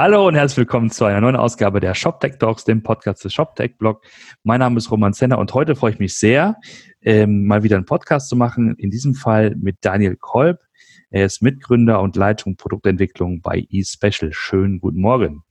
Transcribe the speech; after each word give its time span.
Hallo 0.00 0.28
und 0.28 0.36
herzlich 0.36 0.58
willkommen 0.58 0.92
zu 0.92 1.06
einer 1.06 1.20
neuen 1.20 1.34
Ausgabe 1.34 1.80
der 1.80 1.92
ShopTech 1.92 2.38
Talks, 2.38 2.62
dem 2.62 2.84
Podcast 2.84 3.24
des 3.24 3.32
ShopTech 3.32 3.78
Blog. 3.78 4.04
Mein 4.44 4.60
Name 4.60 4.78
ist 4.78 4.92
Roman 4.92 5.12
Zenner 5.12 5.38
und 5.38 5.52
heute 5.54 5.74
freue 5.74 5.90
ich 5.90 5.98
mich 5.98 6.16
sehr, 6.16 6.54
ähm, 7.02 7.46
mal 7.46 7.64
wieder 7.64 7.74
einen 7.74 7.84
Podcast 7.84 8.28
zu 8.28 8.36
machen. 8.36 8.76
In 8.76 8.90
diesem 8.90 9.14
Fall 9.14 9.56
mit 9.56 9.78
Daniel 9.80 10.14
Kolb. 10.14 10.60
Er 11.10 11.26
ist 11.26 11.42
Mitgründer 11.42 12.00
und 12.00 12.14
Leitung 12.14 12.54
Produktentwicklung 12.54 13.40
bei 13.40 13.66
eSpecial. 13.72 14.32
Schönen 14.32 14.78
guten 14.78 15.00
Morgen. 15.00 15.42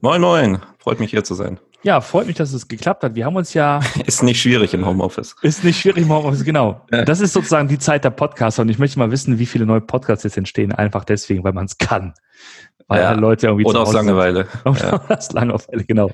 Moin, 0.00 0.22
moin. 0.22 0.60
Freut 0.78 0.98
mich 0.98 1.10
hier 1.10 1.22
zu 1.22 1.34
sein. 1.34 1.60
Ja, 1.82 2.02
freut 2.02 2.26
mich, 2.26 2.36
dass 2.36 2.52
es 2.52 2.68
geklappt 2.68 3.02
hat. 3.04 3.14
Wir 3.14 3.24
haben 3.24 3.36
uns 3.36 3.54
ja. 3.54 3.80
Ist 4.06 4.22
nicht 4.22 4.40
schwierig 4.40 4.74
im 4.74 4.84
Homeoffice. 4.84 5.34
Ist 5.40 5.64
nicht 5.64 5.80
schwierig 5.80 6.02
im 6.02 6.12
Homeoffice, 6.12 6.44
genau. 6.44 6.86
Das 6.90 7.20
ist 7.20 7.32
sozusagen 7.32 7.68
die 7.68 7.78
Zeit 7.78 8.04
der 8.04 8.10
Podcaster 8.10 8.62
und 8.62 8.68
ich 8.68 8.78
möchte 8.78 8.98
mal 8.98 9.10
wissen, 9.10 9.38
wie 9.38 9.46
viele 9.46 9.64
neue 9.64 9.80
Podcasts 9.80 10.24
jetzt 10.24 10.36
entstehen, 10.36 10.72
einfach 10.72 11.04
deswegen, 11.04 11.42
weil 11.42 11.52
man 11.52 11.64
es 11.64 11.78
kann. 11.78 12.12
Weil 12.86 13.02
ja. 13.02 13.12
Leute 13.12 13.46
irgendwie 13.46 13.64
Oder 13.64 13.82
aus 13.82 13.92
Langeweile. 13.92 14.46
Oder 14.64 15.04
ja. 15.08 15.16
aus 15.16 15.32
Langeweile, 15.32 15.84
genau. 15.84 16.10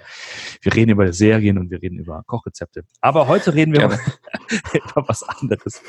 Wir 0.61 0.75
reden 0.75 0.91
über 0.91 1.11
Serien 1.13 1.59
und 1.59 1.71
wir 1.71 1.83
reden 1.83 1.99
über 1.99 2.23
Kochrezepte. 2.27 2.85
Aber 3.01 3.27
heute 3.27 3.55
reden 3.55 3.73
wir 3.73 3.85
über 4.73 5.09
was 5.09 5.23
anderes. 5.23 5.83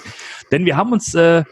Denn 0.51 0.65
wir 0.65 0.77
haben 0.77 0.93
uns, 0.93 1.13
äh, 1.13 1.43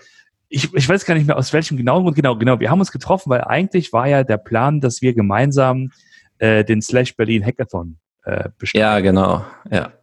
ich, 0.47 0.73
ich 0.73 0.87
weiß 0.87 1.05
gar 1.05 1.15
nicht 1.15 1.27
mehr 1.27 1.37
aus 1.37 1.53
welchem 1.53 1.77
genauen 1.77 2.03
Grund, 2.03 2.15
genau, 2.15 2.37
genau, 2.37 2.59
wir 2.59 2.71
haben 2.71 2.79
uns 2.79 2.91
getroffen, 2.91 3.29
weil 3.29 3.41
eigentlich 3.41 3.93
war 3.93 4.07
ja 4.07 4.23
der 4.23 4.37
Plan, 4.37 4.79
dass 4.79 5.01
wir 5.01 5.13
gemeinsam 5.13 5.91
äh, 6.37 6.63
den 6.63 6.81
Slash 6.81 7.15
Berlin 7.17 7.45
Hackathon 7.45 7.97
äh, 8.25 8.49
bestimmt. 8.57 8.81
Ja, 8.81 8.99
genau. 8.99 9.45
Ja. 9.69 9.93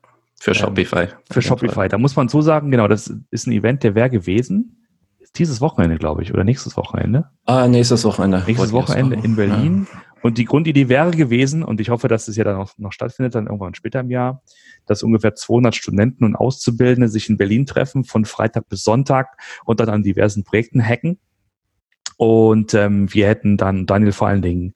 Für 0.41 0.51
ähm, 0.51 0.57
Shopify. 0.57 1.09
Für 1.31 1.43
Shopify. 1.43 1.89
Da 1.89 1.99
muss 1.99 2.17
man 2.17 2.29
so 2.29 2.41
sagen, 2.41 2.71
genau, 2.71 2.89
das 2.89 3.15
ist 3.31 3.47
ein 3.47 3.53
Event, 3.53 3.83
der 3.83 3.95
wäre 3.95 4.11
gewesen. 4.11 4.79
Dieses 5.37 5.61
Wochenende, 5.61 5.97
glaube 5.97 6.23
ich, 6.23 6.33
oder 6.33 6.45
nächstes 6.45 6.77
Wochenende. 6.77 7.31
Ah, 7.47 7.67
nächstes 7.67 8.05
Wochenende. 8.05 8.43
Nächstes 8.47 8.73
Wochenende 8.73 9.17
in 9.17 9.37
Berlin. 9.37 9.87
Ja. 9.93 10.01
Und 10.23 10.39
die 10.39 10.45
Grundidee 10.45 10.89
wäre 10.89 11.11
gewesen, 11.11 11.65
und 11.65 11.81
ich 11.81 11.91
hoffe, 11.91 12.07
dass 12.07 12.29
es 12.29 12.37
ja 12.37 12.45
dann 12.45 12.57
noch, 12.57 12.79
noch 12.79 12.93
stattfindet, 12.93 13.35
dann 13.35 13.47
irgendwann 13.47 13.75
später 13.75 14.01
im 14.01 14.11
Jahr, 14.11 14.43
dass 14.87 15.03
ungefähr 15.03 15.35
200 15.35 15.75
Studenten 15.75 16.25
und 16.25 16.37
Auszubildende 16.37 17.09
sich 17.09 17.29
in 17.29 17.37
Berlin 17.37 17.67
treffen, 17.67 18.05
von 18.05 18.25
Freitag 18.25 18.69
bis 18.69 18.85
Sonntag 18.85 19.37
und 19.65 19.81
dann 19.81 19.89
an 19.89 20.03
diversen 20.03 20.45
Projekten 20.45 20.85
hacken. 20.85 21.19
Und 22.23 22.73
ähm, 22.75 23.13
wir 23.13 23.27
hätten 23.27 23.57
dann 23.57 23.85
Daniel 23.85 24.13
vor 24.13 24.29
allen 24.29 24.43
Dingen 24.43 24.75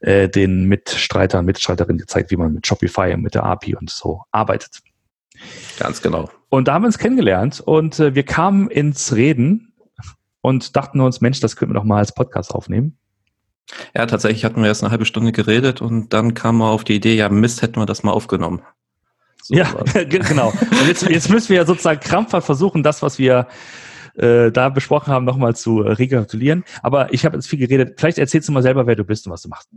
äh, 0.00 0.26
den 0.26 0.64
Mitstreitern, 0.64 1.44
Mitstreiterinnen 1.44 1.98
gezeigt, 1.98 2.30
wie 2.30 2.38
man 2.38 2.54
mit 2.54 2.66
Shopify 2.66 3.12
und 3.12 3.20
mit 3.20 3.34
der 3.34 3.44
API 3.44 3.76
und 3.76 3.90
so 3.90 4.22
arbeitet. 4.32 4.78
Ganz 5.78 6.00
genau. 6.00 6.30
Und 6.48 6.66
da 6.66 6.72
haben 6.72 6.84
wir 6.84 6.86
uns 6.86 6.96
kennengelernt 6.96 7.60
und 7.60 8.00
äh, 8.00 8.14
wir 8.14 8.22
kamen 8.22 8.70
ins 8.70 9.14
Reden 9.14 9.74
und 10.40 10.76
dachten 10.76 11.02
uns, 11.02 11.20
Mensch, 11.20 11.40
das 11.40 11.56
könnten 11.56 11.74
wir 11.74 11.78
doch 11.78 11.84
mal 11.84 11.98
als 11.98 12.14
Podcast 12.14 12.54
aufnehmen. 12.54 12.96
Ja, 13.94 14.06
tatsächlich 14.06 14.46
hatten 14.46 14.62
wir 14.62 14.68
erst 14.68 14.82
eine 14.82 14.90
halbe 14.90 15.04
Stunde 15.04 15.32
geredet 15.32 15.82
und 15.82 16.14
dann 16.14 16.32
kam 16.32 16.56
wir 16.56 16.70
auf 16.70 16.84
die 16.84 16.94
Idee, 16.94 17.16
ja 17.16 17.28
Mist, 17.28 17.60
hätten 17.60 17.78
wir 17.78 17.84
das 17.84 18.02
mal 18.02 18.12
aufgenommen. 18.12 18.62
So 19.42 19.54
ja, 19.54 19.70
genau. 20.08 20.54
Und 20.70 20.88
jetzt, 20.88 21.02
jetzt 21.06 21.28
müssen 21.28 21.50
wir 21.50 21.56
ja 21.56 21.66
sozusagen 21.66 22.00
krampfhaft 22.00 22.46
versuchen, 22.46 22.82
das, 22.82 23.02
was 23.02 23.18
wir 23.18 23.46
äh, 24.18 24.50
da 24.50 24.68
besprochen 24.68 25.12
haben, 25.12 25.24
nochmal 25.24 25.56
zu 25.56 25.82
äh, 25.82 25.92
rekapitulieren. 25.92 26.64
Aber 26.82 27.12
ich 27.12 27.24
habe 27.24 27.36
jetzt 27.36 27.48
viel 27.48 27.58
geredet. 27.58 27.98
Vielleicht 27.98 28.18
erzählst 28.18 28.48
du 28.48 28.52
mal 28.52 28.62
selber, 28.62 28.86
wer 28.86 28.96
du 28.96 29.04
bist 29.04 29.26
und 29.26 29.32
was 29.32 29.42
du 29.42 29.48
machst. 29.48 29.68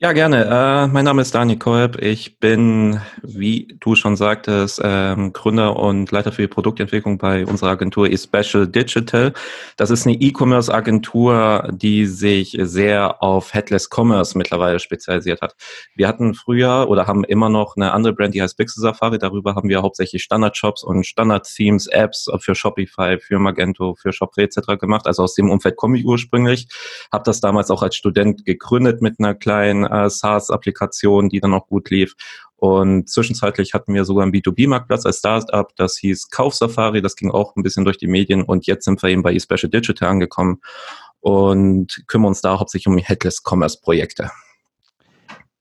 Ja, 0.00 0.12
gerne. 0.12 0.44
Äh, 0.44 0.86
mein 0.86 1.04
Name 1.04 1.22
ist 1.22 1.34
Daniel 1.34 1.58
Kolb. 1.58 2.00
Ich 2.00 2.38
bin, 2.38 3.00
wie 3.20 3.76
du 3.80 3.96
schon 3.96 4.14
sagtest, 4.14 4.80
ähm, 4.84 5.32
Gründer 5.32 5.74
und 5.74 6.12
Leiter 6.12 6.30
für 6.30 6.42
die 6.42 6.46
Produktentwicklung 6.46 7.18
bei 7.18 7.44
unserer 7.44 7.70
Agentur 7.70 8.08
eSpecial 8.08 8.68
Digital. 8.68 9.32
Das 9.76 9.90
ist 9.90 10.06
eine 10.06 10.14
E-Commerce-Agentur, 10.14 11.70
die 11.72 12.06
sich 12.06 12.56
sehr 12.60 13.20
auf 13.24 13.52
Headless 13.52 13.88
Commerce 13.92 14.38
mittlerweile 14.38 14.78
spezialisiert 14.78 15.40
hat. 15.40 15.56
Wir 15.96 16.06
hatten 16.06 16.34
früher 16.34 16.86
oder 16.88 17.08
haben 17.08 17.24
immer 17.24 17.48
noch 17.48 17.74
eine 17.74 17.90
andere 17.90 18.12
Brand, 18.12 18.36
die 18.36 18.42
heißt 18.42 18.56
Pixel 18.56 18.80
Safari. 18.80 19.18
Darüber 19.18 19.56
haben 19.56 19.68
wir 19.68 19.82
hauptsächlich 19.82 20.22
Standard-Shops 20.22 20.84
und 20.84 21.06
Standard-Themes, 21.06 21.88
Apps 21.88 22.30
für 22.38 22.54
Shopify, 22.54 23.18
für 23.18 23.40
Magento, 23.40 23.96
für 23.96 24.12
Shopre 24.12 24.42
etc. 24.42 24.78
gemacht. 24.78 25.08
Also 25.08 25.24
aus 25.24 25.34
dem 25.34 25.50
Umfeld 25.50 25.74
komme 25.74 25.98
ich 25.98 26.04
ursprünglich. 26.04 26.68
Habe 27.10 27.24
das 27.24 27.40
damals 27.40 27.72
auch 27.72 27.82
als 27.82 27.96
Student 27.96 28.44
gegründet 28.44 29.02
mit 29.02 29.18
einer 29.18 29.34
kleinen 29.34 29.87
äh, 29.90 30.10
SaaS-Applikation, 30.10 31.28
die 31.28 31.40
dann 31.40 31.54
auch 31.54 31.66
gut 31.66 31.90
lief. 31.90 32.14
Und 32.56 33.08
zwischenzeitlich 33.08 33.72
hatten 33.72 33.94
wir 33.94 34.04
sogar 34.04 34.24
einen 34.24 34.32
B2B-Marktplatz 34.32 35.06
als 35.06 35.18
Startup, 35.18 35.70
das 35.76 35.96
hieß 35.98 36.30
Kaufsafari, 36.30 37.00
das 37.00 37.14
ging 37.14 37.30
auch 37.30 37.54
ein 37.54 37.62
bisschen 37.62 37.84
durch 37.84 37.98
die 37.98 38.08
Medien 38.08 38.42
und 38.42 38.66
jetzt 38.66 38.84
sind 38.84 39.00
wir 39.00 39.10
eben 39.10 39.22
bei 39.22 39.32
eSpecial 39.32 39.70
Digital 39.70 40.08
angekommen 40.08 40.60
und 41.20 42.02
kümmern 42.08 42.28
uns 42.28 42.40
da 42.40 42.58
hauptsächlich 42.58 42.88
um 42.88 42.98
Headless 42.98 43.42
Commerce 43.44 43.78
Projekte. 43.80 44.32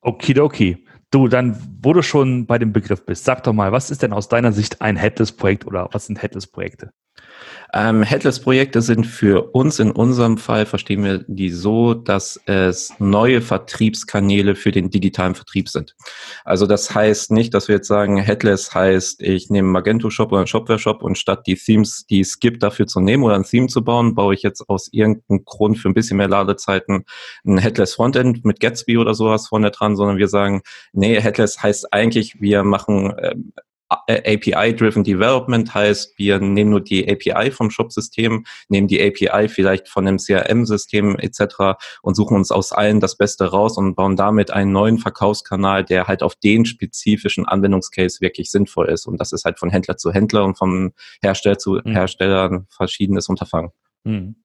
Okidoki. 0.02 0.86
Du, 1.12 1.28
dann, 1.28 1.62
wo 1.82 1.94
du 1.94 2.02
schon 2.02 2.48
bei 2.48 2.58
dem 2.58 2.74
Begriff 2.74 3.06
bist, 3.06 3.26
sag 3.26 3.44
doch 3.44 3.54
mal, 3.54 3.72
was 3.72 3.92
ist 3.92 4.02
denn 4.02 4.12
aus 4.12 4.28
deiner 4.28 4.52
Sicht 4.52 4.82
ein 4.82 4.98
Headless-Projekt 4.98 5.66
oder 5.66 5.88
was 5.92 6.08
sind 6.08 6.22
Headless-Projekte? 6.22 6.92
Ähm, 7.73 8.01
Headless-Projekte 8.01 8.81
sind 8.81 9.05
für 9.05 9.53
uns 9.53 9.79
in 9.79 9.91
unserem 9.91 10.38
Fall, 10.38 10.66
verstehen 10.66 11.03
wir 11.03 11.25
die 11.28 11.50
so, 11.50 11.94
dass 11.94 12.39
es 12.45 12.94
neue 13.00 13.41
Vertriebskanäle 13.41 14.55
für 14.55 14.72
den 14.72 14.89
digitalen 14.89 15.35
Vertrieb 15.35 15.67
sind. 15.67 15.95
Also 16.45 16.66
das 16.66 16.95
heißt 16.95 17.31
nicht, 17.31 17.53
dass 17.53 17.67
wir 17.67 17.75
jetzt 17.75 17.88
sagen, 17.88 18.17
Headless 18.17 18.73
heißt, 18.73 19.22
ich 19.22 19.50
nehme 19.50 19.67
Magento 19.67 20.09
Shop 20.09 20.31
oder 20.31 20.47
Shopware 20.47 20.79
Shop 20.79 21.03
und 21.03 21.17
statt 21.17 21.45
die 21.45 21.55
Themes, 21.55 22.05
die 22.05 22.22
es 22.22 22.39
gibt, 22.39 22.63
dafür 22.63 22.88
zu 22.88 23.01
nehmen 23.01 23.23
oder 23.23 23.35
ein 23.35 23.44
Theme 23.44 23.67
zu 23.67 23.84
bauen, 23.84 24.16
baue 24.16 24.34
ich 24.34 24.44
jetzt 24.44 24.69
aus 24.69 24.88
irgendeinem 24.91 25.44
Grund 25.44 25.78
für 25.78 25.89
ein 25.89 25.94
bisschen 25.94 26.17
mehr 26.17 26.29
Ladezeiten 26.29 27.03
ein 27.45 27.57
Headless 27.57 27.95
Frontend 27.95 28.45
mit 28.45 28.61
Gatsby 28.61 28.97
oder 28.97 29.13
sowas 29.13 29.47
vorne 29.47 29.72
dran, 29.72 29.95
sondern 29.97 30.17
wir 30.17 30.29
sagen, 30.29 30.61
nee, 30.94 31.19
Headless 31.19 31.61
heißt 31.61 31.94
eigentlich, 31.94 32.39
wir 32.39 32.63
machen 32.63 33.13
ähm, 33.22 33.53
API-Driven 34.07 35.03
Development 35.03 35.73
heißt, 35.73 36.18
wir 36.18 36.40
nehmen 36.40 36.69
nur 36.69 36.81
die 36.81 37.09
API 37.09 37.51
vom 37.51 37.69
Shop-System, 37.69 38.45
nehmen 38.69 38.88
die 38.88 39.01
API 39.01 39.50
vielleicht 39.50 39.88
von 39.90 40.07
einem 40.07 40.18
CRM-System 40.18 41.18
etc. 41.19 41.78
und 42.01 42.16
suchen 42.16 42.38
uns 42.38 42.51
aus 42.51 42.72
allen 42.72 43.00
das 43.00 43.17
Beste 43.17 43.46
raus 43.46 43.78
und 43.78 43.96
bauen 43.96 44.16
damit 44.16 44.51
einen 44.51 44.72
neuen 44.72 44.97
Verkaufskanal, 44.97 45.84
der 45.84 46.07
halt 46.07 46.23
auf 46.23 46.35
den 46.35 46.66
spezifischen 46.66 47.46
Anwendungscase 47.46 48.22
wirklich 48.22 48.50
sinnvoll 48.50 48.90
ist. 48.90 49.06
Und 49.06 49.19
das 49.19 49.31
ist 49.34 49.46
halt 49.46 49.59
von 49.59 49.69
Händler 49.69 49.97
zu 49.97 50.12
Händler 50.12 50.46
und 50.46 50.57
vom 50.57 50.94
Hersteller 51.22 51.57
zu 51.57 51.79
mhm. 51.84 51.91
Hersteller 51.91 52.50
ein 52.50 52.67
verschiedenes 52.69 53.28
Unterfangen. 53.29 53.72
Mhm. 54.07 54.35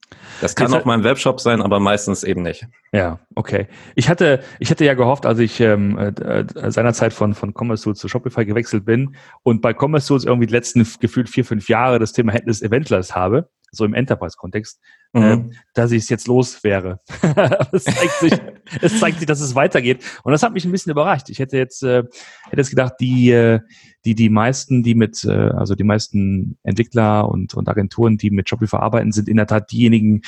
Das 0.41 0.55
kann 0.55 0.73
auch 0.75 0.85
mal 0.85 0.95
ein 0.95 1.05
Webshop 1.05 1.41
sein, 1.41 1.63
aber 1.63 1.81
meistens 1.81 2.23
eben 2.23 2.43
nicht. 2.43 2.67
Ja, 2.93 3.21
okay. 3.35 3.69
Ich 3.95 4.09
hatte, 4.09 4.43
ich 4.59 4.71
hatte 4.71 4.85
ja 4.85 4.95
gehofft, 4.95 5.25
als 5.25 5.39
ich 5.39 5.59
ähm, 5.61 5.97
äh, 5.99 6.09
äh 6.09 6.71
seinerzeit 6.71 7.13
von, 7.13 7.35
von 7.35 7.55
Commerce 7.55 7.85
Tools 7.85 7.99
zu 7.99 8.09
Shopify 8.09 8.45
gewechselt 8.45 8.85
bin 8.85 9.17
und 9.43 9.63
bei 9.63 9.73
Commerce 9.73 10.09
Tools 10.09 10.25
irgendwie 10.25 10.47
die 10.47 10.53
letzten 10.53 10.87
gefühlt 11.01 11.31
vier, 11.31 11.45
fünf 11.45 11.69
Jahre 11.69 11.99
das 11.99 12.13
Thema 12.13 12.33
Headless 12.33 12.61
Eventless 12.61 13.15
habe, 13.15 13.49
so 13.71 13.85
im 13.85 13.95
Enterprise-Kontext, 13.95 14.81
mhm. 15.13 15.23
äh, 15.23 15.55
dass 15.75 15.93
ich 15.93 16.03
es 16.03 16.09
jetzt 16.09 16.27
los 16.27 16.63
wäre. 16.65 17.01
es, 17.73 17.85
zeigt 17.85 18.13
sich, 18.21 18.33
es 18.81 19.01
zeigt 19.01 19.19
sich, 19.19 19.27
dass 19.27 19.41
es 19.41 19.55
weitergeht. 19.55 20.05
Und 20.25 20.33
das 20.33 20.43
hat 20.43 20.53
mich 20.53 20.65
ein 20.65 20.73
bisschen 20.73 20.93
überrascht. 20.93 21.29
Ich 21.31 21.39
hätte 21.39 21.57
jetzt, 21.57 21.83
äh, 21.83 22.03
hätte 22.45 22.57
jetzt 22.57 22.71
gedacht, 22.71 22.95
die, 23.01 23.31
äh, 23.31 23.61
die, 24.05 24.15
die 24.15 24.29
meisten, 24.29 24.83
die 24.83 24.95
mit, 24.95 25.25
äh, 25.25 25.31
also 25.31 25.75
die 25.75 25.85
meisten 25.85 26.59
Entwickler 26.63 27.29
und, 27.29 27.55
und 27.55 27.69
Agenturen, 27.69 28.17
die 28.17 28.31
mit 28.31 28.49
Shopify 28.49 28.77
arbeiten, 28.77 29.13
sind 29.13 29.29
in 29.29 29.37
der 29.37 29.47
Tat 29.47 29.71
diejenigen, 29.71 30.23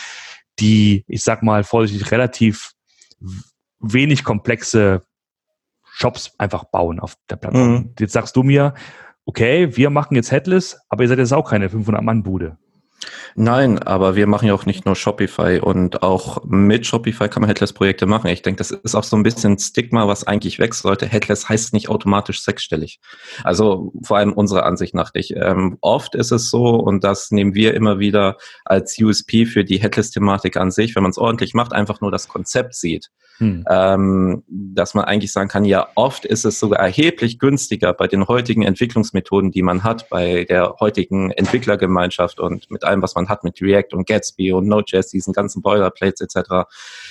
die, 0.58 1.04
ich 1.08 1.22
sag 1.22 1.42
mal 1.42 1.64
vorsichtig, 1.64 2.10
relativ 2.10 2.72
wenig 3.80 4.24
komplexe 4.24 5.02
Shops 5.82 6.32
einfach 6.38 6.64
bauen 6.64 7.00
auf 7.00 7.16
der 7.30 7.36
Plattform. 7.36 7.72
Mhm. 7.72 7.94
Jetzt 7.98 8.12
sagst 8.12 8.36
du 8.36 8.42
mir, 8.42 8.74
okay, 9.26 9.76
wir 9.76 9.90
machen 9.90 10.14
jetzt 10.14 10.32
Headless, 10.32 10.78
aber 10.88 11.04
ihr 11.04 11.08
seid 11.08 11.18
jetzt 11.18 11.32
auch 11.32 11.48
keine 11.48 11.68
500-Mann-Bude. 11.68 12.58
Nein, 13.34 13.78
aber 13.78 14.14
wir 14.14 14.26
machen 14.26 14.46
ja 14.46 14.54
auch 14.54 14.66
nicht 14.66 14.86
nur 14.86 14.94
Shopify 14.94 15.60
und 15.60 16.02
auch 16.02 16.44
mit 16.44 16.86
Shopify 16.86 17.28
kann 17.28 17.40
man 17.40 17.48
Headless-Projekte 17.48 18.06
machen. 18.06 18.28
Ich 18.28 18.42
denke, 18.42 18.58
das 18.58 18.70
ist 18.70 18.94
auch 18.94 19.04
so 19.04 19.16
ein 19.16 19.22
bisschen 19.22 19.58
Stigma, 19.58 20.06
was 20.06 20.26
eigentlich 20.26 20.58
weg 20.58 20.74
sollte. 20.74 21.06
Headless 21.06 21.48
heißt 21.48 21.72
nicht 21.72 21.88
automatisch 21.88 22.42
sechsstellig. 22.42 23.00
Also 23.42 23.92
vor 24.02 24.18
allem 24.18 24.32
unserer 24.32 24.66
Ansicht 24.66 24.94
nach 24.94 25.12
nicht. 25.14 25.34
Ähm, 25.36 25.78
oft 25.80 26.14
ist 26.14 26.30
es 26.30 26.50
so, 26.50 26.76
und 26.76 27.04
das 27.04 27.30
nehmen 27.30 27.54
wir 27.54 27.74
immer 27.74 27.98
wieder 27.98 28.36
als 28.64 28.98
USP 29.00 29.46
für 29.46 29.64
die 29.64 29.78
Headless-Thematik 29.78 30.56
an 30.56 30.70
sich, 30.70 30.94
wenn 30.94 31.02
man 31.02 31.10
es 31.10 31.18
ordentlich 31.18 31.54
macht, 31.54 31.72
einfach 31.72 32.00
nur 32.00 32.10
das 32.10 32.28
Konzept 32.28 32.74
sieht 32.74 33.10
hm. 33.38 33.64
Ähm, 33.68 34.44
dass 34.48 34.94
man 34.94 35.04
eigentlich 35.04 35.32
sagen 35.32 35.48
kann, 35.48 35.64
ja, 35.64 35.88
oft 35.96 36.24
ist 36.24 36.44
es 36.44 36.60
sogar 36.60 36.78
erheblich 36.78 37.38
günstiger 37.38 37.92
bei 37.92 38.06
den 38.06 38.28
heutigen 38.28 38.62
Entwicklungsmethoden, 38.62 39.50
die 39.50 39.62
man 39.62 39.82
hat, 39.82 40.08
bei 40.08 40.44
der 40.44 40.76
heutigen 40.78 41.32
Entwicklergemeinschaft 41.32 42.38
und 42.38 42.70
mit 42.70 42.84
allem, 42.84 43.02
was 43.02 43.16
man 43.16 43.28
hat 43.28 43.42
mit 43.42 43.60
React 43.60 43.94
und 43.94 44.06
Gatsby 44.06 44.52
und 44.52 44.68
Node.js, 44.68 45.08
diesen 45.08 45.32
ganzen 45.32 45.62
Boilerplates 45.62 46.20
etc. 46.20 46.68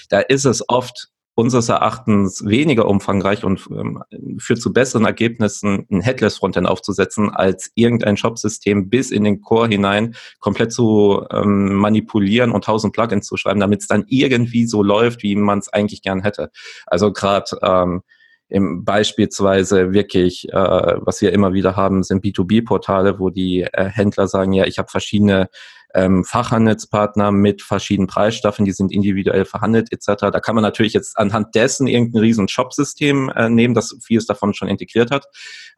Da 0.09 0.19
ist 0.19 0.45
es 0.45 0.67
oft 0.69 1.09
unseres 1.35 1.69
Erachtens 1.69 2.45
weniger 2.45 2.87
umfangreich 2.87 3.43
und 3.43 3.67
ähm, 3.71 4.03
führt 4.37 4.61
zu 4.61 4.71
besseren 4.71 5.05
Ergebnissen, 5.05 5.87
ein 5.91 6.01
Headless 6.01 6.37
Frontend 6.37 6.67
aufzusetzen, 6.67 7.31
als 7.31 7.71
irgendein 7.75 8.17
Shop-System 8.17 8.89
bis 8.89 9.09
in 9.09 9.23
den 9.23 9.41
Core 9.41 9.67
hinein 9.67 10.15
komplett 10.39 10.71
zu 10.71 11.25
ähm, 11.31 11.73
manipulieren 11.73 12.51
und 12.51 12.65
tausend 12.65 12.93
Plugins 12.93 13.25
zu 13.25 13.37
schreiben, 13.37 13.59
damit 13.59 13.81
es 13.81 13.87
dann 13.87 14.05
irgendwie 14.07 14.67
so 14.67 14.83
läuft, 14.83 15.23
wie 15.23 15.35
man 15.35 15.59
es 15.59 15.69
eigentlich 15.69 16.03
gern 16.03 16.21
hätte. 16.21 16.51
Also 16.85 17.11
gerade 17.11 17.57
ähm, 17.63 18.03
im 18.49 18.85
beispielsweise 18.85 19.93
wirklich, 19.93 20.47
äh, 20.49 20.53
was 20.53 21.21
wir 21.21 21.33
immer 21.33 21.53
wieder 21.53 21.75
haben, 21.75 22.03
sind 22.03 22.23
B2B-Portale, 22.23 23.19
wo 23.19 23.31
die 23.31 23.61
äh, 23.61 23.85
Händler 23.85 24.27
sagen, 24.27 24.53
ja, 24.53 24.65
ich 24.65 24.77
habe 24.77 24.89
verschiedene 24.89 25.49
ähm, 25.93 26.23
Fachhandelspartner 26.23 27.31
mit 27.31 27.61
verschiedenen 27.61 28.07
Preisstaffeln, 28.07 28.65
die 28.65 28.71
sind 28.71 28.91
individuell 28.91 29.45
verhandelt 29.45 29.91
etc. 29.91 30.31
Da 30.31 30.39
kann 30.39 30.55
man 30.55 30.63
natürlich 30.63 30.93
jetzt 30.93 31.17
anhand 31.17 31.53
dessen 31.55 31.87
irgendein 31.87 32.21
riesen 32.21 32.47
Shop-System 32.47 33.29
äh, 33.29 33.49
nehmen, 33.49 33.73
das 33.73 33.95
vieles 34.01 34.25
davon 34.25 34.53
schon 34.53 34.67
integriert 34.67 35.11
hat. 35.11 35.27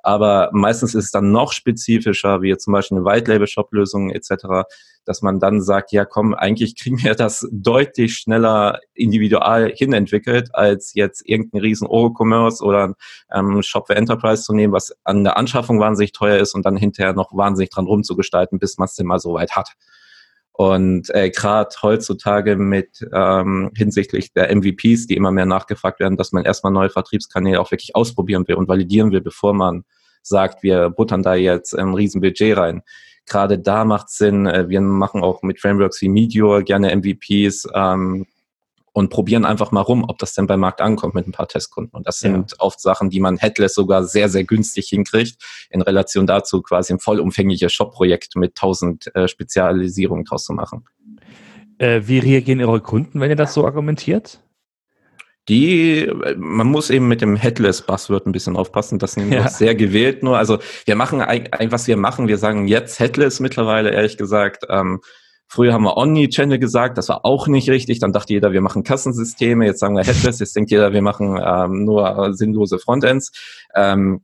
Aber 0.03 0.49
meistens 0.53 0.95
ist 0.95 1.05
es 1.05 1.11
dann 1.11 1.31
noch 1.31 1.51
spezifischer, 1.51 2.41
wie 2.41 2.55
zum 2.57 2.73
Beispiel 2.73 2.97
eine 2.97 3.05
White-Label-Shop-Lösung 3.05 4.09
etc., 4.11 4.65
dass 5.03 5.21
man 5.21 5.39
dann 5.39 5.61
sagt, 5.61 5.91
ja 5.91 6.05
komm, 6.05 6.33
eigentlich 6.33 6.75
kriegen 6.75 7.03
wir 7.03 7.13
das 7.13 7.47
deutlich 7.51 8.17
schneller 8.17 8.79
individual 8.93 9.71
hinentwickelt, 9.75 10.49
als 10.53 10.93
jetzt 10.93 11.21
irgendein 11.27 11.61
riesen 11.61 11.87
Oro-Commerce 11.87 12.63
oder 12.63 12.95
ähm, 13.33 13.61
Shop 13.61 13.87
für 13.87 13.95
Enterprise 13.95 14.43
zu 14.43 14.53
nehmen, 14.53 14.73
was 14.73 14.95
an 15.03 15.23
der 15.23 15.37
Anschaffung 15.37 15.79
wahnsinnig 15.79 16.13
teuer 16.13 16.39
ist 16.39 16.55
und 16.55 16.65
dann 16.65 16.77
hinterher 16.77 17.13
noch 17.13 17.35
wahnsinnig 17.35 17.69
dran 17.69 17.85
rumzugestalten, 17.85 18.59
bis 18.59 18.77
man 18.77 18.85
es 18.85 18.95
denn 18.95 19.05
mal 19.05 19.19
so 19.19 19.33
weit 19.33 19.55
hat. 19.55 19.75
Und 20.57 21.13
äh, 21.13 21.31
gerade 21.31 21.75
heutzutage 21.81 22.55
mit 22.55 23.05
ähm, 23.11 23.71
hinsichtlich 23.75 24.31
der 24.31 24.55
MVPs, 24.55 25.05
die 25.05 25.17
immer 25.17 25.31
mehr 25.31 25.45
nachgefragt 25.45 25.99
werden, 25.99 26.15
dass 26.15 26.31
man 26.31 26.45
erstmal 26.45 26.71
neue 26.71 26.89
Vertriebskanäle 26.89 27.59
auch 27.59 27.71
wirklich 27.71 27.93
ausprobieren 27.93 28.47
will 28.47 28.55
und 28.55 28.69
validieren 28.69 29.11
will, 29.11 29.19
bevor 29.19 29.53
man 29.53 29.83
sagt, 30.21 30.63
wir 30.63 30.89
buttern 30.89 31.23
da 31.23 31.35
jetzt 31.35 31.77
ein 31.77 31.93
Riesenbudget 31.93 32.57
rein. 32.57 32.83
Gerade 33.25 33.59
da 33.59 33.83
macht 33.83 34.09
Sinn. 34.09 34.45
Äh, 34.45 34.69
wir 34.69 34.79
machen 34.79 35.23
auch 35.23 35.41
mit 35.41 35.59
Frameworks 35.59 36.01
wie 36.01 36.09
Meteor 36.09 36.63
gerne 36.63 36.95
MVPs, 36.95 37.67
ähm, 37.73 38.25
und 38.95 39.09
probieren 39.09 39.43
einfach 39.43 39.71
mal 39.71 39.81
rum, 39.81 40.05
ob 40.07 40.19
das 40.19 40.33
denn 40.33 40.47
beim 40.47 40.61
Markt 40.61 40.79
ankommt 40.79 41.15
mit 41.15 41.27
ein 41.27 41.33
paar 41.33 41.49
Testkunden. 41.49 41.91
Und 41.93 42.07
das 42.07 42.19
sind 42.19 42.51
ja. 42.51 42.57
oft 42.59 42.79
Sachen, 42.79 43.09
die 43.09 43.19
man 43.19 43.35
Headless 43.35 43.73
sogar 43.73 44.05
sehr, 44.05 44.29
sehr 44.29 44.45
günstig 44.45 44.87
hinkriegt, 44.87 45.35
in 45.69 45.81
Relation 45.81 46.25
dazu 46.25 46.61
quasi 46.61 46.93
ein 46.93 46.99
vollumfängliches 46.99 47.73
Shop-Projekt 47.73 48.37
mit 48.37 48.55
tausend 48.55 49.13
äh, 49.13 49.27
Spezialisierungen 49.27 50.23
draus 50.23 50.45
zu 50.45 50.53
machen. 50.53 50.85
Äh, 51.77 52.03
wie 52.05 52.19
reagieren 52.19 52.61
Ihre 52.61 52.79
Kunden, 52.79 53.19
wenn 53.19 53.29
ihr 53.29 53.35
das 53.35 53.53
so 53.53 53.65
argumentiert? 53.65 54.39
die, 55.47 56.11
man 56.37 56.65
muss 56.65 56.89
eben 56.89 57.07
mit 57.07 57.21
dem 57.21 57.35
Headless-Buzzword 57.35 58.25
ein 58.25 58.31
bisschen 58.31 58.55
aufpassen, 58.55 58.97
das 58.97 59.15
ist 59.15 59.31
ja. 59.31 59.47
sehr 59.47 59.75
gewählt 59.75 60.23
nur. 60.23 60.39
Also 60.39 60.57
wir 60.85 60.95
machen 60.95 61.19
was 61.69 61.85
wir 61.85 61.97
machen, 61.97 62.27
wir 62.27 62.39
sagen 62.39 62.67
jetzt 62.67 62.99
Headless 62.99 63.39
mittlerweile, 63.39 63.91
ehrlich 63.91 64.17
gesagt. 64.17 64.65
Ähm, 64.69 65.01
Früher 65.47 65.73
haben 65.73 65.83
wir 65.83 65.97
Omni-Channel 65.97 66.59
gesagt, 66.59 66.97
das 66.97 67.09
war 67.09 67.25
auch 67.25 67.47
nicht 67.47 67.69
richtig. 67.69 67.99
Dann 67.99 68.13
dachte 68.13 68.33
jeder, 68.33 68.51
wir 68.51 68.61
machen 68.61 68.83
Kassensysteme. 68.83 69.65
Jetzt 69.65 69.79
sagen 69.79 69.95
wir 69.95 70.03
Headless. 70.03 70.39
Jetzt 70.39 70.55
denkt 70.55 70.71
jeder, 70.71 70.91
wir 70.91 71.01
machen 71.01 71.39
ähm, 71.43 71.85
nur 71.85 72.33
sinnlose 72.33 72.79
Frontends. 72.79 73.31
Ähm, 73.75 74.21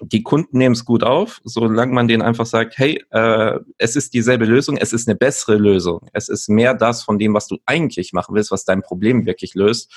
die 0.00 0.22
Kunden 0.22 0.58
nehmen 0.58 0.74
es 0.74 0.84
gut 0.84 1.04
auf, 1.04 1.40
solange 1.44 1.92
man 1.92 2.08
denen 2.08 2.22
einfach 2.22 2.46
sagt, 2.46 2.78
hey, 2.78 3.04
äh, 3.10 3.58
es 3.78 3.94
ist 3.94 4.12
dieselbe 4.12 4.44
Lösung, 4.44 4.76
es 4.76 4.92
ist 4.92 5.06
eine 5.06 5.14
bessere 5.16 5.56
Lösung. 5.56 6.08
Es 6.12 6.28
ist 6.28 6.48
mehr 6.48 6.74
das 6.74 7.04
von 7.04 7.18
dem, 7.18 7.32
was 7.34 7.46
du 7.46 7.58
eigentlich 7.66 8.12
machen 8.12 8.34
willst, 8.34 8.50
was 8.50 8.64
dein 8.64 8.82
Problem 8.82 9.24
wirklich 9.24 9.54
löst 9.54 9.92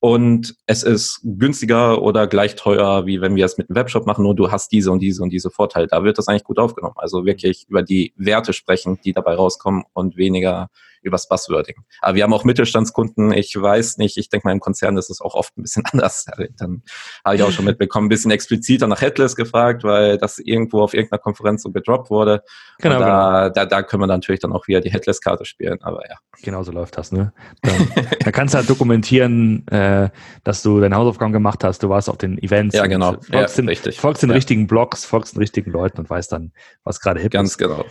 und 0.00 0.56
es 0.66 0.82
ist 0.82 1.20
günstiger 1.22 2.00
oder 2.00 2.26
gleich 2.26 2.56
teuer, 2.56 3.04
wie 3.04 3.20
wenn 3.20 3.36
wir 3.36 3.44
es 3.44 3.58
mit 3.58 3.68
einem 3.68 3.76
Webshop 3.76 4.06
machen, 4.06 4.24
nur 4.24 4.34
du 4.34 4.50
hast 4.50 4.72
diese 4.72 4.90
und 4.90 5.00
diese 5.00 5.22
und 5.22 5.28
diese 5.30 5.50
Vorteile. 5.50 5.86
Da 5.88 6.02
wird 6.02 6.16
das 6.16 6.26
eigentlich 6.26 6.44
gut 6.44 6.58
aufgenommen. 6.58 6.94
Also 6.96 7.26
wirklich 7.26 7.66
über 7.68 7.82
die 7.82 8.14
Werte 8.16 8.54
sprechen, 8.54 8.98
die 9.04 9.12
dabei 9.12 9.34
rauskommen 9.34 9.84
und 9.92 10.16
weniger 10.16 10.70
übers 11.02 11.28
Buzzwording. 11.28 11.76
Aber 12.00 12.14
wir 12.14 12.22
haben 12.22 12.32
auch 12.32 12.44
Mittelstandskunden. 12.44 13.32
Ich 13.32 13.60
weiß 13.60 13.98
nicht, 13.98 14.16
ich 14.16 14.28
denke 14.28 14.46
mal 14.46 14.52
im 14.52 14.60
Konzern 14.60 14.96
ist 14.96 15.10
es 15.10 15.20
auch 15.20 15.34
oft 15.34 15.56
ein 15.56 15.62
bisschen 15.62 15.84
anders. 15.92 16.26
Dann 16.58 16.82
habe 17.24 17.36
ich 17.36 17.42
auch 17.42 17.50
schon 17.50 17.64
mitbekommen, 17.64 18.06
ein 18.06 18.08
bisschen 18.10 18.30
expliziter 18.30 18.86
nach 18.86 19.00
Headless 19.00 19.36
gefragt, 19.36 19.84
weil 19.84 20.18
das 20.18 20.38
irgendwo 20.38 20.82
auf 20.82 20.94
irgendeiner 20.94 21.20
Konferenz 21.20 21.62
so 21.62 21.70
gedroppt 21.70 22.10
wurde. 22.10 22.42
Genau, 22.78 22.98
da, 22.98 23.48
genau. 23.48 23.54
da, 23.54 23.66
da 23.66 23.82
können 23.82 24.02
wir 24.02 24.06
natürlich 24.06 24.40
dann 24.40 24.52
auch 24.52 24.66
wieder 24.68 24.80
die 24.80 24.90
Headless-Karte 24.90 25.44
spielen. 25.44 25.78
Aber 25.82 26.08
ja. 26.08 26.16
Genau 26.42 26.62
so 26.62 26.72
läuft 26.72 26.96
das, 26.96 27.12
ne? 27.12 27.32
Dann, 27.62 27.88
da 28.24 28.32
kannst 28.32 28.54
du 28.54 28.58
halt 28.58 28.70
dokumentieren, 28.70 29.66
äh, 29.68 30.08
dass 30.44 30.62
du 30.62 30.80
deine 30.80 30.96
Hausaufgaben 30.96 31.32
gemacht 31.32 31.64
hast, 31.64 31.82
du 31.82 31.88
warst 31.88 32.08
auf 32.08 32.16
den 32.16 32.38
Events. 32.38 32.74
Ja, 32.74 32.86
genau. 32.86 33.12
Folgst, 33.12 33.30
ja, 33.30 33.46
den, 33.46 33.68
richtig. 33.68 34.00
folgst 34.00 34.22
den 34.22 34.30
ja. 34.30 34.36
richtigen 34.36 34.66
Blogs, 34.66 35.04
folgst 35.04 35.34
den 35.34 35.40
richtigen 35.40 35.70
Leuten 35.70 35.98
und 35.98 36.08
weißt 36.08 36.32
dann, 36.32 36.52
was 36.84 37.00
gerade 37.00 37.20
hip 37.20 37.32
Ganz 37.32 37.50
ist. 37.50 37.58
Ganz 37.58 37.76
genau. 37.76 37.84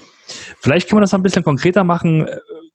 Vielleicht 0.59 0.89
können 0.89 0.97
wir 0.97 1.01
das 1.01 1.13
ein 1.13 1.23
bisschen 1.23 1.43
konkreter 1.43 1.83
machen. 1.83 2.27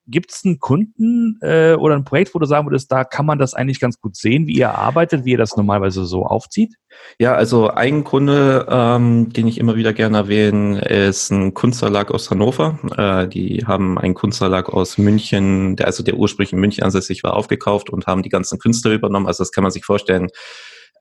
Gibt 0.07 0.33
es 0.33 0.43
einen 0.45 0.61
Kunden 0.61 1.39
äh, 1.41 1.75
oder 1.75 1.95
ein 1.95 2.05
Projekt, 2.05 2.35
wo 2.35 2.39
du 2.39 2.47
sagen 2.47 2.67
würdest, 2.67 2.93
da 2.93 3.05
kann 3.05 3.25
man 3.25 3.39
das 3.39 3.55
eigentlich 3.55 3.81
ganz 3.81 3.99
gut 3.99 4.17
sehen, 4.17 4.47
wie 4.47 4.57
ihr 4.57 4.75
arbeitet, 4.75 5.25
wie 5.25 5.33
ihr 5.33 5.39
das 5.39 5.57
normalerweise 5.57 6.05
so 6.05 6.27
aufzieht? 6.27 6.75
Ja, 7.19 7.35
also 7.35 7.69
ein 7.69 8.05
Kunde, 8.05 8.67
ähm, 8.69 9.33
den 9.33 9.47
ich 9.47 9.59
immer 9.59 9.77
wieder 9.77 9.93
gerne 9.93 10.19
erwähne, 10.19 10.81
ist 10.81 11.31
ein 11.31 11.55
Kunstverlag 11.55 12.11
aus 12.11 12.31
Hannover. 12.31 12.79
Äh, 12.97 13.29
die 13.29 13.65
haben 13.67 13.99
einen 13.99 14.15
Kunstverlag 14.15 14.69
aus 14.69 14.99
München, 14.99 15.77
der 15.77 15.87
also 15.87 16.03
der 16.03 16.17
ursprünglich 16.17 16.53
in 16.53 16.61
München 16.61 16.85
ansässig 16.85 17.23
war, 17.23 17.35
aufgekauft 17.35 17.91
und 17.91 18.07
haben 18.07 18.23
die 18.23 18.29
ganzen 18.29 18.59
Künstler 18.59 18.93
übernommen. 18.93 19.27
Also 19.27 19.43
das 19.43 19.53
kann 19.53 19.63
man 19.63 19.71
sich 19.71 19.85
vorstellen, 19.85 20.29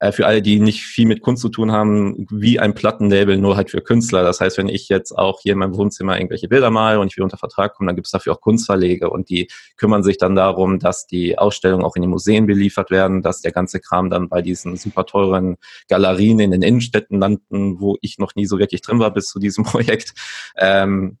äh, 0.00 0.12
für 0.12 0.26
alle, 0.26 0.42
die 0.42 0.58
nicht 0.60 0.82
viel 0.82 1.06
mit 1.06 1.20
Kunst 1.22 1.42
zu 1.42 1.48
tun 1.48 1.72
haben, 1.72 2.26
wie 2.30 2.58
ein 2.58 2.74
Plattenlabel, 2.74 3.36
nur 3.36 3.56
halt 3.56 3.70
für 3.70 3.80
Künstler. 3.80 4.22
Das 4.22 4.40
heißt, 4.40 4.58
wenn 4.58 4.68
ich 4.68 4.88
jetzt 4.88 5.12
auch 5.12 5.40
hier 5.40 5.52
in 5.52 5.58
meinem 5.58 5.76
Wohnzimmer 5.76 6.16
irgendwelche 6.16 6.48
Bilder 6.48 6.70
male 6.70 7.00
und 7.00 7.08
ich 7.08 7.16
will 7.16 7.24
unter 7.24 7.38
Vertrag 7.38 7.74
kommen, 7.74 7.86
dann 7.86 7.96
gibt 7.96 8.06
es 8.06 8.10
dafür 8.10 8.32
auch 8.32 8.40
Kunstverlege 8.40 9.10
und 9.10 9.30
die 9.30 9.48
kümmern 9.76 10.02
sich 10.02 10.18
dann 10.18 10.34
darum, 10.34 10.78
dass 10.78 11.06
die 11.06 11.38
Ausstellungen 11.38 11.84
auch 11.84 11.96
in 11.96 12.02
die 12.02 12.08
Museen 12.08 12.46
beliefert 12.46 12.90
werden, 12.90 13.22
dass 13.22 13.40
der 13.40 13.52
ganze 13.52 13.80
Kram 13.80 14.10
dann 14.10 14.28
bei 14.28 14.42
diesen 14.42 14.76
super 14.76 15.06
teuren 15.06 15.56
Galerien 15.88 16.40
in 16.40 16.50
den 16.50 16.62
Innenstädten 16.62 17.20
landen, 17.20 17.80
wo 17.80 17.96
ich 18.00 18.18
noch 18.18 18.34
nie 18.34 18.46
so 18.46 18.58
wirklich 18.58 18.82
drin 18.82 18.98
war 18.98 19.12
bis 19.12 19.28
zu 19.28 19.38
diesem 19.38 19.64
Projekt. 19.64 20.14
Ähm, 20.56 21.18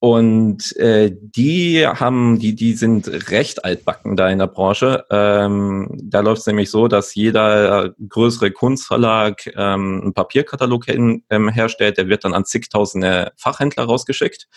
und 0.00 0.74
äh, 0.78 1.14
die 1.14 1.86
haben, 1.86 2.38
die, 2.38 2.54
die 2.54 2.72
sind 2.72 3.30
recht 3.30 3.66
altbacken 3.66 4.16
da 4.16 4.30
in 4.30 4.38
der 4.38 4.46
Branche. 4.46 5.04
Ähm, 5.10 5.88
da 6.02 6.20
läuft 6.20 6.40
es 6.40 6.46
nämlich 6.46 6.70
so, 6.70 6.88
dass 6.88 7.14
jeder 7.14 7.94
größere 8.08 8.50
Kunstverlag 8.50 9.46
ähm, 9.54 10.00
einen 10.02 10.14
Papierkatalog 10.14 10.86
hin, 10.86 11.22
ähm, 11.28 11.50
herstellt, 11.50 11.98
der 11.98 12.08
wird 12.08 12.24
dann 12.24 12.32
an 12.32 12.46
zigtausende 12.46 13.32
Fachhändler 13.36 13.84
rausgeschickt. 13.84 14.48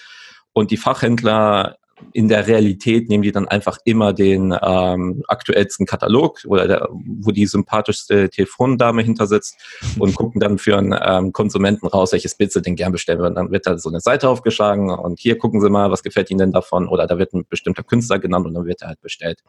Und 0.53 0.71
die 0.71 0.77
Fachhändler 0.77 1.75
in 2.11 2.27
der 2.27 2.47
Realität 2.47 3.09
nehmen 3.09 3.23
die 3.23 3.31
dann 3.31 3.47
einfach 3.47 3.77
immer 3.85 4.13
den 4.13 4.55
ähm, 4.61 5.23
aktuellsten 5.27 5.85
Katalog 5.85 6.41
oder 6.45 6.67
der, 6.67 6.89
wo 6.91 7.31
die 7.31 7.45
sympathischste 7.45 8.29
Telefondame 8.29 9.01
hinter 9.01 9.27
sitzt 9.27 9.57
und 9.99 10.15
gucken 10.15 10.41
dann 10.41 10.57
für 10.57 10.77
einen 10.77 10.95
ähm, 10.99 11.33
Konsumenten 11.33 11.87
raus, 11.87 12.11
welches 12.11 12.35
Bild 12.35 12.51
sie 12.51 12.61
denn 12.61 12.75
gern 12.75 12.91
bestellen 12.91 13.19
würden. 13.19 13.35
Dann 13.35 13.51
wird 13.51 13.67
da 13.67 13.77
so 13.77 13.89
eine 13.89 13.99
Seite 13.99 14.29
aufgeschlagen 14.29 14.89
und 14.89 15.19
hier 15.19 15.37
gucken 15.37 15.61
sie 15.61 15.69
mal, 15.69 15.91
was 15.91 16.03
gefällt 16.03 16.29
ihnen 16.31 16.39
denn 16.39 16.51
davon 16.51 16.87
oder 16.87 17.07
da 17.07 17.17
wird 17.17 17.33
ein 17.33 17.45
bestimmter 17.47 17.83
Künstler 17.83 18.19
genannt 18.19 18.45
und 18.45 18.53
dann 18.53 18.65
wird 18.65 18.81
er 18.81 18.89
halt 18.89 19.01
bestellt. 19.01 19.39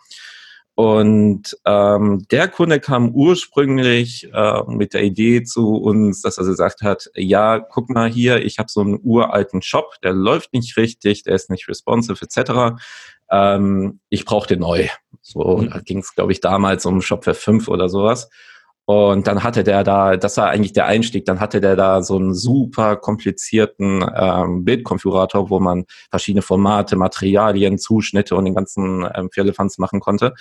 Und 0.77 1.57
ähm, 1.65 2.27
der 2.33 2.49
Kunde 2.49 2.81
kam 2.81 3.11
ursprünglich 3.11 4.29
äh, 4.33 4.63
mit 4.67 4.93
der 4.93 5.05
Idee 5.05 5.45
zu 5.45 5.77
uns, 5.77 6.21
dass 6.21 6.37
er 6.37 6.45
gesagt 6.45 6.83
hat, 6.83 7.11
ja, 7.15 7.61
guck 7.61 7.91
mal 7.91 8.11
hier, 8.11 8.45
ich 8.45 8.59
habe 8.59 8.69
so 8.69 8.81
einen 8.81 8.99
uralten 9.01 9.63
Shop, 9.63 9.95
der 10.03 10.13
läuft 10.13 10.53
nicht 10.53 10.77
richtig, 10.77 11.23
der 11.23 11.37
ist 11.37 11.49
nicht 11.49 11.69
responsive 11.69 12.21
etc. 12.21 12.77
Ähm, 13.31 14.01
ich 14.09 14.25
brauche 14.25 14.49
den 14.49 14.61
neu. 14.61 14.89
So, 15.23 15.59
mhm. 15.59 15.71
da 15.71 15.79
ging 15.79 15.99
es, 15.99 16.15
glaube 16.15 16.33
ich, 16.33 16.41
damals 16.41 16.85
um 16.87 17.01
Shopware 17.01 17.37
5 17.37 17.69
oder 17.69 17.89
sowas. 17.89 18.29
Und 18.87 19.27
dann 19.27 19.43
hatte 19.43 19.65
der 19.65 19.83
da, 19.83 20.17
das 20.17 20.37
war 20.37 20.51
eigentlich 20.51 20.75
der 20.75 20.87
Einstieg, 20.87 21.25
dann 21.25 21.41
hatte 21.41 21.61
der 21.61 21.75
da 21.75 22.03
so 22.03 22.17
einen 22.17 22.35
super 22.35 22.97
komplizierten 22.97 24.05
ähm, 24.15 24.65
Bildkonfigurator, 24.65 25.49
wo 25.49 25.59
man 25.59 25.87
verschiedene 26.11 26.43
Formate, 26.43 26.97
Materialien, 26.97 27.79
Zuschnitte 27.79 28.37
und 28.37 28.45
den 28.45 28.55
ganzen 28.55 29.09
ähm, 29.15 29.31
Firlefanz 29.33 29.79
machen 29.79 30.01
konnte. 30.01 30.35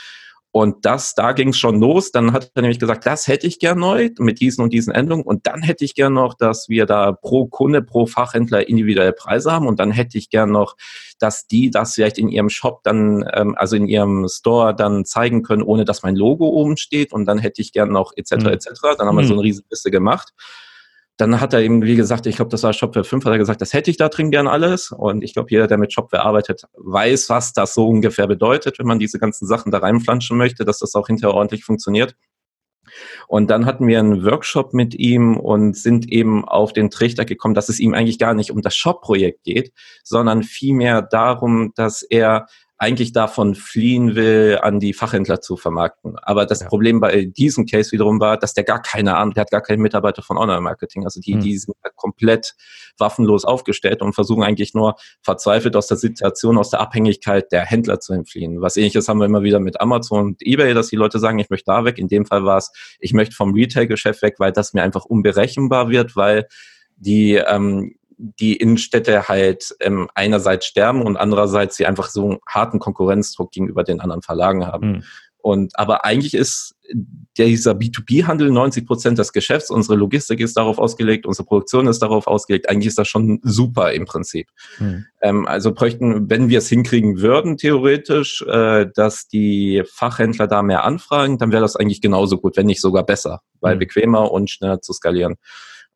Und 0.56 0.86
das, 0.86 1.16
da 1.16 1.32
ging 1.32 1.50
es 1.50 1.58
schon 1.58 1.80
los. 1.80 2.12
Dann 2.12 2.32
hat 2.32 2.52
er 2.54 2.62
nämlich 2.62 2.78
gesagt, 2.78 3.08
das 3.08 3.28
hätte 3.28 3.48
ich 3.48 3.58
gern 3.58 3.80
neu 3.80 4.12
mit 4.20 4.40
diesen 4.40 4.62
und 4.62 4.72
diesen 4.72 4.94
Änderungen. 4.94 5.26
Und 5.26 5.48
dann 5.48 5.64
hätte 5.64 5.84
ich 5.84 5.96
gern 5.96 6.14
noch, 6.14 6.36
dass 6.36 6.70
wir 6.70 6.86
da 6.86 7.12
pro 7.12 7.48
Kunde, 7.48 7.82
pro 7.82 8.06
Fachhändler 8.06 8.70
individuelle 8.70 9.14
Preise 9.14 9.52
haben. 9.52 9.66
Und 9.66 9.80
dann 9.80 9.90
hätte 9.90 10.16
ich 10.20 10.30
gern 10.30 10.52
noch, 10.52 10.76
dass 11.18 11.48
die 11.48 11.72
das 11.72 11.96
vielleicht 11.96 12.20
in 12.20 12.30
ihrem 12.30 12.50
Shop 12.50 12.84
dann, 12.84 13.28
ähm, 13.34 13.56
also 13.58 13.76
in 13.76 13.88
ihrem 13.88 14.28
Store 14.30 14.76
dann 14.76 15.06
zeigen 15.06 15.42
können, 15.42 15.64
ohne 15.64 15.86
dass 15.86 16.04
mein 16.04 16.16
Logo 16.16 16.46
oben 16.46 16.78
steht. 16.78 17.14
Und 17.14 17.26
dann 17.26 17.40
hätte 17.40 17.60
ich 17.60 17.74
gern 17.74 17.90
noch 17.90 18.14
etc. 18.16 18.34
Mhm. 18.36 18.46
etc. 18.50 18.70
Dann 19.00 19.08
haben 19.08 19.16
wir 19.16 19.24
mhm. 19.24 19.28
so 19.28 19.34
eine 19.34 19.42
Riesenliste 19.42 19.90
gemacht. 19.90 20.34
Dann 21.18 21.40
hat 21.40 21.54
er 21.54 21.62
eben, 21.62 21.84
wie 21.84 21.96
gesagt, 21.96 22.26
ich 22.26 22.38
glaube, 22.38 22.50
das 22.50 22.64
war 22.64 22.74
Shopware 22.74 23.04
5, 23.04 23.26
hat 23.26 23.32
er 23.32 23.38
gesagt, 23.38 23.62
das 23.62 23.74
hätte 23.74 23.92
ich 23.92 23.98
da 23.98 24.10
drin 24.10 24.32
gern 24.32 24.48
alles. 24.48 24.92
Und 24.92 25.24
ich 25.24 25.34
glaube, 25.34 25.52
jeder, 25.52 25.68
der 25.68 25.78
mit 25.78 25.94
Shopware 25.94 26.24
arbeitet, 26.24 26.64
weiß, 26.74 27.30
was 27.30 27.54
das 27.54 27.76
so 27.76 27.88
ungefähr 27.88 28.28
bedeutet, 28.28 28.80
wenn 28.80 28.88
man 28.88 29.00
diese 29.00 29.20
ganzen 29.20 29.46
Sachen 29.48 29.72
da 29.72 29.80
reinflanschen 29.80 30.38
möchte, 30.38 30.66
dass 30.66 30.80
das 30.80 30.96
auch 30.96 31.08
hinterher 31.08 31.36
ordentlich 31.36 31.64
funktioniert. 31.64 32.16
Und 33.28 33.50
dann 33.50 33.66
hatten 33.66 33.88
wir 33.88 34.00
einen 34.00 34.26
Workshop 34.26 34.74
mit 34.74 34.96
ihm 34.96 35.38
und 35.38 35.78
sind 35.78 36.10
eben 36.10 36.46
auf 36.46 36.74
den 36.74 36.90
Trichter 36.90 37.26
gekommen, 37.26 37.54
dass 37.54 37.70
es 37.70 37.80
ihm 37.80 37.94
eigentlich 37.94 38.20
gar 38.20 38.34
nicht 38.34 38.52
um 38.52 38.62
das 38.62 38.76
Shop-Projekt 38.76 39.44
geht, 39.44 39.72
sondern 40.04 40.44
vielmehr 40.44 41.02
darum, 41.02 41.74
dass 41.76 42.04
er 42.04 42.48
eigentlich 42.78 43.14
davon 43.14 43.56
fliehen 43.56 44.16
will, 44.16 44.60
an 44.62 44.80
die 44.80 44.94
Fachhändler 44.94 45.42
zu 45.42 45.58
vermarkten. 45.58 46.18
Aber 46.22 46.46
das 46.46 46.62
ja. 46.62 46.68
Problem 46.68 47.00
bei 47.00 47.26
diesem 47.26 47.66
Case 47.66 47.92
wiederum 47.92 48.20
war, 48.20 48.38
dass 48.38 48.54
der 48.54 48.64
gar 48.64 48.82
keine 48.82 49.16
Ahnung, 49.16 49.34
der 49.36 49.42
hat 49.42 49.52
gar 49.52 49.62
keinen 49.62 49.82
Mitarbeiter 49.82 50.22
von 50.22 50.38
Online-Marketing. 50.38 51.06
Also 51.06 51.22
die, 51.22 51.36
mhm. 51.36 51.42
die 51.42 51.58
sind 51.58 51.76
halt 51.84 51.96
komplett 51.96 52.56
waffenlos 52.98 53.46
aufgestellt 53.46 54.02
und 54.02 54.14
versuchen 54.14 54.44
eigentlich 54.44 54.74
nur 54.74 54.96
verzweifelt 55.22 55.76
aus 55.76 55.88
der 55.88 55.98
Situation, 55.98 56.58
aus 56.58 56.72
der 56.72 56.82
Abhängigkeit 56.82 57.52
der 57.52 57.64
Händler 57.64 58.00
zu 58.00 58.14
entfliehen. 58.14 58.62
Was 58.62 58.76
ähnliches 58.76 59.08
haben 59.08 59.20
wir 59.20 59.26
immer 59.26 59.44
wieder 59.44 59.60
mit 59.60 59.80
Amazon 59.80 60.26
und 60.26 60.42
eBay, 60.42 60.74
dass 60.74 60.88
die 60.88 60.96
Leute 60.96 61.20
sagen, 61.20 61.40
ich 61.40 61.50
möchte 61.50 61.72
da 61.72 61.86
weg. 61.86 61.98
In 61.98 62.08
dem 62.08 62.26
Fall 62.26 62.44
war 62.44 62.58
es, 62.58 62.72
ich 63.00 63.14
möchte 63.14 63.36
vom 63.36 63.54
Retail-Geschäft 63.54 64.22
weg, 64.22 64.36
weil 64.40 64.52
das 64.52 64.74
mir 64.74 64.84
einfach 64.84 65.06
unberechenbar 65.06 65.90
wird, 65.90 66.16
weil 66.16 66.48
die 66.98 67.36
ähm, 67.36 67.96
die 68.24 68.56
Innenstädte 68.56 69.28
halt 69.28 69.76
ähm, 69.82 70.10
einerseits 70.16 70.66
sterben 70.66 71.02
und 71.02 71.18
andererseits 71.18 71.76
sie 71.76 71.86
einfach 71.86 72.10
so 72.10 72.30
einen 72.30 72.40
harten 72.48 72.80
Konkurrenzdruck 72.80 73.52
gegenüber 73.52 73.84
den 73.84 74.00
anderen 74.00 74.22
Verlagen 74.22 74.66
haben. 74.66 74.92
Mhm. 74.92 75.04
Und 75.44 75.78
aber 75.78 76.06
eigentlich 76.06 76.36
ist 76.36 76.74
dieser 77.38 77.74
B2B-Handel 77.74 78.50
90 78.50 78.86
Prozent 78.86 79.18
des 79.18 79.34
Geschäfts. 79.34 79.70
Unsere 79.70 79.98
Logistik 79.98 80.40
ist 80.40 80.56
darauf 80.56 80.78
ausgelegt, 80.78 81.26
unsere 81.26 81.46
Produktion 81.46 81.88
ist 81.88 82.02
darauf 82.02 82.28
ausgelegt. 82.28 82.70
Eigentlich 82.70 82.88
ist 82.88 82.98
das 82.98 83.10
schon 83.10 83.42
super 83.44 83.92
im 83.92 84.06
Prinzip. 84.06 84.48
Mhm. 84.80 85.06
Ähm, 85.22 85.46
also 85.46 85.74
bräuchten, 85.74 86.30
wenn 86.30 86.48
wir 86.48 86.60
es 86.60 86.70
hinkriegen 86.70 87.20
würden, 87.20 87.58
theoretisch, 87.58 88.42
äh, 88.44 88.88
dass 88.96 89.28
die 89.28 89.84
Fachhändler 89.92 90.48
da 90.48 90.64
mehr 90.64 90.86
anfragen, 90.86 91.38
dann 91.38 91.52
wäre 91.52 91.62
das 91.62 91.76
eigentlich 91.76 92.00
genauso 92.00 92.38
gut, 92.38 92.56
wenn 92.56 92.68
nicht 92.68 92.80
sogar 92.80 93.06
besser, 93.06 93.42
weil 93.60 93.76
mhm. 93.76 93.80
bequemer 93.80 94.32
und 94.32 94.50
schneller 94.50 94.80
zu 94.80 94.94
skalieren. 94.94 95.36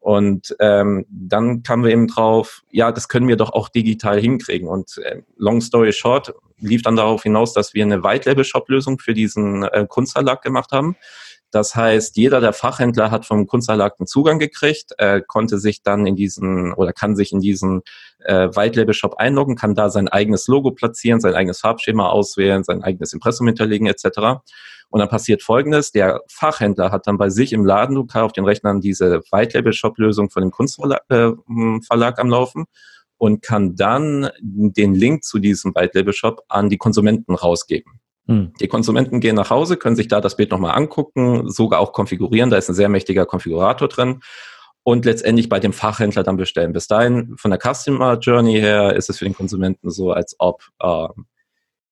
Und 0.08 0.56
ähm, 0.62 1.06
dann 1.10 1.64
kamen 1.64 1.84
wir 1.84 1.92
eben 1.92 2.08
drauf, 2.08 2.64
ja, 2.72 2.94
das 2.94 3.10
können 3.10 3.28
wir 3.28 3.36
doch 3.36 3.52
auch 3.52 3.68
digital 3.68 4.18
hinkriegen. 4.22 4.70
Und 4.70 5.00
äh, 5.00 5.24
long 5.36 5.60
story 5.60 5.92
short 5.92 6.34
lief 6.60 6.82
dann 6.82 6.96
darauf 6.96 7.24
hinaus, 7.24 7.52
dass 7.52 7.74
wir 7.74 7.84
eine 7.84 8.06
White-Label-Shop-Lösung 8.06 9.00
für 9.00 9.14
diesen 9.14 9.64
äh, 9.64 9.86
Kunstverlag 9.86 10.42
gemacht 10.42 10.72
haben. 10.72 10.96
Das 11.52 11.76
heißt, 11.76 12.16
jeder 12.16 12.40
der 12.40 12.54
Fachhändler 12.54 13.12
hat 13.12 13.26
vom 13.26 13.48
Kunstverlag 13.48 13.96
einen 14.00 14.08
Zugang 14.08 14.40
gekriegt, 14.40 14.94
äh, 14.98 15.22
konnte 15.28 15.60
sich 15.60 15.84
dann 15.84 16.08
in 16.08 16.16
diesen 16.16 16.72
oder 16.72 16.94
kann 16.94 17.18
sich 17.18 17.34
in 17.34 17.42
diesen 17.42 17.82
äh, 18.20 18.48
White 18.56 18.80
Label 18.80 18.94
Shop 18.94 19.16
einloggen, 19.18 19.58
kann 19.58 19.76
da 19.76 19.90
sein 19.90 20.08
eigenes 20.08 20.48
Logo 20.48 20.72
platzieren, 20.72 21.20
sein 21.20 21.36
eigenes 21.36 21.60
Farbschema 21.60 22.08
auswählen, 22.08 22.64
sein 22.64 22.82
eigenes 22.82 23.12
Impressum 23.12 23.48
hinterlegen 23.48 23.88
etc. 23.88 24.42
Und 24.90 25.00
dann 25.00 25.10
passiert 25.10 25.44
Folgendes, 25.44 25.92
der 25.92 26.22
Fachhändler 26.30 26.92
hat 26.92 27.08
dann 27.08 27.18
bei 27.18 27.30
sich 27.30 27.54
im 27.54 27.66
Ladenlokal 27.66 28.24
auf 28.24 28.32
den 28.32 28.46
Rechnern 28.46 28.80
diese 28.80 29.22
White-Label-Shop-Lösung 29.32 30.30
von 30.30 30.42
dem 30.42 30.52
Kunstverlag 30.52 31.02
äh, 31.10 31.32
Verlag 31.86 32.20
am 32.20 32.30
Laufen 32.30 32.66
und 33.18 33.42
kann 33.42 33.76
dann 33.76 34.30
den 34.40 34.94
Link 34.94 35.24
zu 35.24 35.40
diesem 35.40 35.76
White-Label-Shop 35.76 36.44
an 36.48 36.70
die 36.70 36.78
Konsumenten 36.78 37.36
rausgeben. 37.36 38.00
Hm. 38.28 38.54
Die 38.60 38.68
Konsumenten 38.68 39.20
gehen 39.20 39.36
nach 39.36 39.50
Hause, 39.50 39.78
können 39.78 39.96
sich 39.96 40.08
da 40.08 40.22
das 40.22 40.38
Bild 40.38 40.52
nochmal 40.52 40.76
angucken, 40.76 41.50
sogar 41.50 41.80
auch 41.80 41.94
konfigurieren. 41.94 42.50
Da 42.50 42.58
ist 42.58 42.70
ein 42.70 42.76
sehr 42.76 42.90
mächtiger 42.90 43.26
Konfigurator 43.26 43.88
drin 43.88 44.22
und 44.84 45.06
letztendlich 45.06 45.50
bei 45.50 45.60
dem 45.60 45.74
Fachhändler 45.74 46.24
dann 46.24 46.38
bestellen. 46.38 46.74
Bis 46.74 46.88
dahin, 46.88 47.36
von 47.38 47.52
der 47.52 47.60
Customer 47.60 48.18
Journey 48.20 48.60
her, 48.60 48.96
ist 48.96 49.10
es 49.10 49.18
für 49.18 49.26
den 49.26 49.34
Konsumenten 49.34 49.90
so, 49.90 50.12
als 50.12 50.36
ob 50.40 50.62
äh, 50.80 51.08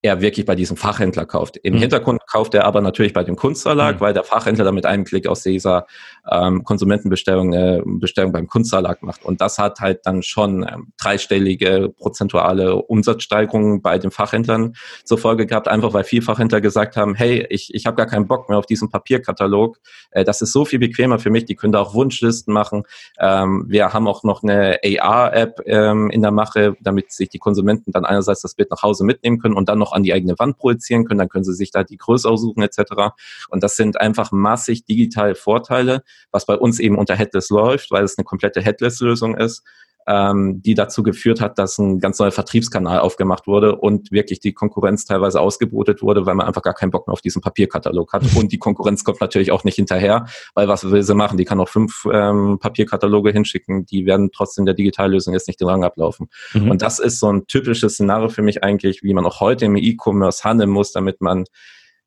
er 0.06 0.20
wirklich 0.20 0.46
bei 0.46 0.54
diesem 0.54 0.76
Fachhändler 0.76 1.26
kauft. 1.26 1.56
Im 1.58 1.74
mhm. 1.74 1.78
Hintergrund 1.78 2.20
kauft 2.26 2.54
er 2.54 2.64
aber 2.64 2.80
natürlich 2.80 3.12
bei 3.12 3.24
dem 3.24 3.36
Kunstverlag, 3.36 3.96
mhm. 3.96 4.00
weil 4.00 4.14
der 4.14 4.24
Fachhändler 4.24 4.64
dann 4.64 4.74
mit 4.74 4.86
einem 4.86 5.04
Klick 5.04 5.26
aus 5.26 5.42
dieser 5.42 5.86
ähm, 6.30 6.64
Konsumentenbestellung 6.64 7.54
eine 7.54 7.82
Bestellung 7.84 8.32
beim 8.32 8.46
Kunstverlag 8.46 9.02
macht. 9.02 9.24
Und 9.24 9.40
das 9.40 9.58
hat 9.58 9.80
halt 9.80 10.00
dann 10.04 10.22
schon 10.22 10.62
ähm, 10.62 10.92
dreistellige 10.98 11.92
prozentuale 11.96 12.76
Umsatzsteigerungen 12.76 13.82
bei 13.82 13.98
den 13.98 14.10
Fachhändlern 14.10 14.74
zur 15.04 15.18
Folge 15.18 15.46
gehabt, 15.46 15.68
einfach 15.68 15.92
weil 15.92 16.04
viele 16.04 16.22
Fachhändler 16.22 16.60
gesagt 16.60 16.96
haben, 16.96 17.14
hey, 17.14 17.46
ich, 17.50 17.74
ich 17.74 17.86
habe 17.86 17.96
gar 17.96 18.06
keinen 18.06 18.26
Bock 18.26 18.48
mehr 18.48 18.58
auf 18.58 18.66
diesen 18.66 18.90
Papierkatalog. 18.90 19.78
Äh, 20.10 20.24
das 20.24 20.42
ist 20.42 20.52
so 20.52 20.64
viel 20.64 20.78
bequemer 20.78 21.18
für 21.18 21.30
mich, 21.30 21.44
die 21.44 21.54
können 21.54 21.72
da 21.72 21.80
auch 21.80 21.94
Wunschlisten 21.94 22.52
machen. 22.52 22.84
Ähm, 23.18 23.64
wir 23.68 23.92
haben 23.92 24.08
auch 24.08 24.24
noch 24.24 24.42
eine 24.42 24.78
AR-App 24.84 25.60
ähm, 25.66 26.10
in 26.10 26.22
der 26.22 26.30
Mache, 26.30 26.76
damit 26.80 27.12
sich 27.12 27.28
die 27.28 27.38
Konsumenten 27.38 27.92
dann 27.92 28.04
einerseits 28.04 28.42
das 28.42 28.54
Bild 28.54 28.70
nach 28.70 28.82
Hause 28.82 29.04
mitnehmen 29.04 29.38
können 29.38 29.54
und 29.54 29.68
dann 29.68 29.78
noch 29.78 29.92
an 29.96 30.02
die 30.02 30.12
eigene 30.12 30.38
Wand 30.38 30.58
projizieren 30.58 31.04
können, 31.04 31.18
dann 31.18 31.28
können 31.28 31.44
sie 31.44 31.54
sich 31.54 31.70
da 31.70 31.82
die 31.82 31.96
Größe 31.96 32.28
aussuchen 32.28 32.62
etc. 32.62 33.14
Und 33.48 33.62
das 33.62 33.76
sind 33.76 34.00
einfach 34.00 34.30
massig 34.30 34.84
digitale 34.84 35.34
Vorteile, 35.34 36.02
was 36.30 36.46
bei 36.46 36.54
uns 36.54 36.78
eben 36.78 36.96
unter 36.96 37.16
Headless 37.16 37.50
läuft, 37.50 37.90
weil 37.90 38.04
es 38.04 38.16
eine 38.16 38.24
komplette 38.24 38.60
Headless-Lösung 38.60 39.36
ist 39.36 39.64
ähm, 40.06 40.62
die 40.62 40.74
dazu 40.74 41.02
geführt 41.02 41.40
hat, 41.40 41.58
dass 41.58 41.78
ein 41.78 41.98
ganz 41.98 42.18
neuer 42.18 42.30
Vertriebskanal 42.30 43.00
aufgemacht 43.00 43.46
wurde 43.46 43.76
und 43.76 44.12
wirklich 44.12 44.40
die 44.40 44.52
Konkurrenz 44.52 45.04
teilweise 45.04 45.40
ausgebotet 45.40 46.02
wurde, 46.02 46.26
weil 46.26 46.34
man 46.34 46.46
einfach 46.46 46.62
gar 46.62 46.74
keinen 46.74 46.90
Bock 46.90 47.06
mehr 47.06 47.12
auf 47.12 47.20
diesen 47.20 47.42
Papierkatalog 47.42 48.12
hat. 48.12 48.22
Und 48.36 48.52
die 48.52 48.58
Konkurrenz 48.58 49.02
kommt 49.04 49.20
natürlich 49.20 49.50
auch 49.50 49.64
nicht 49.64 49.76
hinterher, 49.76 50.26
weil 50.54 50.68
was 50.68 50.88
will 50.90 51.02
sie 51.02 51.14
machen? 51.14 51.38
Die 51.38 51.44
kann 51.44 51.58
auch 51.60 51.68
fünf 51.68 52.06
ähm, 52.12 52.58
Papierkataloge 52.60 53.30
hinschicken, 53.30 53.86
die 53.86 54.06
werden 54.06 54.30
trotzdem 54.32 54.66
der 54.66 54.74
Digitallösung 54.74 55.32
jetzt 55.32 55.48
nicht 55.48 55.60
den 55.60 55.68
Rang 55.68 55.84
ablaufen. 55.84 56.28
Mhm. 56.52 56.70
Und 56.70 56.82
das 56.82 56.98
ist 56.98 57.18
so 57.18 57.32
ein 57.32 57.46
typisches 57.46 57.94
Szenario 57.94 58.28
für 58.28 58.42
mich 58.42 58.62
eigentlich, 58.62 59.02
wie 59.02 59.14
man 59.14 59.24
auch 59.24 59.40
heute 59.40 59.64
im 59.64 59.76
E-Commerce 59.76 60.44
handeln 60.44 60.70
muss, 60.70 60.92
damit 60.92 61.20
man 61.20 61.44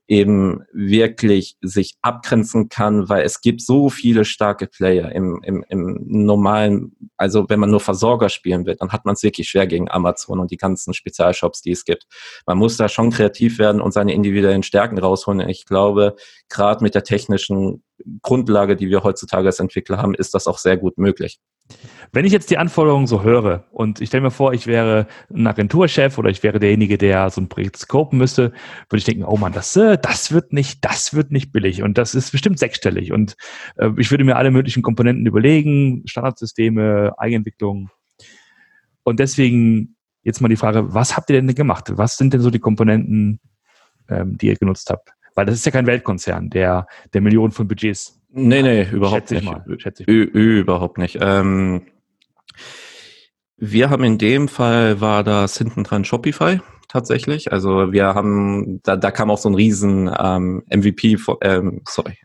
eben 0.09 0.63
wirklich 0.73 1.55
sich 1.61 1.95
abgrenzen 2.01 2.67
kann, 2.67 3.09
weil 3.09 3.23
es 3.23 3.41
gibt 3.41 3.61
so 3.61 3.89
viele 3.89 4.25
starke 4.25 4.65
Player 4.65 5.11
im, 5.11 5.39
im, 5.43 5.63
im 5.69 6.03
normalen, 6.07 6.95
also 7.15 7.47
wenn 7.47 7.59
man 7.59 7.69
nur 7.69 7.79
Versorger 7.79 8.29
spielen 8.29 8.65
will, 8.65 8.75
dann 8.75 8.91
hat 8.91 9.05
man 9.05 9.13
es 9.13 9.21
wirklich 9.21 9.47
schwer 9.49 9.67
gegen 9.67 9.89
Amazon 9.89 10.39
und 10.39 10.49
die 10.49 10.57
ganzen 10.57 10.95
Spezialshops, 10.95 11.61
die 11.61 11.71
es 11.71 11.85
gibt. 11.85 12.07
Man 12.47 12.57
muss 12.57 12.75
da 12.75 12.89
schon 12.89 13.11
kreativ 13.11 13.59
werden 13.59 13.81
und 13.81 13.93
seine 13.93 14.13
individuellen 14.13 14.63
Stärken 14.63 14.97
rausholen. 14.97 15.47
Ich 15.47 15.67
glaube, 15.67 16.15
gerade 16.49 16.83
mit 16.83 16.95
der 16.95 17.03
technischen 17.03 17.83
Grundlage, 18.23 18.75
die 18.75 18.89
wir 18.89 19.03
heutzutage 19.03 19.45
als 19.45 19.59
Entwickler 19.59 19.97
haben, 19.97 20.15
ist 20.15 20.33
das 20.33 20.47
auch 20.47 20.57
sehr 20.57 20.77
gut 20.77 20.97
möglich. 20.97 21.39
Wenn 22.11 22.25
ich 22.25 22.31
jetzt 22.31 22.49
die 22.49 22.57
Anforderungen 22.57 23.05
so 23.05 23.21
höre 23.21 23.65
und 23.71 24.01
ich 24.01 24.09
stelle 24.09 24.23
mir 24.23 24.31
vor, 24.31 24.53
ich 24.53 24.65
wäre 24.65 25.05
ein 25.31 25.45
Agenturchef 25.45 26.17
oder 26.17 26.29
ich 26.29 26.41
wäre 26.41 26.59
derjenige, 26.59 26.97
der 26.97 27.29
so 27.29 27.39
ein 27.41 27.49
Projekt 27.49 27.77
scopen 27.77 28.17
müsste, 28.17 28.51
würde 28.89 28.97
ich 28.97 29.03
denken, 29.03 29.23
oh 29.23 29.37
man, 29.37 29.53
das, 29.53 29.75
äh, 29.75 29.97
das 30.01 30.31
wird 30.31 30.51
nicht, 30.51 30.83
das 30.83 31.13
wird 31.13 31.31
nicht 31.31 31.51
billig 31.51 31.83
und 31.83 31.97
das 31.99 32.15
ist 32.15 32.31
bestimmt 32.31 32.57
sechsstellig 32.57 33.11
und 33.11 33.35
äh, 33.77 33.91
ich 33.97 34.09
würde 34.09 34.23
mir 34.23 34.37
alle 34.37 34.49
möglichen 34.49 34.81
Komponenten 34.81 35.27
überlegen, 35.27 36.01
Standardsysteme, 36.05 37.13
Eigenentwicklung 37.17 37.91
und 39.03 39.19
deswegen 39.19 39.95
jetzt 40.23 40.41
mal 40.41 40.49
die 40.49 40.55
Frage, 40.55 40.93
was 40.93 41.15
habt 41.15 41.29
ihr 41.29 41.41
denn 41.41 41.53
gemacht? 41.53 41.91
Was 41.95 42.17
sind 42.17 42.33
denn 42.33 42.41
so 42.41 42.49
die 42.49 42.59
Komponenten, 42.59 43.39
ähm, 44.09 44.37
die 44.37 44.47
ihr 44.47 44.55
genutzt 44.55 44.89
habt? 44.89 45.13
Weil 45.35 45.45
das 45.45 45.55
ist 45.55 45.65
ja 45.65 45.71
kein 45.71 45.87
Weltkonzern, 45.87 46.49
der, 46.49 46.87
der 47.13 47.21
Millionen 47.21 47.51
von 47.51 47.67
Budgets. 47.67 48.18
Nee, 48.31 48.61
nee, 48.61 48.87
überhaupt 48.91 49.31
nicht. 49.31 49.43
Mal, 49.43 49.63
schätze 49.77 50.03
ich 50.03 50.07
mal. 50.07 50.13
Überhaupt 50.13 50.97
nicht. 50.97 51.17
Ähm, 51.19 51.87
wir 53.57 53.89
haben 53.89 54.03
in 54.03 54.17
dem 54.17 54.47
Fall 54.47 55.01
war 55.01 55.23
das 55.23 55.57
hinten 55.57 55.83
dran 55.83 56.05
Shopify 56.05 56.61
tatsächlich. 56.87 57.51
Also 57.51 57.91
wir 57.91 58.13
haben, 58.13 58.81
da, 58.83 58.95
da 58.95 59.11
kam 59.11 59.31
auch 59.31 59.37
so 59.37 59.49
ein 59.49 59.55
riesen 59.55 60.09
ähm, 60.17 60.63
MVP, 60.69 61.17
von, 61.17 61.37
ähm, 61.41 61.81
sorry, 61.87 62.17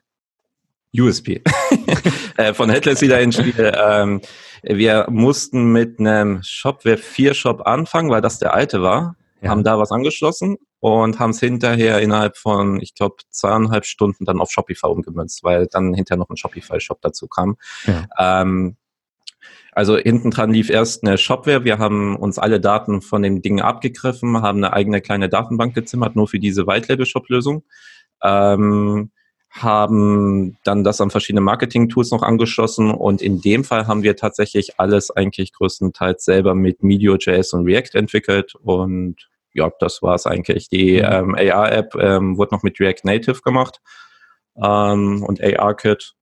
USP 0.97 1.43
äh, 2.37 2.55
von 2.55 2.71
Headless 2.71 3.01
wieder 3.01 3.21
ins 3.21 3.37
Spiel. 3.37 3.73
Ähm, 3.75 4.21
wir 4.63 5.07
mussten 5.11 5.73
mit 5.73 5.99
einem 5.99 6.41
Shopware 6.43 6.99
4 6.99 7.35
Shop 7.35 7.67
anfangen, 7.67 8.11
weil 8.11 8.21
das 8.21 8.39
der 8.39 8.55
alte 8.55 8.81
war 8.83 9.17
ja. 9.45 9.51
haben 9.51 9.63
da 9.63 9.79
was 9.79 9.93
angeschlossen 9.93 10.57
und 10.85 11.19
haben 11.19 11.31
es 11.31 11.41
hinterher 11.41 12.03
innerhalb 12.03 12.37
von, 12.37 12.79
ich 12.79 12.95
glaube, 12.95 13.17
zweieinhalb 13.31 13.87
Stunden 13.87 14.27
dann 14.27 14.39
auf 14.39 14.51
Shopify 14.51 14.89
umgemünzt, 14.89 15.43
weil 15.43 15.67
dann 15.67 15.95
hinterher 15.95 16.19
noch 16.19 16.29
ein 16.29 16.37
Shopify-Shop 16.37 17.01
dazu 17.01 17.27
kam. 17.27 17.57
Ja. 17.87 18.43
Ähm, 18.43 18.77
also 19.73 19.97
hinten 19.97 20.31
dran 20.31 20.53
lief 20.53 20.69
erst 20.69 21.03
eine 21.03 21.17
Shopware. 21.17 21.65
Wir 21.65 21.79
haben 21.79 22.17
uns 22.17 22.39
alle 22.39 22.61
Daten 22.61 23.01
von 23.01 23.23
dem 23.23 23.41
Ding 23.41 23.63
abgegriffen, 23.63 24.43
haben 24.43 24.59
eine 24.59 24.75
eigene 24.75 25.01
kleine 25.01 25.31
Datenbank 25.31 25.75
gezimmert, 25.75 26.17
nur 26.17 26.29
für 26.29 26.39
diese 26.39 26.67
White-Label-Shop-Lösung. 26.67 27.65
Ähm, 28.23 29.11
haben 29.49 30.59
dann 30.65 30.85
das 30.85 31.01
an 31.01 31.09
verschiedene 31.09 31.41
Marketing-Tools 31.41 32.11
noch 32.11 32.23
angeschlossen 32.23 32.91
und 32.91 33.23
in 33.23 33.41
dem 33.41 33.65
Fall 33.65 33.87
haben 33.87 34.03
wir 34.03 34.17
tatsächlich 34.17 34.79
alles 34.79 35.11
eigentlich 35.11 35.55
größtenteils 35.55 36.27
selber 36.27 36.55
mit 36.55 36.83
Medio.js 36.83 37.55
und 37.55 37.65
React 37.65 37.95
entwickelt 37.95 38.55
und 38.57 39.31
ja, 39.55 39.71
das 39.79 40.03
war 40.03 40.15
es 40.15 40.27
eigentlich. 40.27 40.69
Die 40.69 40.99
mhm. 40.99 41.35
ähm, 41.39 41.53
AR-App 41.53 41.95
ähm, 41.95 42.37
wurde 42.37 42.55
noch 42.55 42.63
mit 42.63 42.79
React 42.81 43.05
Native 43.05 43.41
gemacht 43.43 43.81
ähm, 44.63 45.25
und 45.27 45.43
AR-Kit. 45.43 46.15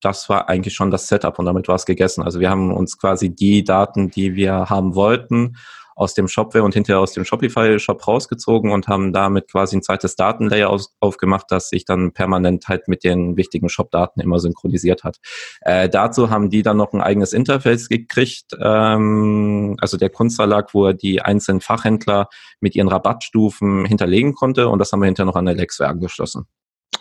das 0.00 0.28
war 0.28 0.48
eigentlich 0.48 0.74
schon 0.74 0.90
das 0.90 1.08
Setup 1.08 1.38
und 1.38 1.46
damit 1.46 1.66
war 1.66 1.76
es 1.76 1.86
gegessen. 1.86 2.22
Also 2.22 2.40
wir 2.40 2.50
haben 2.50 2.72
uns 2.72 2.98
quasi 2.98 3.34
die 3.34 3.64
Daten, 3.64 4.10
die 4.10 4.34
wir 4.34 4.70
haben 4.70 4.94
wollten, 4.94 5.56
aus 5.94 6.14
dem 6.14 6.28
Shopware 6.28 6.64
und 6.64 6.74
hinterher 6.74 7.00
aus 7.00 7.12
dem 7.12 7.24
Shopify-Shop 7.24 8.06
rausgezogen 8.06 8.72
und 8.72 8.88
haben 8.88 9.12
damit 9.12 9.50
quasi 9.50 9.76
ein 9.76 9.82
zweites 9.82 10.16
Datenlayer 10.16 10.68
aus, 10.70 10.94
aufgemacht, 11.00 11.46
das 11.50 11.68
sich 11.68 11.84
dann 11.84 12.12
permanent 12.12 12.68
halt 12.68 12.88
mit 12.88 13.04
den 13.04 13.36
wichtigen 13.36 13.68
Shop-Daten 13.68 14.20
immer 14.20 14.38
synchronisiert 14.38 15.04
hat. 15.04 15.18
Äh, 15.60 15.88
dazu 15.88 16.30
haben 16.30 16.50
die 16.50 16.62
dann 16.62 16.76
noch 16.76 16.92
ein 16.92 17.00
eigenes 17.00 17.32
Interface 17.32 17.88
gekriegt, 17.88 18.56
ähm, 18.60 19.76
also 19.80 19.96
der 19.96 20.10
Kunstverlag, 20.10 20.74
wo 20.74 20.86
er 20.86 20.94
die 20.94 21.22
einzelnen 21.22 21.60
Fachhändler 21.60 22.28
mit 22.60 22.74
ihren 22.74 22.88
Rabattstufen 22.88 23.84
hinterlegen 23.84 24.34
konnte 24.34 24.68
und 24.68 24.78
das 24.78 24.92
haben 24.92 25.00
wir 25.00 25.06
hinterher 25.06 25.26
noch 25.26 25.36
an 25.36 25.46
der 25.46 25.54
Lexware 25.54 25.90
angeschlossen. 25.90 26.46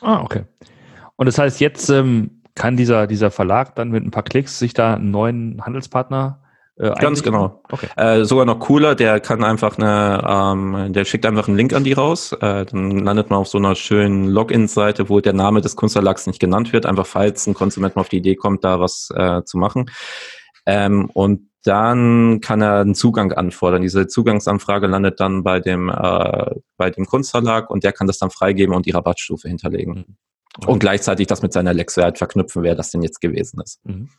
Ah, 0.01 0.21
okay. 0.21 0.43
Und 1.15 1.27
das 1.27 1.37
heißt, 1.37 1.59
jetzt 1.61 1.89
ähm, 1.89 2.41
kann 2.55 2.77
dieser, 2.77 3.07
dieser 3.07 3.31
Verlag 3.31 3.75
dann 3.75 3.89
mit 3.89 4.03
ein 4.03 4.11
paar 4.11 4.23
Klicks 4.23 4.59
sich 4.59 4.73
da 4.73 4.95
einen 4.95 5.11
neuen 5.11 5.63
Handelspartner 5.63 6.42
äh, 6.77 6.91
Ganz 6.99 7.21
genau. 7.21 7.61
Okay. 7.69 7.87
Äh, 7.95 8.25
sogar 8.25 8.45
noch 8.45 8.59
cooler, 8.59 8.95
der 8.95 9.19
kann 9.19 9.43
einfach 9.43 9.77
eine, 9.77 10.23
ähm, 10.27 10.93
der 10.93 11.05
schickt 11.05 11.25
einfach 11.25 11.47
einen 11.47 11.57
Link 11.57 11.73
an 11.73 11.83
die 11.83 11.93
raus. 11.93 12.31
Äh, 12.33 12.65
dann 12.65 12.99
landet 12.99 13.29
man 13.29 13.39
auf 13.39 13.47
so 13.47 13.59
einer 13.59 13.75
schönen 13.75 14.27
Login-Seite, 14.27 15.09
wo 15.09 15.19
der 15.19 15.33
Name 15.33 15.61
des 15.61 15.75
Kunstverlags 15.75 16.25
nicht 16.25 16.39
genannt 16.39 16.73
wird, 16.73 16.85
einfach 16.85 17.05
falls 17.05 17.45
ein 17.45 17.53
Konsument 17.53 17.95
mal 17.95 18.01
auf 18.01 18.09
die 18.09 18.17
Idee 18.17 18.35
kommt, 18.35 18.63
da 18.63 18.79
was 18.79 19.09
äh, 19.15 19.43
zu 19.43 19.57
machen. 19.57 19.91
Ähm, 20.65 21.09
und 21.13 21.49
dann 21.63 22.41
kann 22.41 22.61
er 22.61 22.81
einen 22.81 22.95
Zugang 22.95 23.31
anfordern. 23.31 23.83
Diese 23.83 24.07
Zugangsanfrage 24.07 24.87
landet 24.87 25.19
dann 25.19 25.43
bei 25.43 25.59
dem, 25.59 25.89
äh, 25.89 26.55
bei 26.77 26.89
dem 26.89 27.05
Kunstverlag 27.05 27.69
und 27.69 27.83
der 27.83 27.93
kann 27.93 28.07
das 28.07 28.17
dann 28.17 28.31
freigeben 28.31 28.75
und 28.75 28.85
die 28.85 28.91
Rabattstufe 28.91 29.47
hinterlegen. 29.47 29.93
Mhm. 29.93 30.67
Und 30.67 30.79
gleichzeitig 30.79 31.27
das 31.27 31.41
mit 31.41 31.53
seiner 31.53 31.73
Lex-Wert 31.73 32.17
verknüpfen, 32.17 32.63
wer 32.63 32.75
das 32.75 32.91
denn 32.91 33.01
jetzt 33.01 33.21
gewesen 33.21 33.61
ist. 33.61 33.79
Mhm. 33.85 34.09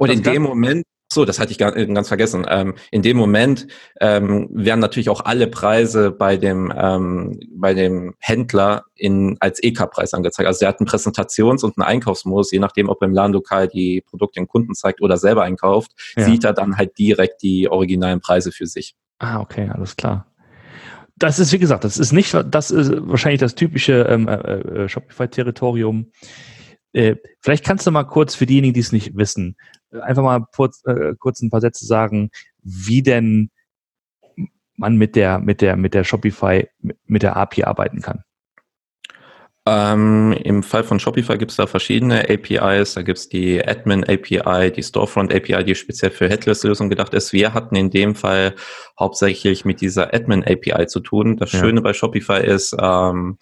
Und 0.00 0.08
das 0.08 0.16
in 0.16 0.22
dem 0.22 0.42
Moment, 0.42 0.86
so, 1.12 1.26
das 1.26 1.38
hatte 1.38 1.52
ich 1.52 1.58
ganz 1.58 2.08
vergessen. 2.08 2.46
Ähm, 2.48 2.74
in 2.90 3.02
dem 3.02 3.18
Moment 3.18 3.66
ähm, 4.00 4.48
werden 4.50 4.80
natürlich 4.80 5.10
auch 5.10 5.24
alle 5.26 5.46
Preise 5.46 6.10
bei 6.10 6.38
dem 6.38 6.72
ähm, 6.74 7.38
bei 7.52 7.74
dem 7.74 8.14
Händler 8.18 8.84
in 8.94 9.36
als 9.40 9.62
EK-Preis 9.62 10.14
angezeigt. 10.14 10.46
Also 10.46 10.60
der 10.60 10.70
hat 10.70 10.80
einen 10.80 10.88
Präsentations- 10.88 11.64
und 11.64 11.76
einen 11.76 11.86
Einkaufsmodus, 11.86 12.50
je 12.50 12.60
nachdem, 12.60 12.88
ob 12.88 13.02
er 13.02 13.08
im 13.08 13.12
Ladenlokal 13.12 13.68
die 13.68 14.00
Produkte 14.00 14.40
den 14.40 14.48
Kunden 14.48 14.74
zeigt 14.74 15.02
oder 15.02 15.18
selber 15.18 15.42
einkauft, 15.42 15.90
ja. 16.16 16.24
sieht 16.24 16.44
er 16.44 16.54
dann 16.54 16.78
halt 16.78 16.96
direkt 16.96 17.42
die 17.42 17.68
originalen 17.68 18.20
Preise 18.20 18.52
für 18.52 18.66
sich. 18.66 18.94
Ah, 19.18 19.40
okay, 19.40 19.68
alles 19.68 19.96
klar. 19.96 20.26
Das 21.16 21.38
ist 21.38 21.52
wie 21.52 21.58
gesagt, 21.58 21.84
das 21.84 21.98
ist 21.98 22.12
nicht, 22.12 22.34
das 22.50 22.70
ist 22.70 22.90
wahrscheinlich 23.06 23.40
das 23.40 23.54
typische 23.54 24.06
ähm, 24.08 24.28
äh, 24.28 24.34
äh 24.34 24.88
Shopify-Territorium. 24.88 26.12
Äh, 26.92 27.16
vielleicht 27.40 27.64
kannst 27.64 27.86
du 27.86 27.90
mal 27.90 28.04
kurz 28.04 28.34
für 28.34 28.46
diejenigen, 28.46 28.74
die 28.74 28.80
es 28.80 28.92
nicht 28.92 29.16
wissen, 29.16 29.56
einfach 29.92 30.22
mal 30.22 30.44
kurz, 30.54 30.82
äh, 30.84 31.14
kurz 31.18 31.42
ein 31.42 31.50
paar 31.50 31.60
Sätze 31.60 31.86
sagen, 31.86 32.30
wie 32.62 33.02
denn 33.02 33.50
man 34.76 34.96
mit 34.96 35.16
der, 35.16 35.38
mit 35.38 35.60
der, 35.60 35.76
mit 35.76 35.94
der 35.94 36.04
Shopify, 36.04 36.68
mit 37.06 37.22
der 37.22 37.36
API 37.36 37.64
arbeiten 37.64 38.00
kann. 38.00 38.24
Ähm, 39.66 40.32
Im 40.42 40.62
Fall 40.62 40.84
von 40.84 40.98
Shopify 40.98 41.36
gibt 41.36 41.50
es 41.50 41.58
da 41.58 41.66
verschiedene 41.66 42.28
APIs. 42.30 42.94
Da 42.94 43.02
gibt 43.02 43.18
es 43.18 43.28
die 43.28 43.64
Admin 43.64 44.04
API, 44.04 44.72
die 44.72 44.82
Storefront 44.82 45.34
API, 45.34 45.62
die 45.64 45.74
speziell 45.74 46.10
für 46.10 46.28
Headless-Lösungen 46.28 46.88
gedacht 46.88 47.12
ist. 47.12 47.32
Wir 47.34 47.52
hatten 47.52 47.76
in 47.76 47.90
dem 47.90 48.14
Fall 48.14 48.54
hauptsächlich 48.98 49.66
mit 49.66 49.82
dieser 49.82 50.14
Admin 50.14 50.42
API 50.44 50.86
zu 50.86 51.00
tun. 51.00 51.36
Das 51.36 51.52
ja. 51.52 51.60
Schöne 51.60 51.82
bei 51.82 51.92
Shopify 51.92 52.42
ist, 52.42 52.74
ähm, 52.80 53.36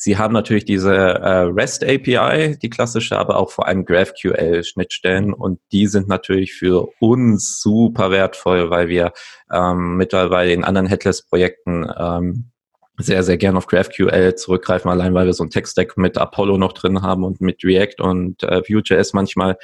Sie 0.00 0.16
haben 0.16 0.32
natürlich 0.32 0.64
diese 0.64 0.94
äh, 0.94 1.40
REST 1.40 1.82
API, 1.82 2.56
die 2.56 2.70
klassische, 2.70 3.18
aber 3.18 3.36
auch 3.36 3.50
vor 3.50 3.66
allem 3.66 3.84
GraphQL 3.84 4.62
Schnittstellen 4.62 5.32
und 5.32 5.58
die 5.72 5.88
sind 5.88 6.06
natürlich 6.06 6.54
für 6.54 6.88
uns 7.00 7.60
super 7.60 8.12
wertvoll, 8.12 8.70
weil 8.70 8.88
wir 8.88 9.12
ähm, 9.52 9.96
mittlerweile 9.96 10.52
in 10.52 10.62
anderen 10.62 10.86
Headless 10.86 11.22
Projekten 11.22 11.84
ähm, 11.98 12.52
sehr, 12.96 13.24
sehr 13.24 13.38
gern 13.38 13.56
auf 13.56 13.66
GraphQL 13.66 14.36
zurückgreifen, 14.36 14.88
allein 14.88 15.14
weil 15.14 15.26
wir 15.26 15.32
so 15.32 15.42
ein 15.42 15.50
Tech-Stack 15.50 15.96
mit 15.96 16.16
Apollo 16.16 16.58
noch 16.58 16.74
drin 16.74 17.02
haben 17.02 17.24
und 17.24 17.40
mit 17.40 17.64
React 17.64 18.00
und 18.00 18.44
äh, 18.44 18.62
Vue.js 18.68 19.14
manchmal. 19.14 19.56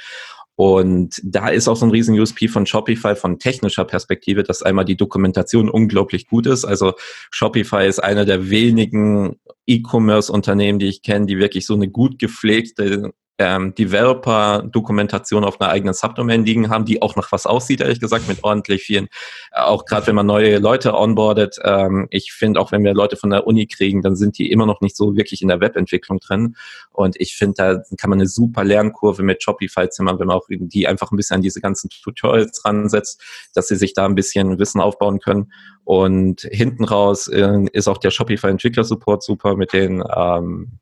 Und 0.55 1.19
da 1.23 1.49
ist 1.49 1.67
auch 1.67 1.75
so 1.75 1.85
ein 1.85 1.91
riesen 1.91 2.17
USP 2.17 2.47
von 2.47 2.65
Shopify 2.65 3.15
von 3.15 3.39
technischer 3.39 3.83
Perspektive, 3.83 4.43
dass 4.43 4.63
einmal 4.63 4.85
die 4.85 4.95
Dokumentation 4.95 5.69
unglaublich 5.69 6.27
gut 6.27 6.47
ist. 6.47 6.63
Also 6.63 6.93
Shopify 7.29 7.87
ist 7.87 7.99
einer 7.99 8.23
der 8.23 8.49
wenigen 8.49 9.37
E-Commerce-Unternehmen, 9.67 10.79
die 10.79 10.87
ich 10.87 11.01
kenne, 11.01 11.25
die 11.25 11.39
wirklich 11.39 11.65
so 11.65 11.73
eine 11.73 11.89
gut 11.89 12.19
gepflegte 12.19 13.11
ähm, 13.37 13.75
Developer-Dokumentation 13.75 15.43
auf 15.43 15.59
einer 15.59 15.69
eigenen 15.69 15.93
Subdomain 15.93 16.45
liegen 16.45 16.69
haben, 16.69 16.85
die 16.85 17.01
auch 17.01 17.15
noch 17.15 17.31
was 17.31 17.45
aussieht, 17.45 17.81
ehrlich 17.81 17.99
gesagt, 17.99 18.27
mit 18.27 18.43
ordentlich 18.43 18.83
vielen, 18.83 19.07
äh, 19.51 19.61
auch 19.61 19.85
gerade 19.85 20.07
wenn 20.07 20.15
man 20.15 20.25
neue 20.25 20.57
Leute 20.59 20.93
onboardet. 20.93 21.57
Ähm, 21.63 22.07
ich 22.11 22.31
finde, 22.31 22.59
auch 22.59 22.71
wenn 22.71 22.83
wir 22.83 22.93
Leute 22.93 23.17
von 23.17 23.29
der 23.29 23.45
Uni 23.45 23.67
kriegen, 23.67 24.01
dann 24.01 24.15
sind 24.15 24.37
die 24.37 24.51
immer 24.51 24.65
noch 24.65 24.81
nicht 24.81 24.95
so 24.95 25.15
wirklich 25.15 25.41
in 25.41 25.49
der 25.49 25.59
Webentwicklung 25.59 26.19
drin. 26.19 26.55
Und 26.91 27.19
ich 27.19 27.35
finde, 27.35 27.55
da 27.57 27.83
kann 27.97 28.09
man 28.09 28.19
eine 28.19 28.27
super 28.27 28.63
Lernkurve 28.63 29.23
mit 29.23 29.43
Shopify 29.43 29.89
zimmern, 29.89 30.19
wenn 30.19 30.27
man 30.27 30.37
auch 30.37 30.47
die 30.49 30.87
einfach 30.87 31.11
ein 31.11 31.17
bisschen 31.17 31.35
an 31.35 31.41
diese 31.41 31.59
ganzen 31.59 31.89
Tutorials 31.89 32.63
ransetzt, 32.63 33.21
dass 33.53 33.67
sie 33.67 33.75
sich 33.75 33.93
da 33.93 34.05
ein 34.05 34.15
bisschen 34.15 34.59
Wissen 34.59 34.79
aufbauen 34.79 35.19
können. 35.19 35.51
Und 35.83 36.41
hinten 36.49 36.85
raus 36.85 37.27
äh, 37.27 37.65
ist 37.73 37.87
auch 37.87 37.97
der 37.97 38.11
Shopify 38.11 38.47
Entwickler 38.47 38.83
Support 38.83 39.23
super 39.23 39.55
mit 39.55 39.73
den 39.73 40.03
ähm, 40.15 40.79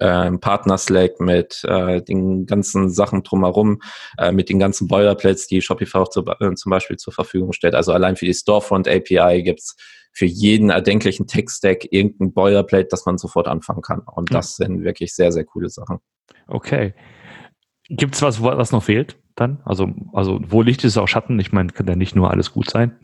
äh, 0.00 0.30
Partner-Slack 0.30 1.20
mit 1.20 1.62
äh, 1.64 2.02
den 2.02 2.46
ganzen 2.46 2.90
Sachen 2.90 3.22
drumherum, 3.22 3.80
äh, 4.18 4.32
mit 4.32 4.48
den 4.48 4.58
ganzen 4.58 4.88
Boilerplates, 4.88 5.46
die 5.46 5.60
Shopify 5.60 5.98
auch 5.98 6.08
zu, 6.08 6.24
äh, 6.24 6.54
zum 6.54 6.70
Beispiel 6.70 6.96
zur 6.96 7.12
Verfügung 7.12 7.52
stellt. 7.52 7.74
Also 7.74 7.92
allein 7.92 8.16
für 8.16 8.26
die 8.26 8.34
Storefront 8.34 8.88
API 8.88 9.42
gibt's 9.42 9.76
für 10.12 10.26
jeden 10.26 10.70
erdenklichen 10.70 11.26
Tech-Stack 11.26 11.92
irgendein 11.92 12.32
Boilerplate, 12.32 12.88
das 12.90 13.04
man 13.04 13.18
sofort 13.18 13.48
anfangen 13.48 13.82
kann. 13.82 14.00
Und 14.00 14.30
ja. 14.30 14.38
das 14.38 14.56
sind 14.56 14.84
wirklich 14.84 15.14
sehr, 15.14 15.32
sehr 15.32 15.44
coole 15.44 15.68
Sachen. 15.68 15.98
Okay. 16.46 16.94
Gibt's 17.88 18.22
was, 18.22 18.40
was 18.40 18.72
noch 18.72 18.84
fehlt 18.84 19.16
dann? 19.34 19.60
Also, 19.64 19.92
also 20.12 20.40
wo 20.46 20.62
Licht 20.62 20.84
ist 20.84 20.96
auch 20.96 21.08
Schatten? 21.08 21.38
Ich 21.40 21.52
meine, 21.52 21.70
kann 21.70 21.86
ja 21.86 21.96
nicht 21.96 22.14
nur 22.14 22.30
alles 22.30 22.52
gut 22.52 22.70
sein. 22.70 22.96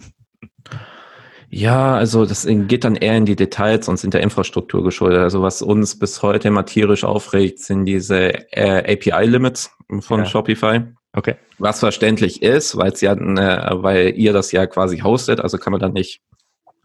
Ja, 1.53 1.97
also 1.97 2.27
das 2.27 2.47
geht 2.47 2.85
dann 2.85 2.95
eher 2.95 3.17
in 3.17 3.27
die 3.27 3.35
Details 3.35 3.89
und 3.89 3.99
sind 3.99 4.15
der 4.15 4.23
Infrastruktur 4.23 4.85
geschuldet. 4.85 5.21
Also 5.21 5.43
was 5.43 5.63
uns 5.63 5.99
bis 5.99 6.23
heute 6.23 6.47
immer 6.47 6.65
tierisch 6.65 7.03
aufregt, 7.03 7.59
sind 7.59 7.87
diese 7.87 8.53
äh, 8.53 8.95
API-Limits 8.95 9.71
von 9.99 10.21
ja. 10.21 10.27
Shopify. 10.27 10.83
Okay. 11.13 11.35
Was 11.59 11.81
verständlich 11.81 12.41
ist, 12.43 12.77
weil 12.77 12.93
ja, 13.01 13.15
äh, 13.15 13.83
weil 13.83 14.15
ihr 14.17 14.33
das 14.33 14.53
ja 14.53 14.67
quasi 14.67 14.99
hostet, 14.99 15.41
also 15.41 15.59
kann 15.59 15.73
man 15.73 15.81
dann 15.81 15.93
nicht 15.93 16.23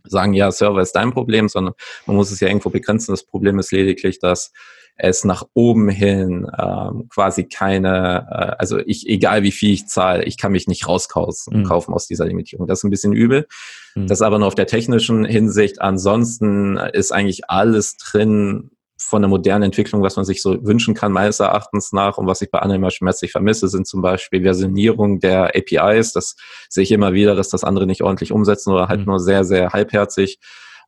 sagen, 0.04 0.34
ja, 0.34 0.52
Server 0.52 0.82
ist 0.82 0.94
dein 0.94 1.12
Problem, 1.12 1.48
sondern 1.48 1.76
man 2.08 2.16
muss 2.16 2.32
es 2.32 2.40
ja 2.40 2.48
irgendwo 2.48 2.72
begrenzen. 2.72 3.12
Das 3.12 3.24
Problem 3.24 3.60
ist 3.60 3.72
lediglich, 3.72 4.18
dass 4.18 4.52
es 4.98 5.26
nach 5.26 5.44
oben 5.54 5.90
hin 5.90 6.48
ähm, 6.58 7.10
quasi 7.10 7.44
keine, 7.46 8.28
äh, 8.30 8.56
also 8.58 8.80
ich, 8.80 9.08
egal 9.08 9.44
wie 9.44 9.52
viel 9.52 9.72
ich 9.72 9.88
zahle, 9.88 10.24
ich 10.24 10.38
kann 10.38 10.54
mich 10.54 10.68
nicht 10.68 10.88
rauskaufen 10.88 11.60
mhm. 11.60 11.64
kaufen 11.64 11.94
aus 11.94 12.08
dieser 12.08 12.26
Limitierung. 12.26 12.68
Das 12.68 12.80
ist 12.80 12.84
ein 12.86 12.92
bisschen 12.92 13.14
übel. 13.14 13.48
Mhm. 13.96 14.08
Das 14.08 14.22
aber 14.22 14.40
nur 14.40 14.48
auf 14.48 14.56
der 14.56 14.68
technischen 14.68 15.26
Hinsicht. 15.26 15.82
Ansonsten 15.82 16.78
ist 16.78 17.12
eigentlich 17.12 17.50
alles 17.50 17.98
drin 17.98 18.72
von 18.98 19.22
der 19.22 19.30
modernen 19.30 19.64
Entwicklung, 19.64 20.02
was 20.02 20.16
man 20.16 20.24
sich 20.24 20.42
so 20.42 20.66
wünschen 20.66 20.94
kann, 20.94 21.12
meines 21.12 21.42
Erachtens 21.42 21.92
nach. 21.92 22.18
Und 22.18 22.28
was 22.28 22.42
ich 22.42 22.50
bei 22.50 22.60
anderen 22.60 22.82
immer 22.82 22.92
schmerzlich 22.92 23.32
vermisse, 23.32 23.68
sind 23.68 23.88
zum 23.88 24.02
Beispiel 24.02 24.42
Versionierung 24.42 25.20
der 25.20 25.54
APIs. 25.56 26.14
Das 26.14 26.36
sehe 26.70 26.84
ich 26.84 26.92
immer 26.92 27.14
wieder, 27.14 27.36
dass 27.36 27.50
das 27.50 27.66
andere 27.66 27.86
nicht 27.86 28.02
ordentlich 28.02 28.32
umsetzen 28.32 28.72
oder 28.72 28.88
halt 28.88 29.02
mhm. 29.02 29.08
nur 29.08 29.20
sehr, 29.20 29.44
sehr 29.44 29.72
halbherzig 29.72 30.40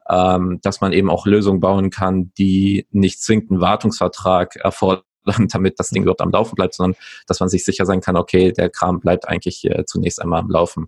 ähm, 0.09 0.59
dass 0.61 0.81
man 0.81 0.93
eben 0.93 1.09
auch 1.09 1.25
Lösungen 1.25 1.59
bauen 1.59 1.89
kann, 1.89 2.31
die 2.37 2.87
nicht 2.91 3.21
zwingend 3.21 3.51
einen 3.51 3.61
Wartungsvertrag 3.61 4.55
erfordern, 4.57 5.03
damit 5.49 5.79
das 5.79 5.89
Ding 5.89 6.03
überhaupt 6.03 6.21
am 6.21 6.31
Laufen 6.31 6.55
bleibt, 6.55 6.73
sondern 6.73 6.99
dass 7.27 7.39
man 7.39 7.49
sich 7.49 7.65
sicher 7.65 7.85
sein 7.85 8.01
kann, 8.01 8.15
okay, 8.15 8.51
der 8.51 8.69
Kram 8.69 8.99
bleibt 8.99 9.27
eigentlich 9.27 9.65
äh, 9.65 9.85
zunächst 9.85 10.21
einmal 10.21 10.39
am 10.41 10.49
Laufen. 10.49 10.87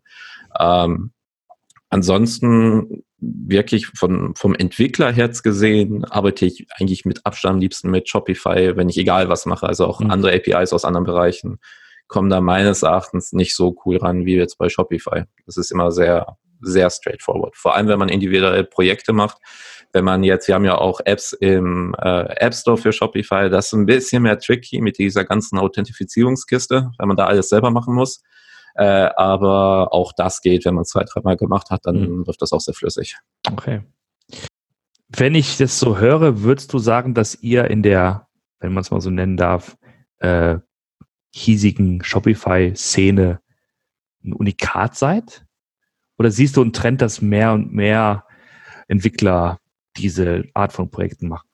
Ähm, 0.60 1.12
ansonsten 1.90 3.04
wirklich 3.18 3.88
von, 3.88 4.34
vom 4.36 4.56
Entwicklerherz 4.56 5.44
gesehen 5.44 6.06
arbeite 6.06 6.46
ich 6.46 6.68
eigentlich 6.78 7.04
mit 7.04 7.26
Abstand 7.26 7.56
am 7.56 7.60
liebsten 7.60 7.90
mit 7.90 8.08
Shopify, 8.08 8.78
wenn 8.78 8.88
ich 8.88 8.98
egal 8.98 9.28
was 9.28 9.46
mache, 9.46 9.68
also 9.68 9.86
auch 9.86 10.00
mhm. 10.00 10.12
andere 10.12 10.34
APIs 10.34 10.72
aus 10.72 10.86
anderen 10.86 11.06
Bereichen 11.06 11.60
kommen 12.08 12.30
da 12.30 12.42
meines 12.42 12.82
Erachtens 12.84 13.34
nicht 13.34 13.56
so 13.56 13.76
cool 13.86 13.98
ran 13.98 14.26
wie 14.26 14.36
jetzt 14.36 14.58
bei 14.58 14.68
Shopify. 14.68 15.26
Das 15.46 15.58
ist 15.58 15.72
immer 15.72 15.92
sehr 15.92 16.38
sehr 16.62 16.90
straightforward. 16.90 17.56
Vor 17.56 17.76
allem, 17.76 17.88
wenn 17.88 18.00
man 18.00 18.10
individuelle 18.10 18.64
Projekte 18.64 19.14
macht. 19.14 19.38
Wenn 19.92 20.06
man 20.06 20.24
jetzt, 20.24 20.48
wir 20.48 20.56
haben 20.56 20.66
ja 20.66 20.78
auch 20.78 21.00
Apps 21.04 21.34
im 21.34 21.96
äh, 22.00 22.22
App 22.36 22.54
Store 22.54 22.78
für 22.78 22.92
Shopify, 22.92 23.50
das 23.50 23.68
ist 23.68 23.74
ein 23.74 23.88
bisschen 23.88 24.22
mehr 24.22 24.38
tricky 24.38 24.82
mit 24.82 25.00
dieser 25.00 25.26
ganzen 25.26 25.58
Authentifizierungskiste, 25.58 26.92
wenn 26.98 27.08
man 27.08 27.18
da 27.18 27.26
alles 27.26 27.50
selber 27.50 27.72
machen 27.72 27.96
muss. 27.96 28.22
Äh, 28.76 29.10
aber 29.16 29.94
auch 29.94 30.14
das 30.14 30.42
geht, 30.42 30.66
wenn 30.66 30.76
man 30.76 30.86
zwei, 30.86 31.04
dreimal 31.04 31.38
gemacht 31.38 31.72
hat, 31.72 31.86
dann 31.86 32.00
mhm. 32.00 32.24
läuft 32.26 32.42
das 32.42 32.54
auch 32.54 32.62
sehr 32.62 32.76
flüssig. 32.76 33.18
Okay. 33.52 33.82
Wenn 35.10 35.34
ich 35.34 35.58
das 35.58 35.80
so 35.80 35.98
höre, 35.98 36.44
würdest 36.44 36.72
du 36.72 36.78
sagen, 36.78 37.16
dass 37.16 37.36
ihr 37.42 37.66
in 37.66 37.82
der, 37.82 38.28
wenn 38.60 38.74
man 38.74 38.82
es 38.82 38.92
mal 38.92 39.02
so 39.02 39.10
nennen 39.10 39.38
darf, 39.38 39.76
äh, 40.20 40.60
hiesigen 41.34 42.04
Shopify-Szene 42.04 43.42
ein 44.24 44.34
Unikat 44.34 44.96
seid? 44.96 45.46
Oder 46.20 46.32
siehst 46.32 46.58
du 46.58 46.62
einen 46.62 46.74
Trend, 46.74 47.02
dass 47.02 47.22
mehr 47.22 47.54
und 47.54 47.74
mehr 47.74 48.26
Entwickler 48.88 49.60
diese 49.98 50.44
Art 50.54 50.74
von 50.74 50.92
Projekten 50.92 51.30
machen? 51.30 51.48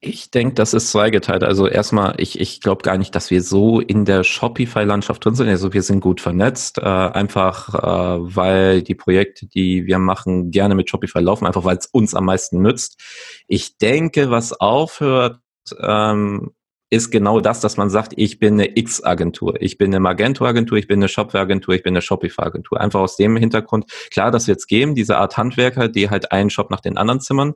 Ich 0.00 0.30
denke, 0.30 0.54
das 0.54 0.74
ist 0.74 0.90
zweigeteilt. 0.90 1.42
Also 1.42 1.66
erstmal, 1.66 2.14
ich, 2.18 2.38
ich 2.38 2.60
glaube 2.60 2.82
gar 2.82 2.96
nicht, 2.96 3.14
dass 3.14 3.30
wir 3.30 3.42
so 3.42 3.80
in 3.80 4.04
der 4.04 4.24
Shopify-Landschaft 4.24 5.24
drin 5.24 5.34
sind. 5.34 5.48
Also 5.48 5.72
wir 5.72 5.82
sind 5.82 6.00
gut 6.00 6.20
vernetzt, 6.20 6.78
äh, 6.78 6.82
einfach 6.82 7.74
äh, 7.74 8.36
weil 8.36 8.82
die 8.82 8.94
Projekte, 8.94 9.46
die 9.46 9.86
wir 9.86 9.98
machen, 9.98 10.50
gerne 10.50 10.74
mit 10.74 10.88
Shopify 10.88 11.20
laufen, 11.20 11.46
einfach 11.46 11.64
weil 11.64 11.78
es 11.78 11.86
uns 11.86 12.14
am 12.14 12.26
meisten 12.26 12.62
nützt. 12.62 13.00
Ich 13.48 13.78
denke, 13.78 14.30
was 14.30 14.52
aufhört, 14.52 15.40
ähm, 15.80 16.52
ist 16.90 17.10
genau 17.10 17.40
das, 17.40 17.60
dass 17.60 17.76
man 17.76 17.90
sagt, 17.90 18.12
ich 18.16 18.38
bin 18.38 18.54
eine 18.54 18.76
X-Agentur, 18.76 19.60
ich 19.60 19.76
bin 19.76 19.88
eine 19.88 20.00
Magento-Agentur, 20.00 20.78
ich 20.78 20.86
bin 20.86 21.00
eine 21.00 21.08
Shopware-Agentur, 21.08 21.74
ich 21.74 21.82
bin 21.82 21.94
eine 21.94 22.02
Shopify-Agentur. 22.02 22.80
Einfach 22.80 23.00
aus 23.00 23.16
dem 23.16 23.36
Hintergrund, 23.36 23.90
klar, 24.10 24.30
das 24.30 24.46
wird 24.46 24.58
es 24.58 24.66
geben, 24.66 24.94
diese 24.94 25.16
Art 25.18 25.36
Handwerker, 25.36 25.88
die 25.88 26.10
halt 26.10 26.30
einen 26.32 26.50
Shop 26.50 26.70
nach 26.70 26.80
den 26.80 26.96
anderen 26.96 27.20
zimmern. 27.20 27.54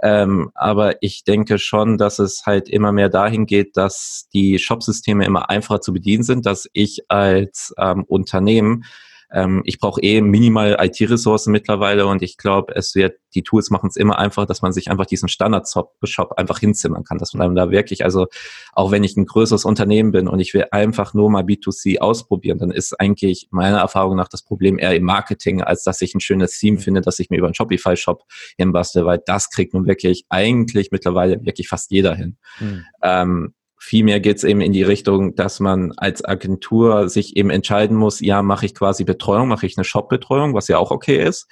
Ähm, 0.00 0.50
aber 0.54 1.02
ich 1.02 1.24
denke 1.24 1.58
schon, 1.58 1.98
dass 1.98 2.20
es 2.20 2.46
halt 2.46 2.68
immer 2.68 2.92
mehr 2.92 3.08
dahin 3.08 3.46
geht, 3.46 3.76
dass 3.76 4.28
die 4.32 4.58
Shopsysteme 4.60 5.24
immer 5.24 5.50
einfacher 5.50 5.80
zu 5.80 5.92
bedienen 5.92 6.22
sind, 6.22 6.46
dass 6.46 6.68
ich 6.72 7.10
als 7.10 7.74
ähm, 7.78 8.04
Unternehmen 8.04 8.84
ähm, 9.30 9.62
ich 9.64 9.78
brauche 9.78 10.00
eh 10.00 10.20
minimal 10.20 10.76
IT-Ressourcen 10.80 11.52
mittlerweile 11.52 12.06
und 12.06 12.22
ich 12.22 12.36
glaube, 12.36 12.74
es 12.74 12.94
wird, 12.94 13.18
die 13.34 13.42
Tools 13.42 13.70
machen 13.70 13.88
es 13.88 13.96
immer 13.96 14.18
einfacher, 14.18 14.46
dass 14.46 14.62
man 14.62 14.72
sich 14.72 14.90
einfach 14.90 15.04
diesen 15.04 15.28
Standard-Shop 15.28 16.32
einfach 16.36 16.58
hinzimmern 16.58 17.04
kann, 17.04 17.18
dass 17.18 17.34
man 17.34 17.54
da 17.54 17.70
wirklich, 17.70 18.04
also 18.04 18.26
auch 18.72 18.90
wenn 18.90 19.04
ich 19.04 19.16
ein 19.16 19.26
größeres 19.26 19.64
Unternehmen 19.66 20.12
bin 20.12 20.28
und 20.28 20.40
ich 20.40 20.54
will 20.54 20.64
einfach 20.70 21.12
nur 21.12 21.30
mal 21.30 21.42
B2C 21.42 21.98
ausprobieren, 21.98 22.58
dann 22.58 22.70
ist 22.70 22.98
eigentlich 22.98 23.48
meiner 23.50 23.78
Erfahrung 23.78 24.16
nach 24.16 24.28
das 24.28 24.42
Problem 24.42 24.78
eher 24.78 24.96
im 24.96 25.04
Marketing, 25.04 25.62
als 25.62 25.84
dass 25.84 26.00
ich 26.00 26.14
ein 26.14 26.20
schönes 26.20 26.58
Theme 26.58 26.78
finde, 26.78 27.02
dass 27.02 27.18
ich 27.18 27.28
mir 27.28 27.36
über 27.36 27.48
einen 27.48 27.54
Shopify-Shop 27.54 28.24
hinbastel, 28.56 29.04
weil 29.04 29.20
das 29.26 29.50
kriegt 29.50 29.74
nun 29.74 29.86
wirklich 29.86 30.24
eigentlich 30.30 30.90
mittlerweile 30.90 31.44
wirklich 31.44 31.68
fast 31.68 31.90
jeder 31.90 32.14
hin. 32.14 32.38
Mhm. 32.60 32.84
Ähm, 33.02 33.54
Vielmehr 33.78 34.20
geht 34.20 34.38
es 34.38 34.44
eben 34.44 34.60
in 34.60 34.72
die 34.72 34.82
Richtung, 34.82 35.34
dass 35.34 35.60
man 35.60 35.92
als 35.96 36.24
Agentur 36.24 37.08
sich 37.08 37.36
eben 37.36 37.50
entscheiden 37.50 37.96
muss, 37.96 38.20
ja, 38.20 38.42
mache 38.42 38.66
ich 38.66 38.74
quasi 38.74 39.04
Betreuung, 39.04 39.48
mache 39.48 39.66
ich 39.66 39.76
eine 39.76 39.84
Shop-Betreuung, 39.84 40.54
was 40.54 40.68
ja 40.68 40.78
auch 40.78 40.90
okay 40.90 41.22
ist. 41.22 41.48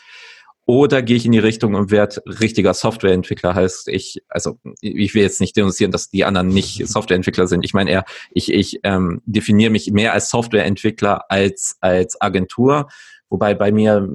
Oder 0.68 1.00
gehe 1.00 1.16
ich 1.16 1.24
in 1.24 1.30
die 1.30 1.38
Richtung 1.38 1.76
und 1.76 1.92
werde 1.92 2.20
richtiger 2.26 2.74
Softwareentwickler, 2.74 3.54
heißt 3.54 3.86
ich, 3.86 4.20
also 4.28 4.58
ich 4.80 5.14
will 5.14 5.22
jetzt 5.22 5.40
nicht 5.40 5.56
denunzieren, 5.56 5.92
dass 5.92 6.10
die 6.10 6.24
anderen 6.24 6.48
nicht 6.48 6.84
Softwareentwickler 6.88 7.46
sind. 7.46 7.64
Ich 7.64 7.72
meine 7.72 7.90
eher, 7.90 8.04
ich, 8.32 8.52
ich 8.52 8.80
ähm, 8.82 9.22
definiere 9.26 9.70
mich 9.70 9.92
mehr 9.92 10.12
als 10.12 10.28
Softwareentwickler 10.28 11.30
als 11.30 11.76
als 11.80 12.20
Agentur, 12.20 12.88
wobei 13.30 13.54
bei 13.54 13.70
mir 13.70 14.08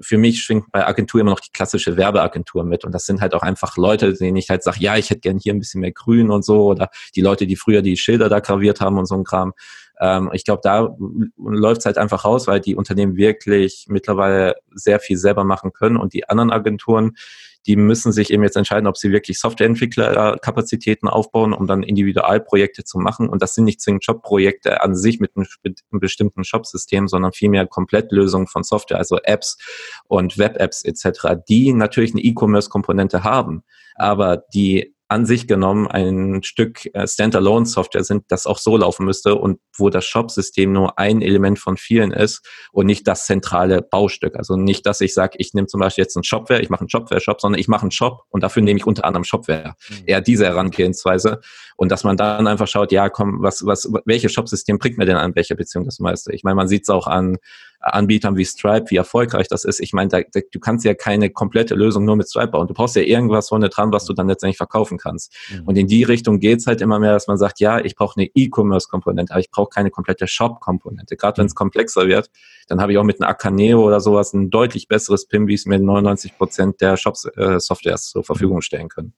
für 0.00 0.18
mich 0.18 0.42
schwingt 0.42 0.70
bei 0.72 0.86
Agentur 0.86 1.20
immer 1.20 1.30
noch 1.30 1.40
die 1.40 1.52
klassische 1.52 1.96
Werbeagentur 1.96 2.64
mit. 2.64 2.84
Und 2.84 2.92
das 2.92 3.06
sind 3.06 3.20
halt 3.20 3.34
auch 3.34 3.42
einfach 3.42 3.76
Leute, 3.76 4.12
denen 4.12 4.36
ich 4.36 4.50
halt 4.50 4.62
sage, 4.62 4.78
ja, 4.80 4.96
ich 4.96 5.10
hätte 5.10 5.20
gern 5.20 5.38
hier 5.38 5.54
ein 5.54 5.58
bisschen 5.58 5.80
mehr 5.80 5.92
Grün 5.92 6.30
und 6.30 6.44
so. 6.44 6.66
Oder 6.66 6.90
die 7.14 7.20
Leute, 7.20 7.46
die 7.46 7.56
früher 7.56 7.82
die 7.82 7.96
Schilder 7.96 8.28
da 8.28 8.40
graviert 8.40 8.80
haben 8.80 8.98
und 8.98 9.06
so 9.06 9.14
ein 9.14 9.24
Kram. 9.24 9.52
Ähm, 10.00 10.30
ich 10.32 10.44
glaube, 10.44 10.60
da 10.62 10.96
läuft 11.36 11.80
es 11.80 11.86
halt 11.86 11.98
einfach 11.98 12.24
raus, 12.24 12.46
weil 12.46 12.60
die 12.60 12.76
Unternehmen 12.76 13.16
wirklich 13.16 13.86
mittlerweile 13.88 14.56
sehr 14.72 15.00
viel 15.00 15.16
selber 15.16 15.44
machen 15.44 15.72
können 15.72 15.96
und 15.96 16.12
die 16.12 16.28
anderen 16.28 16.50
Agenturen, 16.50 17.16
die 17.66 17.76
müssen 17.76 18.12
sich 18.12 18.30
eben 18.30 18.42
jetzt 18.42 18.56
entscheiden, 18.56 18.86
ob 18.86 18.96
sie 18.96 19.12
wirklich 19.12 19.38
Softwareentwicklerkapazitäten 19.38 21.08
aufbauen, 21.08 21.52
um 21.52 21.66
dann 21.66 21.82
Individualprojekte 21.82 22.84
zu 22.84 22.98
machen. 22.98 23.28
Und 23.28 23.42
das 23.42 23.54
sind 23.54 23.64
nicht 23.64 23.80
zwingend 23.80 24.06
Jobprojekte 24.06 24.82
an 24.82 24.94
sich 24.94 25.20
mit 25.20 25.36
einem, 25.36 25.46
einem 25.64 26.00
bestimmten 26.00 26.44
Shopsystem, 26.44 27.08
sondern 27.08 27.32
vielmehr 27.32 27.66
Komplettlösungen 27.66 28.46
von 28.46 28.62
Software, 28.62 28.98
also 28.98 29.18
Apps 29.22 29.58
und 30.06 30.38
Web-Apps 30.38 30.84
etc., 30.84 31.40
die 31.48 31.72
natürlich 31.72 32.12
eine 32.12 32.22
E-Commerce-Komponente 32.22 33.24
haben, 33.24 33.64
aber 33.94 34.44
die 34.54 34.94
an 35.08 35.24
sich 35.24 35.48
genommen 35.48 35.86
ein 35.86 36.42
Stück 36.42 36.86
äh, 36.94 37.06
Standalone-Software 37.06 38.04
sind, 38.04 38.24
das 38.28 38.46
auch 38.46 38.58
so 38.58 38.76
laufen 38.76 39.06
müsste 39.06 39.34
und 39.34 39.58
wo 39.76 39.88
das 39.88 40.04
Shop-System 40.04 40.72
nur 40.72 40.98
ein 40.98 41.22
Element 41.22 41.58
von 41.58 41.78
vielen 41.78 42.10
ist 42.10 42.46
und 42.72 42.86
nicht 42.86 43.08
das 43.08 43.24
zentrale 43.24 43.80
Baustück. 43.80 44.36
Also 44.36 44.56
nicht, 44.56 44.84
dass 44.84 45.00
ich 45.00 45.14
sage, 45.14 45.36
ich 45.38 45.54
nehme 45.54 45.66
zum 45.66 45.80
Beispiel 45.80 46.04
jetzt 46.04 46.16
einen 46.16 46.24
Shopware, 46.24 46.60
ich 46.60 46.68
mache 46.68 46.80
einen 46.80 46.90
Shopware-Shop, 46.90 47.40
sondern 47.40 47.58
ich 47.58 47.68
mache 47.68 47.82
einen 47.82 47.90
Shop 47.90 48.24
und 48.28 48.42
dafür 48.42 48.62
nehme 48.62 48.78
ich 48.78 48.86
unter 48.86 49.06
anderem 49.06 49.24
Shopware. 49.24 49.74
Mhm. 49.88 49.96
Eher 50.04 50.20
diese 50.20 50.44
Herangehensweise 50.44 51.40
und 51.76 51.90
dass 51.90 52.04
man 52.04 52.18
dann 52.18 52.46
einfach 52.46 52.68
schaut, 52.68 52.92
ja, 52.92 53.08
komm, 53.08 53.38
was, 53.40 53.64
was, 53.64 53.90
welches 54.04 54.32
Shop-System 54.32 54.78
bringt 54.78 54.98
mir 54.98 55.06
denn 55.06 55.16
an 55.16 55.34
welcher 55.34 55.54
Beziehung 55.54 55.86
das 55.86 56.00
meiste? 56.00 56.34
Ich 56.34 56.44
meine, 56.44 56.56
man 56.56 56.68
sieht 56.68 56.82
es 56.82 56.90
auch 56.90 57.06
an 57.06 57.38
Anbietern 57.80 58.36
wie 58.36 58.44
Stripe, 58.44 58.86
wie 58.90 58.96
erfolgreich 58.96 59.48
das 59.48 59.64
ist. 59.64 59.80
Ich 59.80 59.92
meine, 59.92 60.08
da, 60.08 60.20
da, 60.20 60.40
du 60.50 60.58
kannst 60.58 60.84
ja 60.84 60.94
keine 60.94 61.30
komplette 61.30 61.74
Lösung 61.74 62.04
nur 62.04 62.16
mit 62.16 62.28
Stripe 62.28 62.48
bauen. 62.48 62.66
Du 62.66 62.74
brauchst 62.74 62.96
ja 62.96 63.02
irgendwas 63.02 63.48
vorne 63.48 63.68
dran, 63.68 63.92
was 63.92 64.04
du 64.04 64.12
dann 64.12 64.28
letztendlich 64.28 64.56
verkaufen 64.56 64.98
kannst. 64.98 65.34
Mhm. 65.50 65.64
Und 65.64 65.78
in 65.78 65.86
die 65.86 66.02
Richtung 66.02 66.40
geht's 66.40 66.66
halt 66.66 66.80
immer 66.80 66.98
mehr, 66.98 67.12
dass 67.12 67.28
man 67.28 67.38
sagt, 67.38 67.60
ja, 67.60 67.78
ich 67.78 67.94
brauche 67.94 68.18
eine 68.18 68.28
E-Commerce-Komponente, 68.34 69.32
aber 69.32 69.40
ich 69.40 69.50
brauche 69.50 69.70
keine 69.70 69.90
komplette 69.90 70.26
Shop-Komponente. 70.26 71.16
Gerade 71.16 71.38
wenn 71.38 71.46
es 71.46 71.52
mhm. 71.52 71.58
komplexer 71.58 72.06
wird, 72.08 72.30
dann 72.66 72.80
habe 72.80 72.92
ich 72.92 72.98
auch 72.98 73.04
mit 73.04 73.20
einem 73.20 73.30
Akaneo 73.30 73.86
oder 73.86 74.00
sowas 74.00 74.32
ein 74.32 74.50
deutlich 74.50 74.88
besseres 74.88 75.26
PIM, 75.26 75.46
wie 75.46 75.54
es 75.54 75.66
mir 75.66 75.78
99 75.78 76.36
Prozent 76.36 76.80
der 76.80 76.96
Shops-Softwares 76.96 78.08
äh, 78.08 78.12
zur 78.12 78.24
Verfügung 78.24 78.60
stellen 78.60 78.88
können. 78.88 79.14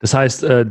Das 0.00 0.14
heißt, 0.14 0.44
äh, 0.44 0.66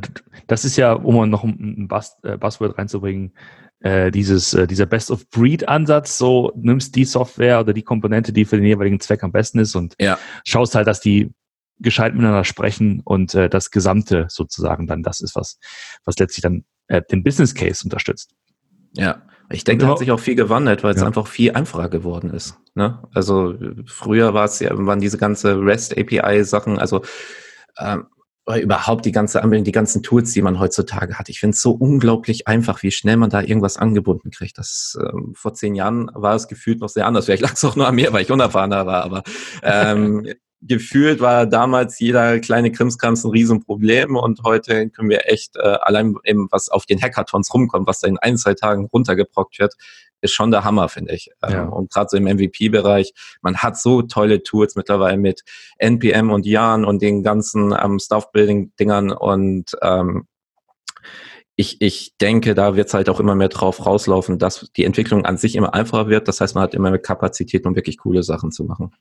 das 0.47 0.65
ist 0.65 0.77
ja, 0.77 0.93
um 0.93 1.29
noch 1.29 1.43
ein 1.43 1.89
äh, 2.23 2.37
Buzzword 2.37 2.77
reinzubringen, 2.77 3.33
äh, 3.79 4.11
dieses, 4.11 4.53
äh, 4.53 4.67
dieser 4.67 4.85
Best-of-Breed-Ansatz, 4.85 6.17
so 6.17 6.51
nimmst 6.55 6.95
die 6.95 7.05
Software 7.05 7.59
oder 7.59 7.73
die 7.73 7.83
Komponente, 7.83 8.33
die 8.33 8.45
für 8.45 8.57
den 8.57 8.65
jeweiligen 8.65 8.99
Zweck 8.99 9.23
am 9.23 9.31
besten 9.31 9.59
ist 9.59 9.75
und 9.75 9.95
ja. 9.99 10.17
schaust 10.45 10.75
halt, 10.75 10.87
dass 10.87 10.99
die 10.99 11.31
gescheit 11.79 12.13
miteinander 12.13 12.43
sprechen 12.43 13.01
und 13.03 13.35
äh, 13.35 13.49
das 13.49 13.69
Gesamte 13.69 14.25
sozusagen 14.29 14.87
dann 14.87 15.03
das 15.03 15.21
ist, 15.21 15.35
was, 15.35 15.59
was 16.05 16.17
letztlich 16.17 16.41
dann 16.41 16.65
äh, 16.87 17.01
den 17.11 17.23
Business 17.23 17.53
Case 17.53 17.83
unterstützt. 17.83 18.33
Ja, 18.93 19.21
ich 19.49 19.63
denke, 19.63 19.85
da 19.85 19.91
hat 19.91 19.99
sich 19.99 20.11
auch 20.11 20.19
viel 20.19 20.35
gewandelt, 20.35 20.83
weil 20.83 20.93
es 20.95 21.01
ja. 21.01 21.07
einfach 21.07 21.27
viel 21.27 21.51
einfacher 21.51 21.89
geworden 21.89 22.31
ist. 22.31 22.57
Ne? 22.73 23.01
Also 23.13 23.55
früher 23.85 24.33
war 24.33 24.45
es 24.45 24.59
ja, 24.59 24.71
waren 24.73 24.99
diese 24.99 25.17
ganze 25.17 25.59
REST 25.59 25.97
API 25.97 26.43
Sachen, 26.43 26.79
also 26.79 27.03
ähm, 27.77 28.07
oder 28.47 28.61
überhaupt 28.61 29.05
die 29.05 29.11
ganze 29.11 29.43
Anwendung, 29.43 29.65
die 29.65 29.73
ganzen 29.73 30.03
Tools, 30.03 30.31
die 30.31 30.41
man 30.41 30.57
heutzutage 30.59 31.19
hat. 31.19 31.27
Ich 31.27 31.41
finde 31.41 31.53
es 31.53 31.61
so 31.61 31.71
unglaublich 31.71 32.47
einfach, 32.47 32.81
wie 32.81 32.91
schnell 32.91 33.17
man 33.17 33.29
da 33.29 33.41
irgendwas 33.41 33.77
angebunden 33.77 34.31
kriegt. 34.31 34.57
Das 34.57 34.97
ähm, 35.01 35.33
vor 35.35 35.53
zehn 35.53 35.75
Jahren 35.75 36.09
war 36.13 36.35
es 36.35 36.47
gefühlt 36.47 36.79
noch 36.79 36.87
sehr 36.87 37.05
anders. 37.05 37.25
Vielleicht 37.25 37.43
lag 37.43 37.53
es 37.53 37.65
auch 37.65 37.75
nur 37.75 37.87
an 37.87 37.95
mir, 37.95 38.13
weil 38.13 38.23
ich 38.23 38.31
unerfahrener 38.31 38.85
war, 38.85 39.03
aber 39.03 39.23
ähm, 39.63 40.25
gefühlt 40.61 41.19
war 41.19 41.45
damals 41.45 41.99
jeder 41.99 42.39
kleine 42.39 42.71
Krimskrams 42.71 43.23
ein 43.23 43.31
Riesenproblem 43.31 44.15
und 44.15 44.41
heute 44.43 44.89
können 44.89 45.09
wir 45.09 45.31
echt 45.31 45.55
äh, 45.55 45.77
allein 45.81 46.15
eben 46.23 46.47
was 46.51 46.69
auf 46.69 46.85
den 46.85 47.01
Hackathons 47.01 47.53
rumkommt, 47.53 47.87
was 47.87 47.99
da 47.99 48.07
in 48.07 48.17
ein, 48.17 48.37
zwei 48.37 48.53
Tagen 48.53 48.85
runtergeprockt 48.85 49.59
wird, 49.59 49.75
ist 50.21 50.33
schon 50.33 50.51
der 50.51 50.63
Hammer, 50.63 50.89
finde 50.89 51.13
ich. 51.13 51.29
Ähm, 51.43 51.51
ja. 51.53 51.63
Und 51.65 51.91
gerade 51.91 52.09
so 52.09 52.17
im 52.17 52.23
MVP-Bereich, 52.23 53.13
man 53.41 53.57
hat 53.57 53.77
so 53.77 54.01
tolle 54.01 54.41
Tools 54.41 54.75
mittlerweile 54.75 55.17
mit 55.17 55.43
NPM 55.77 56.31
und 56.31 56.45
Yarn 56.45 56.85
und 56.85 57.01
den 57.01 57.23
ganzen 57.23 57.75
ähm, 57.79 57.99
Stuff-Building-Dingern 57.99 59.11
und 59.11 59.71
ähm, 59.81 60.27
ich, 61.59 61.81
ich 61.81 62.15
denke, 62.21 62.53
da 62.53 62.75
wird 62.75 62.87
es 62.87 62.93
halt 62.93 63.09
auch 63.09 63.19
immer 63.19 63.33
mehr 63.33 63.49
drauf 63.49 63.83
rauslaufen, 63.83 64.37
dass 64.37 64.71
die 64.77 64.83
Entwicklung 64.83 65.25
an 65.25 65.37
sich 65.37 65.55
immer 65.55 65.73
einfacher 65.73 66.07
wird. 66.07 66.27
Das 66.27 66.39
heißt, 66.39 66.53
man 66.53 66.63
hat 66.63 66.75
immer 66.75 66.91
mehr 66.91 66.99
Kapazität, 66.99 67.65
um 67.65 67.75
wirklich 67.75 67.97
coole 67.97 68.21
Sachen 68.21 68.51
zu 68.51 68.63
machen. 68.63 68.91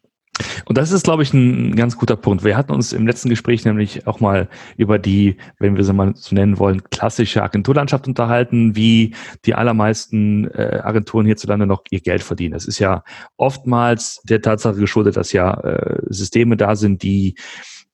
Und 0.66 0.78
das 0.78 0.92
ist, 0.92 1.04
glaube 1.04 1.22
ich, 1.22 1.32
ein 1.32 1.76
ganz 1.76 1.96
guter 1.96 2.16
Punkt. 2.16 2.44
Wir 2.44 2.56
hatten 2.56 2.72
uns 2.72 2.92
im 2.92 3.06
letzten 3.06 3.28
Gespräch 3.28 3.64
nämlich 3.64 4.06
auch 4.06 4.20
mal 4.20 4.48
über 4.76 4.98
die, 4.98 5.36
wenn 5.58 5.76
wir 5.76 5.84
sie 5.84 5.92
mal 5.92 6.14
so 6.14 6.34
nennen 6.34 6.58
wollen, 6.58 6.82
klassische 6.90 7.42
Agenturlandschaft 7.42 8.06
unterhalten, 8.06 8.76
wie 8.76 9.14
die 9.44 9.54
allermeisten 9.54 10.50
äh, 10.50 10.80
Agenturen 10.82 11.26
hierzulande 11.26 11.66
noch 11.66 11.82
ihr 11.90 12.00
Geld 12.00 12.22
verdienen. 12.22 12.54
Es 12.54 12.66
ist 12.66 12.78
ja 12.78 13.04
oftmals 13.36 14.20
der 14.24 14.42
Tatsache 14.42 14.76
geschuldet, 14.76 15.16
dass 15.16 15.32
ja 15.32 15.54
äh, 15.60 16.02
Systeme 16.08 16.56
da 16.56 16.76
sind, 16.76 17.02
die 17.02 17.36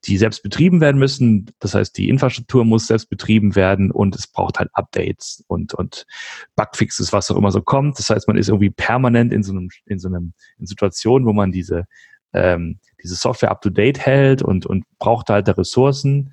die 0.05 0.19
selbst 0.19 0.43
betrieben 0.43 0.81
werden 0.81 0.99
müssen. 0.99 1.51
Das 1.61 1.75
heißt, 1.75 1.97
die 1.97 2.09
Infrastruktur 2.09 2.65
muss 2.65 2.89
selbst 2.89 3.09
betrieben 3.09 3.55
werden 3.55 3.91
und 3.91 4.17
es 4.17 4.27
braucht 4.27 4.59
halt 4.59 4.69
Updates 4.73 5.45
und, 5.47 5.75
und 5.75 6.07
Bugfixes, 6.57 7.13
was 7.13 7.31
auch 7.31 7.37
immer 7.37 7.53
so 7.53 7.63
kommt. 7.63 7.99
Das 7.99 8.11
heißt, 8.11 8.27
man 8.27 8.37
ist 8.37 8.49
irgendwie 8.49 8.71
permanent 8.71 9.33
in 9.33 9.43
so 9.43 9.53
einem, 9.53 9.71
in 9.87 9.99
so 10.01 10.09
einem, 10.09 10.33
in 10.59 10.67
Situationen, 10.67 11.27
wo 11.27 11.33
man 11.33 11.53
diese 11.53 11.87
ähm, 12.33 12.79
diese 13.03 13.15
Software 13.15 13.51
up-to-date 13.51 13.99
hält 13.99 14.43
und, 14.43 14.67
und 14.67 14.85
braucht 14.99 15.29
halt 15.29 15.49
da 15.49 15.53
Ressourcen 15.53 16.33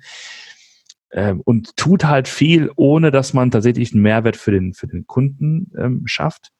ähm, 1.12 1.40
und 1.44 1.76
tut 1.76 2.04
halt 2.04 2.28
viel, 2.28 2.70
ohne 2.76 3.10
dass 3.10 3.32
man 3.32 3.50
tatsächlich 3.50 3.92
einen 3.92 4.02
Mehrwert 4.02 4.36
für 4.36 4.52
den, 4.52 4.74
für 4.74 4.86
den 4.86 5.06
Kunden 5.06 5.72
ähm, 5.76 6.02
schafft. 6.06 6.50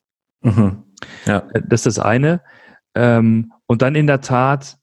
Mhm. 0.42 0.84
Ja. 1.26 1.48
Äh, 1.54 1.62
das 1.66 1.86
ist 1.86 1.98
das 1.98 2.04
eine. 2.04 2.42
Ähm, 2.94 3.52
und 3.66 3.82
dann 3.82 3.94
in 3.94 4.06
der 4.06 4.20
Tat, 4.20 4.78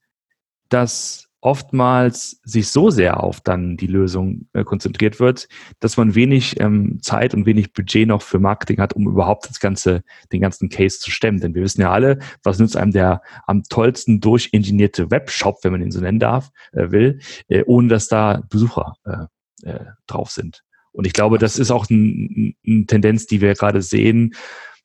dass 0.70 1.27
oftmals 1.42 2.40
sich 2.44 2.70
so 2.70 2.90
sehr 2.90 3.24
auf 3.24 3.42
dann 3.42 3.78
die 3.78 3.88
Lösung 3.88 4.48
äh, 4.54 4.64
konzentriert 4.64 5.20
wird, 5.20 5.48
dass 5.80 5.96
man 5.96 6.16
wenig 6.16 6.60
ähm, 6.60 7.00
Zeit 7.02 7.34
und 7.34 7.46
wenig 7.46 7.74
Budget 7.74 8.08
noch 8.08 8.22
für 8.22 8.40
Marketing 8.40 8.80
hat, 8.80 8.94
um 8.94 9.08
überhaupt 9.08 9.50
das 9.50 9.60
ganze, 9.60 10.04
den 10.32 10.42
ganzen 10.42 10.70
Case 10.70 11.00
zu 11.00 11.12
stemmen. 11.12 11.40
Denn 11.40 11.54
wir 11.54 11.62
wissen 11.62 11.82
ja 11.82 11.92
alle, 11.92 12.20
was 12.44 12.60
nützt 12.60 12.76
einem 12.76 12.92
der 12.92 13.22
am 13.46 13.64
tollsten 13.64 14.20
durchingenierte 14.20 15.12
Webshop, 15.12 15.60
wenn 15.64 15.72
man 15.72 15.82
ihn 15.82 15.92
so 15.92 16.02
nennen 16.02 16.20
darf, 16.20 16.50
äh, 16.72 16.92
will, 16.92 17.20
äh, 17.48 17.64
ohne 17.66 17.88
dass 17.88 18.08
da 18.08 18.42
Besucher 18.50 18.96
äh, 19.06 19.70
äh, 19.70 19.86
drauf 20.08 20.32
sind. 20.32 20.64
Und 20.92 21.06
ich 21.06 21.14
glaube, 21.14 21.38
das 21.38 21.60
ist 21.60 21.70
auch 21.70 21.88
eine 21.90 22.54
ein 22.66 22.88
Tendenz, 22.88 23.28
die 23.28 23.42
wir 23.42 23.54
gerade 23.54 23.84
sehen, 23.84 24.34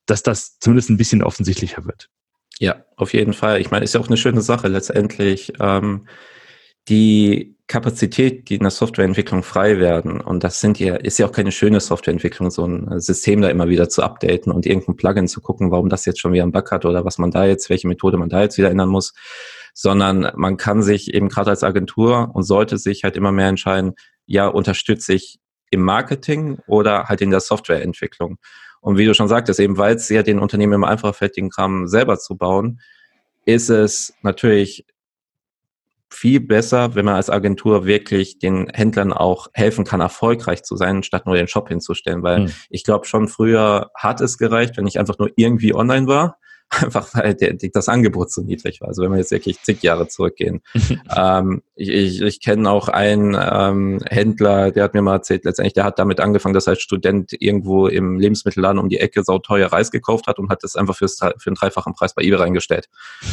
dass 0.05 0.23
das 0.23 0.59
zumindest 0.59 0.91
ein 0.91 0.99
bisschen 0.99 1.23
offensichtlicher 1.23 1.87
wird. 1.87 2.11
Ja, 2.59 2.85
auf 2.97 3.15
jeden 3.15 3.33
Fall. 3.33 3.61
Ich 3.61 3.71
meine, 3.71 3.85
ist 3.85 3.95
ja 3.95 4.01
auch 4.01 4.09
eine 4.09 4.17
schöne 4.19 4.43
Sache 4.43 4.69
letztendlich. 4.69 5.55
Ähm, 5.59 6.07
die 6.89 7.57
Kapazität, 7.69 8.49
die 8.49 8.57
in 8.57 8.63
der 8.63 8.71
Softwareentwicklung 8.71 9.43
frei 9.43 9.79
werden, 9.79 10.21
und 10.21 10.45
das 10.45 10.61
sind 10.61 10.79
ja, 10.79 10.97
ist 10.97 11.19
ja 11.19 11.27
auch 11.27 11.33
keine 11.33 11.53
schöne 11.53 11.81
Softwareentwicklung, 11.81 12.51
so 12.51 12.67
ein 12.67 13.01
System 13.01 13.41
da 13.41 13.49
immer 13.49 13.69
wieder 13.69 13.89
zu 13.89 14.03
updaten 14.03 14.53
und 14.53 14.67
irgendein 14.67 14.97
Plugin 14.97 15.29
zu 15.29 15.41
gucken, 15.41 15.71
warum 15.71 15.89
das 15.89 16.05
jetzt 16.05 16.21
schon 16.21 16.33
wieder 16.33 16.43
einen 16.43 16.53
Bug 16.53 16.71
hat 16.71 16.85
oder 16.85 17.05
was 17.05 17.19
man 17.19 17.31
da 17.31 17.47
jetzt, 17.47 17.71
welche 17.71 17.89
Methode 17.89 18.19
man 18.19 18.29
da 18.29 18.43
jetzt 18.43 18.59
wieder 18.59 18.71
ändern 18.71 18.91
muss, 18.91 19.15
sondern 19.75 20.33
man 20.37 20.57
kann 20.57 20.83
sich 20.83 21.15
eben 21.15 21.29
gerade 21.29 21.51
als 21.51 21.65
Agentur 21.65 22.31
und 22.35 22.43
sollte 22.43 22.79
sich 22.79 23.05
halt 23.05 23.17
immer 23.17 23.33
mehr 23.33 23.49
entscheiden, 23.49 23.95
ja, 24.27 24.49
unterstütze 24.49 25.15
ich 25.15 25.39
im 25.71 25.81
Marketing 25.81 26.59
oder 26.67 27.05
halt 27.05 27.23
in 27.23 27.31
der 27.31 27.41
Softwareentwicklung. 27.41 28.39
Und 28.83 28.99
wie 28.99 29.07
du 29.07 29.15
schon 29.15 29.29
sagtest, 29.29 29.61
eben 29.61 29.79
weil 29.79 29.95
es 29.95 30.09
ja 30.09 30.23
den 30.23 30.39
Unternehmen 30.39 30.75
immer 30.75 30.89
einfacher 30.89 31.15
fällt, 31.15 31.37
den 31.37 31.49
Kram 31.49 31.87
selber 31.87 32.19
zu 32.19 32.37
bauen, 32.37 32.81
ist 33.47 33.71
es 33.71 34.13
natürlich 34.23 34.85
viel 36.13 36.41
besser, 36.41 36.95
wenn 36.95 37.05
man 37.05 37.15
als 37.15 37.31
Agentur 37.31 37.87
wirklich 37.87 38.39
den 38.39 38.69
Händlern 38.73 39.13
auch 39.13 39.49
helfen 39.55 39.85
kann, 39.85 40.01
erfolgreich 40.01 40.63
zu 40.63 40.77
sein, 40.77 41.03
statt 41.03 41.27
nur 41.27 41.37
den 41.37 41.49
Shop 41.49 41.69
hinzustellen. 41.69 42.23
Weil 42.23 42.45
hm. 42.45 42.53
ich 42.71 42.85
glaube, 42.85 43.07
schon 43.07 43.29
früher 43.29 43.91
hat 43.97 44.21
es 44.21 44.39
gereicht, 44.39 44.77
wenn 44.77 44.87
ich 44.87 44.99
einfach 44.99 45.19
nur 45.19 45.31
irgendwie 45.37 45.75
online 45.75 46.07
war 46.07 46.39
einfach 46.81 47.09
weil 47.15 47.35
der, 47.35 47.55
das 47.55 47.89
Angebot 47.89 48.31
so 48.33 48.43
niedrig 48.43 48.81
war. 48.81 48.89
Also 48.89 49.03
wenn 49.03 49.11
wir 49.11 49.19
jetzt 49.19 49.31
wirklich 49.31 49.61
zig 49.63 49.83
Jahre 49.83 50.09
zurückgehen. 50.09 50.63
ähm, 51.17 51.63
ich 51.75 51.89
ich, 51.89 52.21
ich 52.21 52.41
kenne 52.41 52.71
auch 52.71 52.89
einen 52.89 53.37
ähm, 53.39 54.01
Händler, 54.09 54.71
der 54.71 54.85
hat 54.85 54.95
mir 54.95 55.03
mal 55.03 55.15
erzählt, 55.15 55.45
letztendlich, 55.45 55.75
der 55.75 55.85
hat 55.85 55.99
damit 55.99 56.21
angefangen, 56.21 56.55
dass 56.55 56.67
er 56.67 56.73
als 56.73 56.83
Student 56.83 57.33
irgendwo 57.39 57.87
im 57.87 58.19
Lebensmittelladen 58.19 58.79
um 58.79 58.89
die 58.89 58.99
Ecke 58.99 59.23
sauteuer 59.23 59.69
Reis 59.69 59.91
gekauft 59.91 60.27
hat 60.27 60.39
und 60.39 60.51
hat 60.51 60.63
das 60.63 60.77
einfach 60.77 60.97
fürs, 60.97 61.19
für 61.19 61.47
einen 61.47 61.57
dreifachen 61.57 61.95
Preis 61.95 62.15
bei 62.15 62.23
eBay 62.23 62.39
reingestellt. 62.39 62.89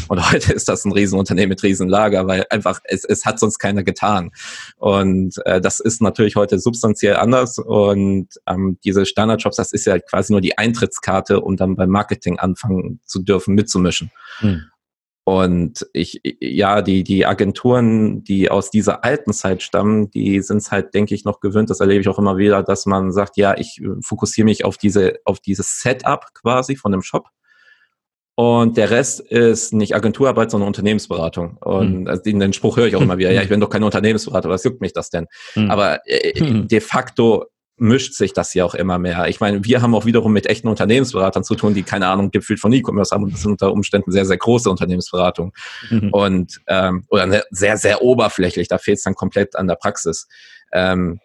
Und 0.07 0.31
heute 0.31 0.53
ist 0.53 0.69
das 0.69 0.85
ein 0.85 0.91
Riesenunternehmen 0.91 1.49
mit 1.49 1.63
Riesenlager, 1.63 2.27
weil 2.27 2.45
einfach 2.49 2.79
es, 2.83 3.05
es 3.05 3.25
hat 3.25 3.39
sonst 3.39 3.59
keiner 3.59 3.83
getan. 3.83 4.31
Und 4.77 5.35
äh, 5.45 5.61
das 5.61 5.79
ist 5.79 6.01
natürlich 6.01 6.35
heute 6.35 6.59
substanziell 6.59 7.15
anders 7.15 7.57
und 7.57 8.27
ähm, 8.47 8.77
diese 8.83 9.05
Standardshops, 9.05 9.57
das 9.57 9.71
ist 9.71 9.85
ja 9.85 9.99
quasi 9.99 10.33
nur 10.33 10.41
die 10.41 10.57
Eintrittskarte, 10.57 11.41
um 11.41 11.55
dann 11.55 11.75
beim 11.75 11.89
Marketing 11.89 12.39
anfangen 12.39 12.99
zu 13.05 13.23
dürfen, 13.29 13.55
mitzumischen. 13.55 14.11
Hm. 14.39 14.63
Und 15.29 15.87
ich, 15.93 16.21
ja, 16.39 16.81
die, 16.81 17.03
die 17.03 17.27
Agenturen, 17.27 18.23
die 18.23 18.49
aus 18.49 18.71
dieser 18.71 19.03
alten 19.03 19.31
Zeit 19.31 19.61
stammen, 19.61 20.09
die 20.09 20.41
sind 20.41 20.57
es 20.57 20.71
halt, 20.71 20.95
denke 20.95 21.13
ich, 21.13 21.23
noch 21.23 21.39
gewöhnt. 21.39 21.69
Das 21.69 21.81
erlebe 21.81 22.01
ich 22.01 22.07
auch 22.09 22.17
immer 22.17 22.37
wieder, 22.37 22.63
dass 22.63 22.87
man 22.87 23.11
sagt, 23.11 23.37
ja, 23.37 23.55
ich 23.55 23.79
fokussiere 24.01 24.45
mich 24.45 24.65
auf 24.65 24.77
diese, 24.77 25.19
auf 25.25 25.39
dieses 25.39 25.81
Setup 25.81 26.25
quasi 26.33 26.75
von 26.75 26.91
dem 26.91 27.03
Shop. 27.03 27.27
Und 28.33 28.77
der 28.77 28.89
Rest 28.89 29.19
ist 29.19 29.73
nicht 29.73 29.93
Agenturarbeit, 29.93 30.49
sondern 30.49 30.67
Unternehmensberatung. 30.67 31.57
Und 31.57 32.05
mhm. 32.05 32.39
den 32.39 32.53
Spruch 32.53 32.77
höre 32.77 32.87
ich 32.87 32.95
auch 32.95 33.01
immer 33.01 33.17
wieder. 33.17 33.31
Ja, 33.31 33.41
ich 33.43 33.49
bin 33.49 33.59
doch 33.59 33.69
keine 33.69 33.85
Unternehmensberater, 33.85 34.49
was 34.49 34.63
juckt 34.63 34.81
mich 34.81 34.93
das 34.93 35.09
denn? 35.09 35.27
Mhm. 35.55 35.69
Aber 35.69 35.99
äh, 36.07 36.33
de 36.65 36.79
facto 36.79 37.45
mischt 37.79 38.13
sich 38.13 38.33
das 38.33 38.53
ja 38.53 38.65
auch 38.65 38.75
immer 38.75 38.99
mehr. 38.99 39.27
Ich 39.27 39.39
meine, 39.39 39.63
wir 39.63 39.81
haben 39.81 39.95
auch 39.95 40.05
wiederum 40.05 40.33
mit 40.33 40.47
echten 40.47 40.67
Unternehmensberatern 40.67 41.43
zu 41.43 41.55
tun, 41.55 41.73
die 41.73 41.83
keine 41.83 42.07
Ahnung 42.07 42.31
gefühlt 42.31 42.59
von 42.59 42.71
E-Commerce 42.71 43.13
haben 43.13 43.23
und 43.23 43.33
das 43.33 43.41
sind 43.41 43.51
unter 43.51 43.71
Umständen 43.71 44.11
sehr, 44.11 44.25
sehr 44.25 44.37
große 44.37 44.69
Unternehmensberatungen. 44.69 45.51
Mhm. 45.89 46.09
Und 46.11 46.61
ähm, 46.67 47.05
oder 47.09 47.25
ne, 47.25 47.43
sehr, 47.51 47.77
sehr 47.77 48.01
oberflächlich, 48.01 48.67
da 48.67 48.77
fehlt 48.77 48.97
es 48.97 49.03
dann 49.03 49.15
komplett 49.15 49.55
an 49.55 49.67
der 49.67 49.75
Praxis. 49.75 50.27
Ähm, 50.71 51.19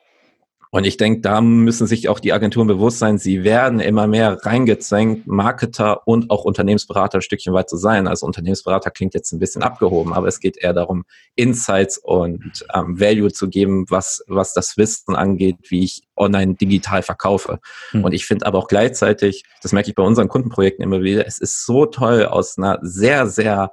und 0.75 0.83
ich 0.83 0.97
denke, 0.97 1.21
da 1.21 1.41
müssen 1.41 1.87
sich 1.87 2.09
auch 2.09 2.19
die 2.19 2.33
Agenturen 2.33 2.67
bewusst 2.67 2.99
sein, 2.99 3.17
sie 3.17 3.45
werden 3.45 3.79
immer 3.79 4.09
mehr 4.09 4.45
reingezwängt, 4.45 5.25
Marketer 5.25 6.05
und 6.05 6.31
auch 6.31 6.43
Unternehmensberater 6.43 7.19
ein 7.19 7.23
Stückchen 7.23 7.55
weit 7.55 7.71
zu 7.71 7.77
sein. 7.77 8.09
Also 8.09 8.27
Unternehmensberater 8.27 8.91
klingt 8.91 9.15
jetzt 9.15 9.31
ein 9.31 9.39
bisschen 9.39 9.63
abgehoben, 9.63 10.13
aber 10.13 10.27
es 10.27 10.41
geht 10.41 10.57
eher 10.57 10.73
darum, 10.73 11.05
Insights 11.37 11.97
und 11.97 12.67
ähm, 12.75 12.99
Value 12.99 13.31
zu 13.31 13.49
geben, 13.49 13.87
was, 13.89 14.25
was 14.27 14.53
das 14.53 14.77
Wissen 14.77 15.15
angeht, 15.15 15.59
wie 15.69 15.85
ich 15.85 16.03
online 16.17 16.57
digital 16.57 17.03
verkaufe. 17.03 17.61
Hm. 17.93 18.03
Und 18.03 18.13
ich 18.13 18.27
finde 18.27 18.45
aber 18.45 18.59
auch 18.59 18.67
gleichzeitig, 18.67 19.45
das 19.63 19.71
merke 19.71 19.91
ich 19.91 19.95
bei 19.95 20.03
unseren 20.03 20.27
Kundenprojekten 20.27 20.83
immer 20.83 21.03
wieder, 21.03 21.25
es 21.25 21.39
ist 21.39 21.65
so 21.65 21.87
toll 21.87 22.27
aus 22.27 22.59
einer 22.59 22.81
sehr, 22.83 23.29
sehr 23.29 23.71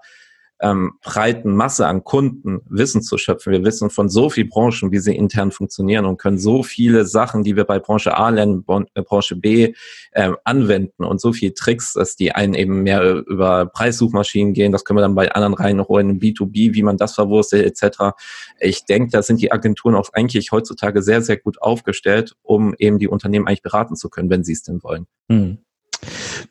ähm, 0.62 0.93
breiten 1.04 1.56
Masse 1.56 1.88
an 1.88 2.04
Kunden 2.04 2.62
Wissen 2.69 3.02
zu 3.02 3.17
schöpfen. 3.17 3.52
Wir 3.52 3.63
wissen 3.63 3.89
von 3.89 4.10
so 4.10 4.30
vielen 4.30 4.50
Branchen, 4.50 4.91
wie 4.91 5.00
sie 5.00 5.15
intern 5.15 5.52
funktionieren 5.52 6.06
und 6.06 6.17
können 6.17 6.38
so 6.38 6.62
viele 6.62 7.06
Sachen, 7.06 7.43
die 7.43 7.56
wir 7.56 7.63
bei 7.63 7.80
Branche 7.80 8.15
A 8.15 8.30
lernen, 8.30 8.63
äh, 8.93 9.02
Branche 9.02 9.36
B 9.36 9.74
äh, 10.12 10.32
anwenden 10.43 11.04
und 11.04 11.19
so 11.19 11.34
viele 11.34 11.56
Tricks, 11.56 11.93
dass 11.93 12.15
die 12.15 12.34
einen 12.34 12.54
eben 12.54 12.84
mehr 12.84 13.02
über 13.26 13.65
Preissuchmaschinen 13.65 14.54
gehen. 14.54 14.71
Das 14.71 14.86
können 14.86 14.97
wir 14.97 15.02
dann 15.02 15.15
bei 15.15 15.32
anderen 15.32 15.56
reinholen, 15.56 16.19
B2B, 16.19 16.76
wie 16.76 16.84
man 16.84 16.97
das 16.97 17.15
verwurstet 17.15 17.65
etc. 17.65 18.15
Ich 18.60 18.86
denke, 18.86 19.10
da 19.12 19.24
sind 19.24 19.41
die 19.41 19.52
Agenturen 19.52 19.95
auch 19.95 20.10
eigentlich 20.13 20.52
heutzutage 20.52 21.02
sehr, 21.02 21.24
sehr 21.24 21.38
gut 21.38 21.60
aufgestellt, 21.62 22.36
um 22.43 22.76
eben 22.78 23.00
die 23.00 23.08
Unternehmen 23.08 23.47
eigentlich 23.47 23.63
beraten 23.63 23.95
zu 23.95 24.10
können, 24.10 24.30
wenn 24.30 24.43
sie 24.43 24.54
es 24.54 24.62
denn 24.62 24.84
wollen. 24.84 25.08
Hm. 25.30 25.58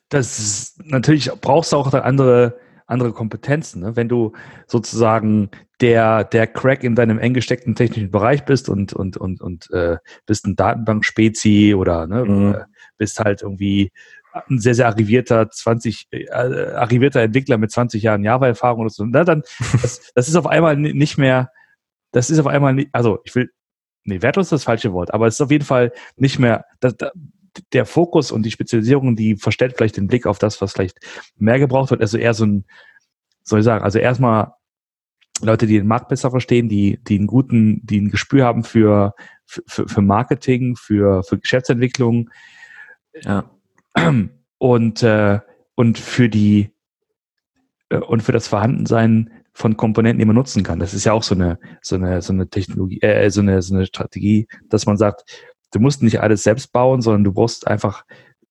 Das 0.08 0.74
natürlich 0.84 1.30
brauchst 1.40 1.72
du 1.72 1.76
auch 1.76 1.92
andere 1.92 2.58
andere 2.90 3.12
Kompetenzen. 3.12 3.82
Ne? 3.82 3.96
Wenn 3.96 4.08
du 4.08 4.32
sozusagen 4.66 5.50
der, 5.80 6.24
der 6.24 6.46
Crack 6.46 6.84
in 6.84 6.94
deinem 6.94 7.18
eng 7.18 7.34
gesteckten 7.34 7.74
technischen 7.74 8.10
Bereich 8.10 8.44
bist 8.44 8.68
und, 8.68 8.92
und, 8.92 9.16
und, 9.16 9.40
und 9.40 9.70
äh, 9.70 9.96
bist 10.26 10.46
ein 10.46 10.56
Datenbank-Spezi 10.56 11.74
oder 11.76 12.06
ne, 12.06 12.24
mhm. 12.24 12.54
Äh, 12.54 12.64
bist 12.98 13.18
halt 13.20 13.42
irgendwie 13.42 13.90
ein 14.32 14.58
sehr, 14.58 14.74
sehr 14.74 14.86
arrivierter 14.86 15.50
20, 15.50 16.08
äh, 16.10 16.28
arrivierter 16.30 17.20
Entwickler 17.20 17.58
mit 17.58 17.70
20 17.70 18.02
Jahren 18.02 18.22
Java-Erfahrung 18.22 18.82
oder 18.82 18.90
so, 18.90 19.04
na, 19.04 19.24
dann, 19.24 19.42
das, 19.82 20.12
das 20.14 20.28
ist 20.28 20.36
auf 20.36 20.46
einmal 20.46 20.76
nicht 20.76 21.18
mehr, 21.18 21.50
das 22.12 22.30
ist 22.30 22.38
auf 22.38 22.46
einmal 22.46 22.74
nicht, 22.74 22.90
also 22.92 23.20
ich 23.24 23.34
will, 23.34 23.50
nee, 24.04 24.22
wertlos 24.22 24.46
ist 24.46 24.52
das 24.52 24.64
falsche 24.64 24.92
Wort, 24.92 25.12
aber 25.12 25.26
es 25.26 25.34
ist 25.34 25.40
auf 25.40 25.50
jeden 25.50 25.64
Fall 25.64 25.92
nicht 26.16 26.38
mehr, 26.38 26.64
das, 26.80 26.94
der 27.72 27.86
Fokus 27.86 28.32
und 28.32 28.44
die 28.44 28.50
Spezialisierung, 28.50 29.16
die 29.16 29.36
verstellt 29.36 29.74
vielleicht 29.76 29.96
den 29.96 30.06
Blick 30.06 30.26
auf 30.26 30.38
das, 30.38 30.60
was 30.60 30.72
vielleicht 30.72 30.98
mehr 31.36 31.58
gebraucht 31.58 31.90
wird. 31.90 32.00
Also 32.00 32.18
eher 32.18 32.34
so 32.34 32.46
ein, 32.46 32.64
soll 33.42 33.60
ich 33.60 33.64
sagen, 33.64 33.84
also 33.84 33.98
erstmal 33.98 34.52
Leute, 35.42 35.66
die 35.66 35.78
den 35.78 35.86
Markt 35.86 36.08
besser 36.08 36.30
verstehen, 36.30 36.68
die, 36.68 36.98
die 37.02 37.18
einen 37.18 37.26
guten, 37.26 37.84
die 37.84 38.00
ein 38.00 38.10
Gespür 38.10 38.44
haben 38.44 38.64
für, 38.64 39.14
für, 39.46 39.88
für 39.88 40.02
Marketing, 40.02 40.76
für, 40.76 41.22
für 41.22 41.38
Geschäftsentwicklung. 41.38 42.30
Ja. 43.22 43.50
Und, 44.58 45.02
äh, 45.02 45.40
und 45.74 45.98
für 45.98 46.28
die, 46.28 46.70
äh, 47.88 47.96
und 47.96 48.22
für 48.22 48.32
das 48.32 48.48
Vorhandensein 48.48 49.30
von 49.52 49.76
Komponenten, 49.76 50.18
die 50.18 50.24
man 50.24 50.36
nutzen 50.36 50.62
kann. 50.62 50.78
Das 50.78 50.94
ist 50.94 51.04
ja 51.04 51.12
auch 51.12 51.22
so 51.22 51.34
eine, 51.34 51.58
so 51.82 51.96
eine, 51.96 52.22
so 52.22 52.32
eine 52.32 52.48
Technologie, 52.48 53.00
äh, 53.00 53.30
so 53.30 53.40
eine, 53.40 53.62
so 53.62 53.74
eine 53.74 53.86
Strategie, 53.86 54.46
dass 54.68 54.86
man 54.86 54.96
sagt, 54.96 55.24
du 55.72 55.80
musst 55.80 56.02
nicht 56.02 56.20
alles 56.20 56.42
selbst 56.42 56.72
bauen, 56.72 57.00
sondern 57.00 57.24
du 57.24 57.32
brauchst 57.32 57.66
einfach, 57.66 58.04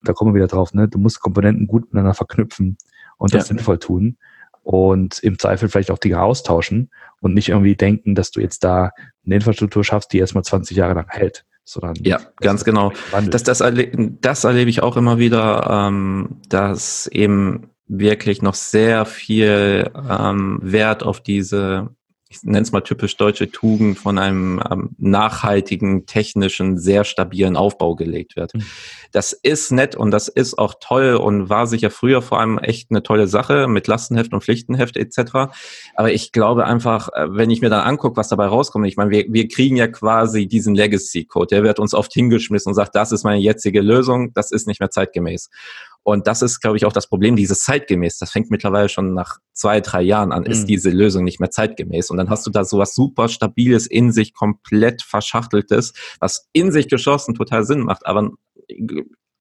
da 0.04 0.14
kommen 0.14 0.34
wir 0.34 0.40
wieder 0.40 0.48
drauf, 0.48 0.74
ne, 0.74 0.88
du 0.88 0.98
musst 0.98 1.20
Komponenten 1.20 1.68
gut 1.68 1.86
miteinander 1.86 2.14
verknüpfen 2.14 2.78
und 3.18 3.34
das 3.34 3.44
ja. 3.44 3.48
sinnvoll 3.48 3.80
tun 3.80 4.18
und 4.64 5.20
im 5.20 5.40
Zweifel 5.40 5.70
vielleicht 5.70 5.92
auch 5.92 5.98
Dinge 5.98 6.22
austauschen 6.22 6.92
und 7.22 7.34
nicht 7.34 7.50
irgendwie 7.50 7.76
denken, 7.76 8.16
dass 8.16 8.32
du 8.32 8.40
jetzt 8.40 8.64
da 8.64 8.92
eine 9.26 9.36
Infrastruktur 9.36 9.84
schaffst, 9.84 10.14
die 10.14 10.20
erstmal 10.20 10.44
20 10.44 10.78
Jahre 10.78 10.94
lang 10.94 11.08
hält. 11.10 11.46
Sondern 11.64 11.96
ja, 12.02 12.20
ganz 12.38 12.64
genau. 12.64 12.92
Das, 13.30 13.44
das, 13.44 13.62
erle 13.62 13.92
das 14.22 14.44
erlebe 14.44 14.72
ich 14.72 14.82
auch 14.82 14.98
immer 14.98 15.20
wieder, 15.20 15.68
ähm, 15.70 16.38
dass 16.50 17.06
eben 17.08 17.70
wirklich 17.88 18.42
noch 18.42 18.56
sehr 18.56 19.06
viel 19.06 19.92
ähm, 20.10 20.60
Wert 20.64 21.04
auf 21.04 21.22
diese 21.22 21.90
ich 22.32 22.44
nenne 22.44 22.62
es 22.62 22.72
mal 22.72 22.82
typisch 22.82 23.18
deutsche 23.18 23.50
Tugend 23.50 23.98
von 23.98 24.20
einem 24.20 24.62
ähm, 24.70 24.92
nachhaltigen, 25.00 26.06
technischen, 26.06 26.78
sehr 26.78 27.04
stabilen 27.04 27.58
Aufbau 27.58 27.96
gelegt 27.96 28.36
wird. 28.36 28.54
Mhm. 28.54 28.66
Das 29.12 29.34
ist 29.34 29.72
nett 29.72 29.96
und 29.96 30.12
das 30.12 30.28
ist 30.28 30.60
auch 30.60 30.76
toll 30.80 31.16
und 31.16 31.50
war 31.50 31.66
sicher 31.66 31.90
früher 31.90 32.22
vor 32.22 32.40
allem 32.40 32.60
echt 32.60 32.92
eine 32.92 33.02
tolle 33.02 33.28
Sache 33.28 33.68
mit 33.68 33.88
Lastenheft 33.88 34.32
und 34.32 34.44
Pflichtenheft 34.44 34.96
etc. 34.96 35.52
Aber 35.96 36.12
ich 36.12 36.32
glaube 36.32 36.66
einfach, 36.66 37.10
äh, 37.14 37.36
wenn 37.36 37.50
ich 37.50 37.62
mir 37.62 37.70
dann 37.70 37.82
angucke, 37.82 38.18
was 38.18 38.30
dabei 38.30 38.46
rauskommt, 38.46 38.86
ich 38.86 38.96
meine, 38.96 39.10
wir, 39.10 39.26
wir 39.28 39.48
kriegen 39.48 39.76
ja 39.76 39.88
quasi 39.88 40.46
diesen 40.46 40.76
Legacy-Code, 40.76 41.48
der 41.48 41.64
wird 41.64 41.80
uns 41.80 41.96
oft 41.96 42.14
hingeschmissen 42.14 42.70
und 42.70 42.76
sagt, 42.76 42.94
das 42.94 43.12
ist 43.12 43.24
meine 43.24 43.42
jetzige 43.42 43.82
Lösung, 43.82 44.34
das 44.34 44.52
ist 44.52 44.68
nicht 44.68 44.80
mehr 44.80 44.92
zeitgemäß. 44.92 45.50
Und 46.04 46.28
das 46.28 46.42
ist, 46.42 46.60
glaube 46.60 46.78
ich, 46.78 46.86
auch 46.86 46.94
das 46.94 47.08
Problem, 47.08 47.36
dieses 47.36 47.64
zeitgemäß. 47.64 48.18
Das 48.18 48.32
fängt 48.32 48.50
mittlerweile 48.50 48.90
schon 48.90 49.14
nach 49.14 49.38
zwei, 49.54 49.82
drei 49.82 50.02
Jahren 50.02 50.32
an, 50.32 50.46
ist 50.46 50.64
mhm. 50.64 50.68
diese 50.68 50.90
Lösung 50.90 51.24
nicht 51.24 51.40
mehr 51.40 51.52
zeitgemäß. 51.52 52.10
Und 52.10 52.18
dann 52.18 52.30
hast 52.30 52.48
du 52.48 52.52
da 52.52 52.64
sowas 52.64 52.96
super 52.96 53.28
Stabiles 53.28 53.86
in 53.86 54.12
sich, 54.12 54.34
komplett 54.34 55.02
verschachteltes, 55.02 55.94
was 56.20 56.48
in 56.54 56.72
sich 56.72 56.88
geschossen 56.88 57.36
total 57.36 57.64
Sinn 57.66 57.82
macht, 57.82 58.06
aber 58.06 58.32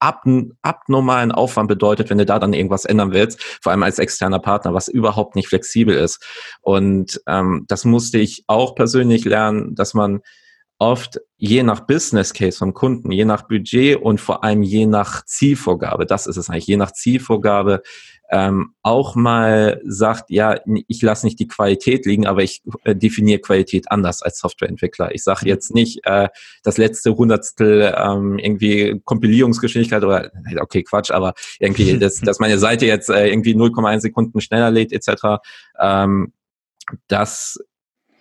ab, 0.00 0.24
abnormalen 0.62 1.32
Aufwand 1.32 1.68
bedeutet, 1.68 2.10
wenn 2.10 2.18
du 2.18 2.26
da 2.26 2.38
dann 2.38 2.52
irgendwas 2.52 2.84
ändern 2.84 3.12
willst, 3.12 3.42
vor 3.62 3.72
allem 3.72 3.82
als 3.82 3.98
externer 3.98 4.38
Partner, 4.38 4.74
was 4.74 4.88
überhaupt 4.88 5.36
nicht 5.36 5.48
flexibel 5.48 5.94
ist. 5.94 6.24
Und 6.60 7.20
ähm, 7.26 7.64
das 7.68 7.84
musste 7.84 8.18
ich 8.18 8.44
auch 8.46 8.74
persönlich 8.74 9.24
lernen, 9.24 9.74
dass 9.74 9.94
man 9.94 10.20
oft 10.78 11.20
je 11.36 11.62
nach 11.62 11.80
Business 11.80 12.32
Case 12.32 12.58
vom 12.58 12.72
Kunden, 12.72 13.10
je 13.10 13.24
nach 13.24 13.42
Budget 13.42 13.96
und 13.96 14.20
vor 14.20 14.44
allem 14.44 14.62
je 14.62 14.86
nach 14.86 15.24
Zielvorgabe, 15.24 16.06
das 16.06 16.26
ist 16.26 16.36
es 16.36 16.48
eigentlich, 16.48 16.66
je 16.66 16.76
nach 16.76 16.92
Zielvorgabe 16.92 17.82
ähm, 18.30 18.74
auch 18.82 19.14
mal 19.14 19.80
sagt, 19.86 20.30
ja, 20.30 20.60
ich 20.86 21.00
lasse 21.00 21.24
nicht 21.24 21.38
die 21.40 21.48
Qualität 21.48 22.04
liegen, 22.04 22.26
aber 22.26 22.42
ich 22.42 22.62
äh, 22.84 22.94
definiere 22.94 23.40
Qualität 23.40 23.90
anders 23.90 24.22
als 24.22 24.38
Softwareentwickler. 24.38 25.14
Ich 25.14 25.24
sage 25.24 25.48
jetzt 25.48 25.74
nicht 25.74 26.00
äh, 26.04 26.28
das 26.62 26.76
letzte 26.76 27.16
Hundertstel 27.16 27.94
ähm, 27.96 28.38
irgendwie 28.38 29.00
Kompilierungsgeschwindigkeit 29.04 30.04
oder 30.04 30.30
okay, 30.60 30.82
Quatsch, 30.82 31.10
aber 31.10 31.32
irgendwie, 31.58 31.98
dass, 31.98 32.20
dass 32.20 32.38
meine 32.38 32.58
Seite 32.58 32.84
jetzt 32.84 33.08
äh, 33.08 33.28
irgendwie 33.28 33.54
0,1 33.54 34.00
Sekunden 34.00 34.40
schneller 34.42 34.70
lädt 34.70 34.92
etc. 34.92 35.40
Ähm, 35.80 36.34
das 37.06 37.58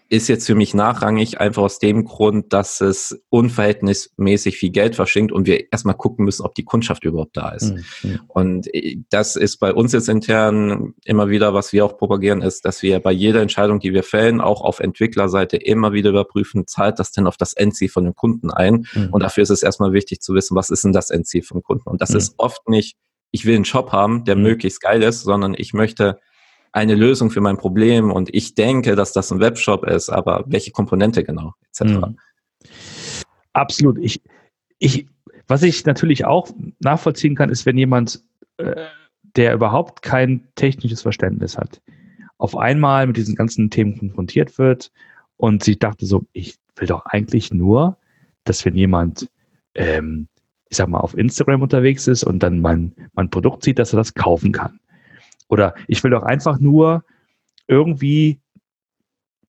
ist 0.09 0.27
jetzt 0.27 0.45
für 0.45 0.55
mich 0.55 0.73
nachrangig, 0.73 1.39
einfach 1.39 1.63
aus 1.63 1.79
dem 1.79 2.05
Grund, 2.05 2.53
dass 2.53 2.81
es 2.81 3.21
unverhältnismäßig 3.29 4.57
viel 4.57 4.69
Geld 4.69 4.95
verschenkt 4.95 5.31
und 5.31 5.47
wir 5.47 5.71
erstmal 5.71 5.95
gucken 5.95 6.25
müssen, 6.25 6.43
ob 6.43 6.55
die 6.55 6.63
Kundschaft 6.63 7.03
überhaupt 7.03 7.35
da 7.35 7.49
ist. 7.49 7.73
Mhm. 8.03 8.19
Und 8.27 8.73
äh, 8.73 8.97
das 9.09 9.35
ist 9.35 9.57
bei 9.57 9.73
uns 9.73 9.91
jetzt 9.91 10.07
intern 10.07 10.93
immer 11.03 11.29
wieder, 11.29 11.53
was 11.53 11.73
wir 11.73 11.85
auch 11.85 11.97
propagieren, 11.97 12.41
ist, 12.41 12.63
dass 12.65 12.81
wir 12.83 12.99
bei 12.99 13.11
jeder 13.11 13.41
Entscheidung, 13.41 13.79
die 13.79 13.93
wir 13.93 14.03
fällen, 14.03 14.39
auch 14.39 14.61
auf 14.61 14.79
Entwicklerseite 14.79 15.57
immer 15.57 15.91
wieder 15.91 16.11
überprüfen, 16.11 16.67
zahlt 16.67 16.99
das 16.99 17.11
denn 17.11 17.27
auf 17.27 17.37
das 17.37 17.53
Endziel 17.53 17.89
von 17.89 18.05
dem 18.05 18.15
Kunden 18.15 18.49
ein? 18.49 18.87
Mhm. 18.93 19.09
Und 19.11 19.23
dafür 19.23 19.43
ist 19.43 19.49
es 19.49 19.63
erstmal 19.63 19.93
wichtig 19.93 20.21
zu 20.21 20.33
wissen, 20.33 20.55
was 20.55 20.69
ist 20.69 20.83
denn 20.83 20.93
das 20.93 21.09
Endziel 21.09 21.43
vom 21.43 21.61
Kunden? 21.61 21.89
Und 21.89 22.01
das 22.01 22.11
mhm. 22.11 22.17
ist 22.17 22.35
oft 22.37 22.69
nicht, 22.69 22.97
ich 23.31 23.45
will 23.45 23.55
einen 23.55 23.65
Shop 23.65 23.91
haben, 23.91 24.23
der 24.23 24.37
mhm. 24.37 24.43
möglichst 24.43 24.81
geil 24.81 25.03
ist, 25.03 25.21
sondern 25.21 25.53
ich 25.57 25.73
möchte 25.73 26.19
eine 26.77 26.93
Lösung 26.93 27.31
für 27.31 27.41
mein 27.41 27.57
Problem 27.57 28.11
und 28.11 28.29
ich 28.33 28.53
denke, 28.53 28.95
dass 28.95 29.11
das 29.11 29.31
ein 29.31 29.39
Webshop 29.39 29.83
ist, 29.85 30.09
aber 30.09 30.43
welche 30.45 30.71
Komponente 30.71 31.23
genau, 31.23 31.53
etc. 31.69 31.83
Mhm. 31.83 32.17
Absolut. 33.53 33.97
Ich, 33.97 34.21
ich, 34.77 35.07
was 35.47 35.63
ich 35.63 35.85
natürlich 35.85 36.25
auch 36.25 36.51
nachvollziehen 36.79 37.35
kann, 37.35 37.49
ist, 37.49 37.65
wenn 37.65 37.79
jemand, 37.79 38.21
äh, 38.57 38.85
der 39.35 39.55
überhaupt 39.55 40.03
kein 40.03 40.47
technisches 40.53 41.01
Verständnis 41.01 41.57
hat, 41.57 41.81
auf 42.37 42.55
einmal 42.55 43.07
mit 43.07 43.17
diesen 43.17 43.35
ganzen 43.35 43.71
Themen 43.71 43.97
konfrontiert 43.97 44.59
wird 44.59 44.91
und 45.37 45.63
sich 45.63 45.79
dachte 45.79 46.05
so, 46.05 46.25
ich 46.31 46.57
will 46.75 46.87
doch 46.87 47.07
eigentlich 47.07 47.51
nur, 47.51 47.97
dass 48.43 48.63
wenn 48.65 48.75
jemand, 48.75 49.31
ähm, 49.73 50.27
ich 50.69 50.77
sag 50.77 50.89
mal, 50.89 50.99
auf 50.99 51.17
Instagram 51.17 51.63
unterwegs 51.63 52.07
ist 52.07 52.23
und 52.23 52.43
dann 52.43 52.61
mein, 52.61 52.93
mein 53.13 53.31
Produkt 53.31 53.63
sieht, 53.63 53.79
dass 53.79 53.93
er 53.93 53.97
das 53.97 54.13
kaufen 54.13 54.51
kann. 54.51 54.79
Oder 55.47 55.75
ich 55.87 56.03
will 56.03 56.11
doch 56.11 56.23
einfach 56.23 56.59
nur 56.59 57.03
irgendwie 57.67 58.39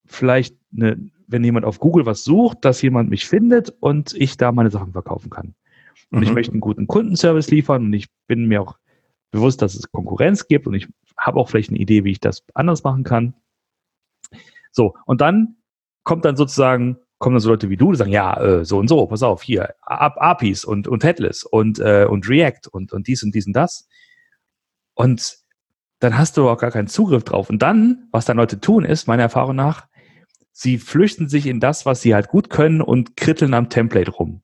vielleicht, 0.06 0.56
eine, 0.74 1.10
wenn 1.26 1.44
jemand 1.44 1.66
auf 1.66 1.78
Google 1.78 2.06
was 2.06 2.24
sucht, 2.24 2.64
dass 2.64 2.82
jemand 2.82 3.10
mich 3.10 3.26
findet 3.26 3.70
und 3.80 4.14
ich 4.14 4.36
da 4.36 4.52
meine 4.52 4.70
Sachen 4.70 4.92
verkaufen 4.92 5.30
kann. 5.30 5.54
Und 6.10 6.20
mhm. 6.20 6.24
ich 6.24 6.32
möchte 6.32 6.52
einen 6.52 6.60
guten 6.60 6.86
Kundenservice 6.86 7.50
liefern 7.50 7.86
und 7.86 7.92
ich 7.92 8.08
bin 8.26 8.46
mir 8.46 8.62
auch 8.62 8.78
bewusst, 9.30 9.60
dass 9.60 9.74
es 9.74 9.90
Konkurrenz 9.92 10.48
gibt 10.48 10.66
und 10.66 10.74
ich 10.74 10.88
habe 11.16 11.38
auch 11.38 11.50
vielleicht 11.50 11.70
eine 11.70 11.78
Idee, 11.78 12.04
wie 12.04 12.12
ich 12.12 12.20
das 12.20 12.44
anders 12.54 12.82
machen 12.84 13.04
kann. 13.04 13.34
So, 14.72 14.94
und 15.06 15.20
dann 15.20 15.56
kommt 16.04 16.24
dann 16.24 16.36
sozusagen, 16.36 16.98
kommen 17.18 17.34
dann 17.34 17.40
so 17.40 17.50
Leute 17.50 17.68
wie 17.68 17.76
du, 17.76 17.92
die 17.92 17.98
sagen, 17.98 18.12
ja, 18.12 18.40
äh, 18.40 18.64
so 18.64 18.78
und 18.78 18.88
so, 18.88 19.06
pass 19.06 19.22
auf, 19.22 19.42
hier, 19.42 19.74
APIs 19.82 20.64
und, 20.64 20.88
und 20.88 21.04
Headless 21.04 21.42
und, 21.42 21.78
äh, 21.78 22.06
und 22.08 22.28
React 22.28 22.68
und, 22.70 22.92
und 22.92 23.06
dies 23.06 23.22
und 23.22 23.34
dies 23.34 23.46
und 23.46 23.54
das. 23.54 23.88
Und 24.94 25.38
dann 26.00 26.16
hast 26.16 26.36
du 26.36 26.48
auch 26.48 26.58
gar 26.58 26.70
keinen 26.70 26.88
Zugriff 26.88 27.24
drauf. 27.24 27.50
Und 27.50 27.60
dann, 27.60 28.08
was 28.12 28.24
dann 28.24 28.36
Leute 28.36 28.60
tun, 28.60 28.84
ist, 28.84 29.06
meiner 29.06 29.24
Erfahrung 29.24 29.56
nach, 29.56 29.86
sie 30.52 30.78
flüchten 30.78 31.28
sich 31.28 31.46
in 31.46 31.60
das, 31.60 31.86
was 31.86 32.00
sie 32.00 32.14
halt 32.14 32.28
gut 32.28 32.50
können 32.50 32.80
und 32.80 33.16
kritteln 33.16 33.54
am 33.54 33.68
Template 33.68 34.10
rum. 34.10 34.42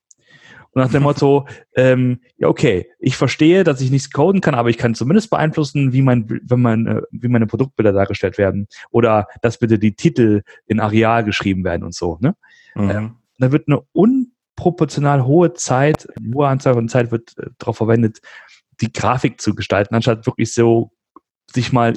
Und 0.73 0.83
nach 0.83 0.91
dem 0.91 1.03
Motto, 1.05 1.47
ähm, 1.75 2.21
ja, 2.37 2.49
okay, 2.49 2.89
ich 2.99 3.17
verstehe, 3.17 3.65
dass 3.65 3.81
ich 3.81 3.91
nichts 3.91 4.11
coden 4.11 4.41
kann, 4.41 4.55
aber 4.55 4.71
ich 4.71 4.79
kann 4.79 4.95
zumindest 4.95 5.31
beeinflussen, 5.31 5.93
wie 5.93 6.03
mein, 6.03 6.29
wenn 6.29 6.61
mein, 6.61 6.87
äh, 6.87 7.03
wie 7.13 7.29
meine 7.29 7.47
Produktbilder 7.47 7.93
dargestellt 7.93 8.39
werden. 8.39 8.67
Oder 8.91 9.29
dass 9.43 9.59
bitte 9.59 9.79
die 9.79 9.95
Titel 9.95 10.43
in 10.67 10.81
Areal 10.81 11.25
geschrieben 11.25 11.65
werden 11.65 11.85
und 11.85 11.95
so. 11.95 12.19
Ne? 12.21 12.35
Mhm. 12.75 12.91
Ähm, 12.91 13.17
da 13.39 13.53
wird 13.53 13.69
eine 13.69 13.81
unproportional 13.93 15.25
hohe 15.25 15.55
Zeit, 15.55 16.09
hohe 16.35 16.49
Anzahl 16.49 16.75
von 16.75 16.89
Zeit 16.89 17.11
wird 17.11 17.37
äh, 17.39 17.47
darauf 17.59 17.77
verwendet, 17.77 18.21
die 18.81 18.93
Grafik 18.93 19.41
zu 19.41 19.55
gestalten, 19.55 19.95
anstatt 19.95 20.27
wirklich 20.27 20.53
so 20.53 20.91
sich 21.53 21.73
mal 21.73 21.95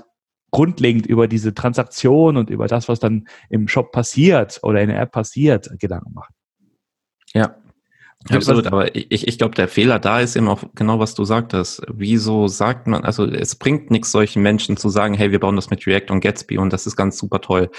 grundlegend 0.51 1.05
über 1.05 1.27
diese 1.27 1.53
Transaktion 1.53 2.37
und 2.37 2.49
über 2.49 2.67
das, 2.67 2.87
was 2.87 2.99
dann 2.99 3.27
im 3.49 3.67
Shop 3.67 3.91
passiert 3.91 4.59
oder 4.63 4.81
in 4.81 4.89
der 4.89 4.99
App 5.01 5.11
passiert, 5.11 5.69
Gedanken 5.79 6.13
machen. 6.13 6.33
Ja, 7.33 7.57
Absolut, 8.29 8.67
aber 8.67 8.95
ich, 8.95 9.27
ich 9.27 9.37
glaube, 9.37 9.55
der 9.55 9.67
Fehler 9.67 9.99
da 9.99 10.19
ist 10.19 10.35
eben 10.35 10.49
auch 10.49 10.63
genau, 10.75 10.99
was 10.99 11.15
du 11.15 11.23
sagtest. 11.23 11.81
Wieso 11.87 12.47
sagt 12.47 12.87
man, 12.87 13.03
also 13.05 13.25
es 13.25 13.55
bringt 13.55 13.91
nichts, 13.91 14.11
solchen 14.11 14.41
Menschen 14.41 14.75
zu 14.75 14.89
sagen, 14.89 15.13
hey, 15.13 15.31
wir 15.31 15.39
bauen 15.39 15.55
das 15.55 15.69
mit 15.69 15.85
React 15.87 16.11
und 16.11 16.19
Gatsby 16.19 16.57
und 16.57 16.73
das 16.73 16.87
ist 16.87 16.95
ganz 16.95 17.17
super 17.17 17.41
toll, 17.41 17.69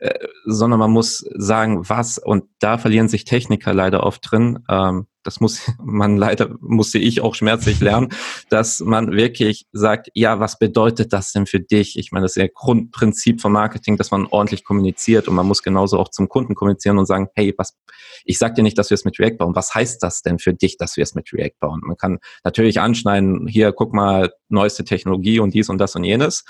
äh, 0.00 0.12
sondern 0.44 0.80
man 0.80 0.90
muss 0.90 1.24
sagen, 1.36 1.88
was, 1.88 2.18
und 2.18 2.44
da 2.58 2.76
verlieren 2.76 3.08
sich 3.08 3.24
Techniker 3.24 3.72
leider 3.72 4.02
oft 4.02 4.30
drin, 4.30 4.58
ähm, 4.68 5.06
das 5.24 5.40
muss 5.40 5.60
man 5.82 6.16
leider, 6.16 6.54
musste 6.60 6.98
ich 6.98 7.20
auch 7.20 7.34
schmerzlich 7.34 7.80
lernen, 7.80 8.10
dass 8.50 8.80
man 8.80 9.12
wirklich 9.12 9.66
sagt, 9.72 10.08
ja, 10.14 10.38
was 10.38 10.58
bedeutet 10.58 11.12
das 11.12 11.32
denn 11.32 11.46
für 11.46 11.60
dich? 11.60 11.98
Ich 11.98 12.12
meine, 12.12 12.24
das 12.24 12.36
ist 12.36 12.42
ja 12.42 12.48
Grundprinzip 12.52 13.40
von 13.40 13.52
Marketing, 13.52 13.96
dass 13.96 14.10
man 14.10 14.26
ordentlich 14.26 14.64
kommuniziert 14.64 15.28
und 15.28 15.34
man 15.34 15.46
muss 15.46 15.62
genauso 15.62 15.98
auch 15.98 16.08
zum 16.08 16.28
Kunden 16.28 16.54
kommunizieren 16.54 16.98
und 16.98 17.06
sagen, 17.06 17.28
hey, 17.34 17.54
was, 17.56 17.76
ich 18.24 18.38
sag 18.38 18.54
dir 18.54 18.62
nicht, 18.62 18.78
dass 18.78 18.90
wir 18.90 18.94
es 18.94 19.04
mit 19.04 19.18
React 19.18 19.38
bauen. 19.38 19.56
Was 19.56 19.74
heißt 19.74 20.02
das 20.02 20.22
denn 20.22 20.38
für 20.38 20.54
dich, 20.54 20.76
dass 20.76 20.96
wir 20.96 21.02
es 21.02 21.14
mit 21.14 21.32
React 21.32 21.58
bauen? 21.60 21.80
Man 21.82 21.96
kann 21.96 22.18
natürlich 22.44 22.80
anschneiden, 22.80 23.46
hier, 23.48 23.72
guck 23.72 23.92
mal, 23.92 24.32
neueste 24.48 24.84
Technologie 24.84 25.40
und 25.40 25.54
dies 25.54 25.68
und 25.68 25.78
das 25.78 25.96
und 25.96 26.04
jenes. 26.04 26.44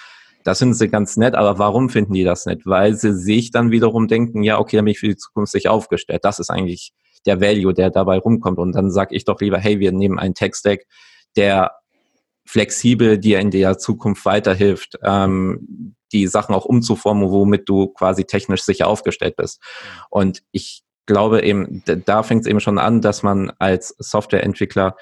Das 0.45 0.59
finden 0.59 0.75
sie 0.75 0.89
ganz 0.89 1.17
nett, 1.17 1.35
aber 1.35 1.59
warum 1.59 1.89
finden 1.89 2.13
die 2.13 2.25
das 2.25 2.45
nett? 2.45 2.67
Weil 2.67 2.95
sie 2.95 3.15
sich 3.15 3.51
dann 3.51 3.71
wiederum 3.71 4.09
denken, 4.09 4.43
ja, 4.43 4.59
okay, 4.59 4.77
dann 4.77 4.85
bin 4.85 4.93
ich 4.93 4.99
für 4.99 5.09
die 5.09 5.17
Zukunft 5.17 5.53
sich 5.53 5.69
aufgestellt. 5.69 6.23
Das 6.25 6.39
ist 6.39 6.51
eigentlich 6.51 6.93
der 7.27 7.41
Value, 7.41 7.75
der 7.75 7.91
dabei 7.91 8.19
rumkommt. 8.19 8.59
Und 8.59 8.73
dann 8.73 8.91
sage 8.91 9.15
ich 9.15 9.25
doch 9.25 9.41
lieber, 9.41 9.59
hey, 9.59 9.81
wir 9.81 9.93
nehmen 9.93 10.19
einen 10.19 10.35
Tech-Stack, 10.35 10.87
der 11.37 11.73
flexibel 12.47 13.19
dir 13.19 13.41
in 13.41 13.51
der 13.51 13.79
Zukunft 13.79 14.25
weiterhilft, 14.25 14.99
ähm, 15.03 15.95
die 16.13 16.27
Sachen 16.27 16.55
auch 16.55 16.65
umzuformen, 16.65 17.31
womit 17.31 17.69
du 17.69 17.89
quasi 17.89 18.25
technisch 18.25 18.63
sicher 18.63 18.87
aufgestellt 18.87 19.37
bist. 19.37 19.61
Und 20.11 20.43
ich 20.53 20.83
glaube 21.07 21.43
eben, 21.43 21.83
da 21.85 22.23
fängt 22.23 22.43
es 22.43 22.47
eben 22.47 22.61
schon 22.61 22.79
an, 22.79 23.01
dass 23.01 23.23
man 23.23 23.53
als 23.59 23.95
Softwareentwickler 23.99 24.97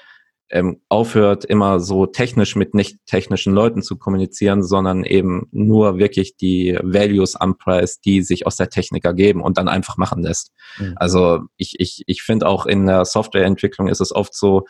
ähm, 0.49 0.81
aufhört, 0.89 1.45
immer 1.45 1.79
so 1.79 2.05
technisch 2.05 2.55
mit 2.55 2.73
nicht 2.73 2.97
technischen 3.05 3.53
Leuten 3.53 3.81
zu 3.81 3.97
kommunizieren, 3.97 4.63
sondern 4.63 5.03
eben 5.03 5.47
nur 5.51 5.97
wirklich 5.97 6.37
die 6.37 6.77
Values 6.81 7.35
am 7.35 7.57
Preis, 7.57 7.99
die 7.99 8.21
sich 8.21 8.45
aus 8.45 8.55
der 8.55 8.69
Technik 8.69 9.05
ergeben 9.05 9.41
und 9.41 9.57
dann 9.57 9.67
einfach 9.67 9.97
machen 9.97 10.21
lässt. 10.21 10.51
Mhm. 10.77 10.93
Also 10.95 11.41
ich, 11.57 11.79
ich, 11.79 12.03
ich 12.05 12.21
finde 12.21 12.47
auch 12.47 12.65
in 12.65 12.85
der 12.85 13.05
Softwareentwicklung 13.05 13.87
ist 13.87 14.01
es 14.01 14.13
oft 14.13 14.35
so, 14.35 14.65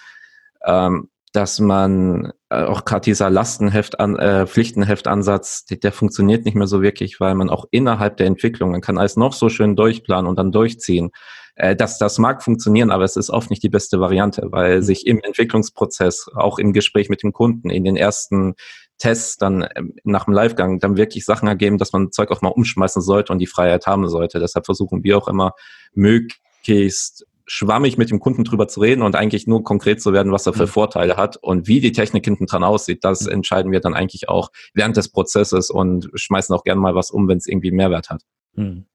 ähm, 0.65 1.09
dass 1.33 1.59
man 1.59 2.31
äh, 2.49 2.63
auch 2.63 2.85
gerade 2.85 3.01
dieser 3.01 3.29
Lastenheft 3.29 3.99
an, 3.99 4.15
äh, 4.15 4.47
Pflichtenheftansatz, 4.47 5.65
der, 5.65 5.77
der 5.77 5.91
funktioniert 5.91 6.45
nicht 6.45 6.55
mehr 6.55 6.67
so 6.67 6.81
wirklich, 6.81 7.19
weil 7.19 7.35
man 7.35 7.49
auch 7.49 7.65
innerhalb 7.71 8.17
der 8.17 8.27
Entwicklung, 8.27 8.71
man 8.71 8.81
kann 8.81 8.99
alles 8.99 9.17
noch 9.17 9.33
so 9.33 9.49
schön 9.49 9.75
durchplanen 9.75 10.29
und 10.29 10.37
dann 10.37 10.51
durchziehen. 10.51 11.11
Äh, 11.55 11.75
das, 11.75 11.97
das 11.97 12.19
mag 12.19 12.43
funktionieren, 12.43 12.91
aber 12.91 13.03
es 13.03 13.15
ist 13.15 13.31
oft 13.31 13.49
nicht 13.49 13.63
die 13.63 13.69
beste 13.69 13.99
Variante, 13.99 14.47
weil 14.51 14.77
mhm. 14.77 14.83
sich 14.83 15.07
im 15.07 15.21
Entwicklungsprozess, 15.21 16.27
auch 16.35 16.59
im 16.59 16.71
Gespräch 16.71 17.09
mit 17.09 17.23
dem 17.23 17.33
Kunden, 17.33 17.71
in 17.71 17.83
den 17.83 17.95
ersten 17.95 18.53
Tests 18.99 19.37
dann 19.37 19.67
ähm, 19.75 19.95
nach 20.03 20.25
dem 20.25 20.33
Livegang 20.35 20.79
dann 20.79 20.97
wirklich 20.97 21.25
Sachen 21.25 21.47
ergeben, 21.47 21.79
dass 21.79 21.93
man 21.93 22.11
Zeug 22.11 22.29
auch 22.31 22.43
mal 22.43 22.49
umschmeißen 22.49 23.01
sollte 23.01 23.33
und 23.33 23.39
die 23.39 23.47
Freiheit 23.47 23.87
haben 23.87 24.07
sollte. 24.07 24.39
Deshalb 24.39 24.65
versuchen 24.65 25.03
wir 25.03 25.17
auch 25.17 25.27
immer 25.27 25.53
möglichst 25.93 27.25
schwammig 27.45 27.97
mit 27.97 28.09
dem 28.09 28.19
Kunden 28.19 28.43
drüber 28.43 28.67
zu 28.67 28.79
reden 28.79 29.01
und 29.01 29.15
eigentlich 29.15 29.47
nur 29.47 29.63
konkret 29.63 30.01
zu 30.01 30.13
werden, 30.13 30.31
was 30.31 30.45
er 30.45 30.53
für 30.53 30.63
mhm. 30.63 30.69
Vorteile 30.69 31.17
hat 31.17 31.37
und 31.37 31.67
wie 31.67 31.81
die 31.81 31.91
Technik 31.91 32.25
hinten 32.25 32.45
dran 32.45 32.63
aussieht, 32.63 33.03
das 33.03 33.25
mhm. 33.25 33.33
entscheiden 33.33 33.71
wir 33.71 33.79
dann 33.79 33.93
eigentlich 33.93 34.29
auch 34.29 34.49
während 34.73 34.97
des 34.97 35.09
Prozesses 35.09 35.69
und 35.69 36.09
schmeißen 36.13 36.55
auch 36.55 36.63
gerne 36.63 36.81
mal 36.81 36.95
was 36.95 37.11
um, 37.11 37.27
wenn 37.27 37.37
es 37.37 37.47
irgendwie 37.47 37.71
Mehrwert 37.71 38.09
hat. 38.09 38.21
Mhm. 38.55 38.85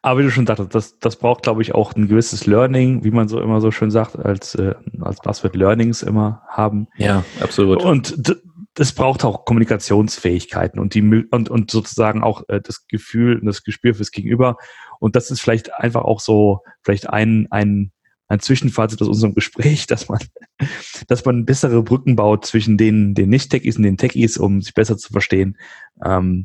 Aber 0.00 0.20
wie 0.20 0.24
du 0.24 0.30
schon 0.30 0.46
sagtest, 0.46 0.74
das, 0.74 0.98
das 1.00 1.16
braucht, 1.16 1.42
glaube 1.42 1.60
ich, 1.60 1.74
auch 1.74 1.94
ein 1.94 2.06
gewisses 2.06 2.46
Learning, 2.46 3.02
wie 3.02 3.10
man 3.10 3.26
so 3.26 3.40
immer 3.40 3.60
so 3.60 3.72
schön 3.72 3.90
sagt, 3.90 4.16
als, 4.16 4.54
äh, 4.54 4.74
als 5.00 5.20
Buzzword 5.20 5.56
Learnings 5.56 6.02
immer 6.02 6.42
haben. 6.48 6.86
Ja, 6.96 7.24
absolut. 7.40 7.82
Und 7.82 8.40
das 8.74 8.92
braucht 8.92 9.24
auch 9.24 9.44
Kommunikationsfähigkeiten 9.44 10.78
und 10.78 10.94
die 10.94 11.02
und, 11.02 11.50
und 11.50 11.70
sozusagen 11.70 12.22
auch 12.22 12.44
äh, 12.48 12.60
das 12.60 12.86
Gefühl 12.86 13.40
und 13.40 13.46
das 13.46 13.64
Gespür 13.64 13.94
fürs 13.94 14.12
Gegenüber. 14.12 14.56
Und 15.00 15.16
das 15.16 15.30
ist 15.30 15.40
vielleicht 15.40 15.72
einfach 15.74 16.02
auch 16.02 16.20
so, 16.20 16.62
vielleicht 16.82 17.08
ein, 17.10 17.46
ein, 17.50 17.92
ein 18.28 18.40
Zwischenfazit 18.40 19.00
aus 19.00 19.08
unserem 19.08 19.34
Gespräch, 19.34 19.86
dass 19.88 20.08
man, 20.08 20.20
dass 21.06 21.24
man 21.24 21.44
bessere 21.44 21.82
Brücken 21.82 22.16
baut 22.16 22.46
zwischen 22.46 22.76
den, 22.76 23.14
den 23.14 23.30
Nicht-Techies 23.30 23.76
und 23.76 23.84
den 23.84 23.96
Techies, 23.96 24.38
um 24.38 24.60
sich 24.62 24.74
besser 24.74 24.96
zu 24.96 25.12
verstehen. 25.12 25.56
Ähm, 26.04 26.44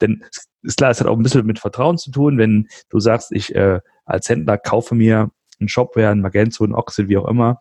denn 0.00 0.24
ist 0.62 0.78
klar, 0.78 0.90
es 0.90 1.00
hat 1.00 1.06
auch 1.06 1.16
ein 1.16 1.22
bisschen 1.22 1.46
mit 1.46 1.58
Vertrauen 1.58 1.98
zu 1.98 2.10
tun, 2.10 2.38
wenn 2.38 2.68
du 2.88 3.00
sagst, 3.00 3.32
ich 3.32 3.54
äh, 3.54 3.80
als 4.04 4.28
Händler 4.28 4.58
kaufe 4.58 4.94
mir 4.94 5.30
einen 5.58 5.68
Shopware, 5.68 6.10
ein 6.10 6.20
Magento, 6.20 6.64
ein 6.64 6.74
Oxid, 6.74 7.08
wie 7.08 7.16
auch 7.16 7.28
immer, 7.28 7.60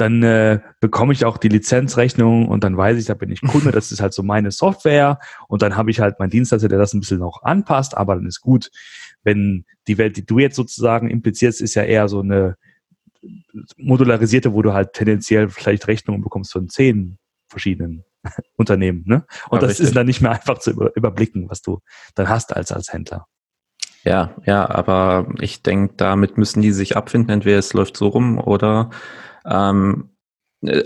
dann 0.00 0.22
äh, 0.22 0.60
bekomme 0.80 1.12
ich 1.12 1.24
auch 1.24 1.36
die 1.36 1.48
Lizenzrechnung 1.48 2.48
und 2.48 2.64
dann 2.64 2.76
weiß 2.76 2.98
ich, 2.98 3.06
da 3.06 3.14
bin 3.14 3.30
ich 3.30 3.42
Kunde, 3.42 3.70
das 3.70 3.92
ist 3.92 4.00
halt 4.00 4.14
so 4.14 4.22
meine 4.22 4.50
Software 4.50 5.18
und 5.48 5.62
dann 5.62 5.76
habe 5.76 5.90
ich 5.90 6.00
halt 6.00 6.18
meinen 6.18 6.30
Dienstleister, 6.30 6.68
der 6.68 6.78
das 6.78 6.94
ein 6.94 7.00
bisschen 7.00 7.18
noch 7.18 7.42
anpasst, 7.42 7.96
aber 7.96 8.14
dann 8.14 8.26
ist 8.26 8.40
gut. 8.40 8.70
Wenn 9.22 9.66
die 9.86 9.98
Welt, 9.98 10.16
die 10.16 10.24
du 10.24 10.38
jetzt 10.38 10.56
sozusagen 10.56 11.10
implizierst, 11.10 11.60
ist 11.60 11.74
ja 11.74 11.82
eher 11.82 12.08
so 12.08 12.20
eine 12.20 12.56
modularisierte, 13.76 14.54
wo 14.54 14.62
du 14.62 14.72
halt 14.72 14.94
tendenziell 14.94 15.50
vielleicht 15.50 15.86
Rechnungen 15.86 16.22
bekommst 16.22 16.52
von 16.52 16.70
zehn 16.70 17.18
verschiedenen 17.48 18.04
Unternehmen. 18.56 19.04
Ne? 19.06 19.26
Und 19.50 19.56
ja, 19.56 19.60
das 19.60 19.70
richtig. 19.72 19.88
ist 19.88 19.96
dann 19.96 20.06
nicht 20.06 20.22
mehr 20.22 20.32
einfach 20.32 20.58
zu 20.58 20.70
über, 20.70 20.96
überblicken, 20.96 21.50
was 21.50 21.60
du 21.60 21.80
dann 22.14 22.28
hast 22.28 22.56
als, 22.56 22.72
als 22.72 22.92
Händler. 22.92 23.26
Ja, 24.02 24.34
ja, 24.46 24.68
aber 24.70 25.26
ich 25.40 25.62
denke, 25.62 25.92
damit 25.98 26.38
müssen 26.38 26.62
die 26.62 26.72
sich 26.72 26.96
abfinden. 26.96 27.30
Entweder 27.30 27.58
es 27.58 27.74
läuft 27.74 27.98
so 27.98 28.08
rum 28.08 28.38
oder 28.38 28.88
ähm, 29.44 30.10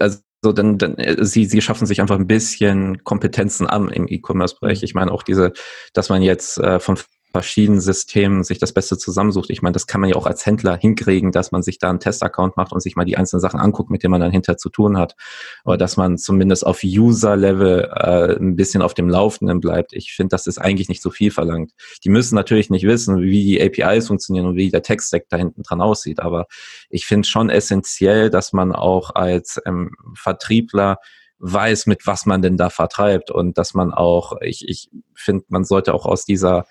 also 0.01 0.21
dann, 0.43 0.79
dann 0.79 0.97
sie, 1.25 1.47
sie 1.47 1.63
schaffen 1.63 1.87
sich 1.87 2.01
einfach 2.01 2.19
ein 2.19 2.27
bisschen 2.27 3.03
Kompetenzen 3.05 3.67
an 3.67 3.89
im 3.89 4.07
E-Commerce-Bereich. 4.09 4.81
Mhm. 4.81 4.85
Ich 4.85 4.95
meine 4.95 5.11
auch 5.11 5.23
diese, 5.23 5.53
dass 5.95 6.09
man 6.09 6.23
jetzt 6.23 6.59
äh, 6.59 6.81
von 6.81 6.99
verschiedenen 7.35 7.81
Systemen 7.81 8.45
sich 8.45 8.61
das 8.61 8.73
Beste 8.73 8.97
zusammensucht. 8.97 9.51
Ich 9.51 9.61
meine, 9.61 9.73
das 9.73 9.89
kann 9.89 10.01
man 10.01 10.09
ja 10.09 10.15
auch 10.15 10.27
als 10.27 10.47
Händler 10.47 10.77
hinkriegen, 10.77 11.33
dass 11.33 11.51
man 11.51 11.65
sich 11.65 11.81
da 11.81 11.91
einen 11.91 11.99
Test-Account 11.99 12.57
macht 12.57 12.73
und 12.73 12.81
sich 12.81 12.95
mal 12.95 13.05
die 13.05 13.17
einzelnen 13.17 13.41
Sachen 13.41 13.59
anguckt, 13.59 13.91
mit 13.91 14.05
denen 14.05 14.13
man 14.13 14.21
dann 14.21 14.31
hinterher 14.31 14.57
zu 14.57 14.69
tun 14.69 14.97
hat. 14.97 15.17
Oder 15.65 15.77
dass 15.77 15.97
man 15.97 16.17
zumindest 16.17 16.65
auf 16.65 16.85
User-Level 16.85 17.91
äh, 17.93 18.37
ein 18.37 18.55
bisschen 18.55 18.83
auf 18.83 18.95
dem 18.95 19.09
Laufenden 19.09 19.59
bleibt. 19.59 19.95
Ich 19.95 20.13
finde, 20.13 20.29
das 20.29 20.47
ist 20.47 20.59
eigentlich 20.59 20.89
nicht 20.89 21.03
so 21.03 21.11
viel 21.11 21.33
verlangt. 21.33 21.73
Die 22.05 22.09
müssen 22.09 22.37
natürlich 22.37 22.71
nicht 22.71 22.87
wissen, 22.87 23.21
wie 23.21 23.43
die 23.43 23.61
APIs 23.61 24.07
funktionieren 24.07 24.47
und 24.47 24.55
wie 24.55 24.71
der 24.71 24.85
Tech-Stack 24.85 25.25
da 25.29 25.37
hinten 25.37 25.65
dran 25.65 25.81
aussieht. 25.81 26.21
Aber 26.21 26.47
ich 26.89 27.05
finde 27.05 27.27
schon 27.27 27.51
essentiell, 27.51 28.31
dass 28.31 28.53
man 28.53 28.71
auch 28.71 29.13
als 29.13 29.61
ähm, 29.67 29.91
Vertriebler 30.15 30.99
weiß, 31.41 31.87
mit 31.87 32.07
was 32.07 32.27
man 32.27 32.43
denn 32.43 32.57
da 32.57 32.71
vertreibt 32.71 33.33
und 33.33 33.59
dass 33.59 33.75
man 33.75 33.93
auch, 33.93 34.35
ich, 34.41 34.69
ich 34.69 34.89
finde, 35.17 35.45
man 35.49 35.65
sollte 35.65 35.95
auch 35.95 36.07
aus 36.07 36.25
dieser 36.25 36.65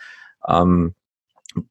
ähm, 0.48 0.96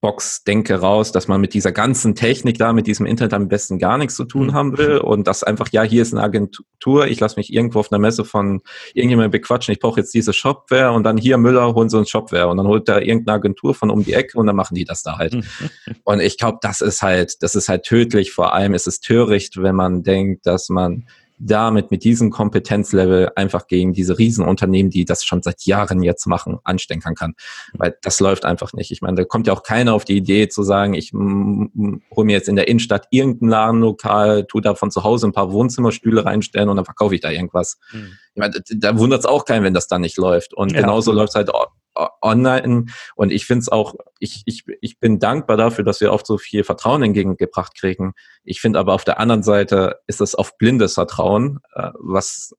Box 0.00 0.44
denke 0.44 0.76
raus, 0.76 1.12
dass 1.12 1.28
man 1.28 1.40
mit 1.40 1.54
dieser 1.54 1.72
ganzen 1.72 2.14
Technik 2.14 2.58
da, 2.58 2.72
mit 2.72 2.86
diesem 2.86 3.06
Internet 3.06 3.34
am 3.34 3.48
besten 3.48 3.78
gar 3.78 3.98
nichts 3.98 4.14
zu 4.14 4.24
tun 4.24 4.48
mhm. 4.48 4.54
haben 4.54 4.78
will 4.78 4.98
und 4.98 5.26
das 5.26 5.42
einfach, 5.42 5.68
ja, 5.72 5.82
hier 5.82 6.02
ist 6.02 6.12
eine 6.12 6.22
Agentur, 6.22 7.06
ich 7.06 7.20
lasse 7.20 7.36
mich 7.36 7.52
irgendwo 7.52 7.80
auf 7.80 7.90
einer 7.90 7.98
Messe 7.98 8.24
von 8.24 8.62
irgendjemandem 8.94 9.32
bequatschen, 9.32 9.72
ich 9.72 9.80
brauche 9.80 10.00
jetzt 10.00 10.14
diese 10.14 10.32
Shopware 10.32 10.92
und 10.92 11.04
dann 11.04 11.16
hier 11.16 11.38
Müller 11.38 11.74
holen 11.74 11.88
so 11.88 11.98
ein 11.98 12.06
Shopware 12.06 12.48
und 12.48 12.56
dann 12.58 12.66
holt 12.66 12.88
da 12.88 12.98
irgendeine 12.98 13.36
Agentur 13.36 13.74
von 13.74 13.90
um 13.90 14.04
die 14.04 14.14
Ecke 14.14 14.38
und 14.38 14.46
dann 14.46 14.56
machen 14.56 14.74
die 14.74 14.84
das 14.84 15.02
da 15.02 15.18
halt. 15.18 15.36
Und 16.04 16.20
ich 16.20 16.36
glaube, 16.36 16.58
das 16.60 16.80
ist 16.80 17.02
halt, 17.02 17.42
das 17.42 17.54
ist 17.54 17.68
halt 17.68 17.84
tödlich, 17.84 18.32
vor 18.32 18.54
allem 18.54 18.74
ist 18.74 18.86
es 18.86 19.00
töricht, 19.00 19.62
wenn 19.62 19.74
man 19.74 20.02
denkt, 20.02 20.46
dass 20.46 20.68
man 20.68 21.06
damit 21.44 21.90
mit 21.90 22.04
diesem 22.04 22.30
Kompetenzlevel 22.30 23.32
einfach 23.34 23.66
gegen 23.66 23.92
diese 23.92 24.18
Riesenunternehmen, 24.18 24.90
die 24.90 25.04
das 25.04 25.24
schon 25.24 25.42
seit 25.42 25.62
Jahren 25.64 26.02
jetzt 26.02 26.26
machen, 26.26 26.58
anstenkern 26.62 27.14
kann. 27.14 27.34
Weil 27.74 27.96
das 28.02 28.20
läuft 28.20 28.44
einfach 28.44 28.72
nicht. 28.72 28.92
Ich 28.92 29.02
meine, 29.02 29.16
da 29.16 29.24
kommt 29.24 29.46
ja 29.46 29.52
auch 29.52 29.64
keiner 29.64 29.94
auf 29.94 30.04
die 30.04 30.16
Idee 30.16 30.48
zu 30.48 30.62
sagen, 30.62 30.94
ich 30.94 31.12
hole 31.12 32.00
mir 32.16 32.32
jetzt 32.32 32.48
in 32.48 32.56
der 32.56 32.68
Innenstadt 32.68 33.08
irgendein 33.10 33.48
Ladenlokal, 33.48 34.44
tu 34.46 34.60
da 34.60 34.74
von 34.74 34.90
zu 34.90 35.02
Hause 35.02 35.26
ein 35.26 35.32
paar 35.32 35.52
Wohnzimmerstühle 35.52 36.24
reinstellen 36.24 36.68
und 36.68 36.76
dann 36.76 36.84
verkaufe 36.84 37.14
ich 37.14 37.20
da 37.20 37.30
irgendwas. 37.30 37.78
Mhm. 37.92 38.12
Ich 38.34 38.40
meine, 38.40 38.54
da 38.76 38.98
wundert 38.98 39.20
es 39.20 39.26
auch 39.26 39.44
keinen, 39.44 39.64
wenn 39.64 39.74
das 39.74 39.88
dann 39.88 40.00
nicht 40.00 40.16
läuft. 40.16 40.54
Und 40.54 40.72
ja. 40.72 40.80
genauso 40.80 41.12
läuft 41.12 41.30
es 41.30 41.34
halt 41.34 41.50
online. 41.94 42.86
Und 43.14 43.32
ich 43.32 43.46
finde 43.46 43.60
es 43.60 43.68
auch, 43.68 43.94
ich, 44.18 44.42
ich, 44.46 44.64
ich 44.80 44.98
bin 44.98 45.18
dankbar 45.18 45.56
dafür, 45.56 45.84
dass 45.84 46.00
wir 46.00 46.12
oft 46.12 46.26
so 46.26 46.38
viel 46.38 46.64
Vertrauen 46.64 47.02
entgegengebracht 47.02 47.74
kriegen. 47.78 48.12
Ich 48.44 48.60
finde 48.60 48.78
aber 48.78 48.94
auf 48.94 49.04
der 49.04 49.20
anderen 49.20 49.42
Seite 49.42 50.00
ist 50.06 50.20
es 50.20 50.34
auf 50.34 50.56
blindes 50.58 50.94
Vertrauen, 50.94 51.60
äh, 51.74 51.90
was 51.98 52.54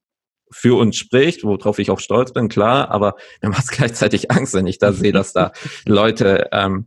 für 0.52 0.78
uns 0.78 0.96
spricht, 0.98 1.44
worauf 1.44 1.80
ich 1.80 1.90
auch 1.90 2.00
stolz 2.00 2.32
bin, 2.32 2.48
klar, 2.48 2.92
aber 2.92 3.16
mir 3.42 3.50
macht 3.50 3.64
es 3.64 3.72
gleichzeitig 3.72 4.32
Angst, 4.32 4.54
wenn 4.54 4.68
ich 4.68 4.78
da 4.78 4.94
sehe, 4.94 5.12
dass 5.12 5.34
da 5.34 5.52
Leute, 5.86 6.50
ähm, 6.52 6.86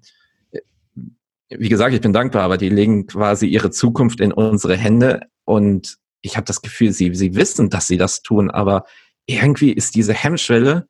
wie 1.48 1.68
gesagt, 1.68 1.94
ich 1.94 2.00
bin 2.00 2.12
dankbar, 2.12 2.42
aber 2.42 2.58
die 2.58 2.68
legen 2.68 3.06
quasi 3.06 3.46
ihre 3.46 3.70
Zukunft 3.70 4.20
in 4.20 4.32
unsere 4.32 4.76
Hände 4.76 5.22
und 5.44 5.98
ich 6.22 6.36
habe 6.36 6.46
das 6.46 6.62
Gefühl, 6.62 6.92
sie, 6.92 7.14
sie 7.14 7.34
wissen, 7.34 7.70
dass 7.70 7.86
sie 7.86 7.98
das 7.98 8.22
tun, 8.22 8.50
aber 8.50 8.84
irgendwie 9.26 9.72
ist 9.72 9.94
diese 9.94 10.14
Hemmschwelle 10.14 10.88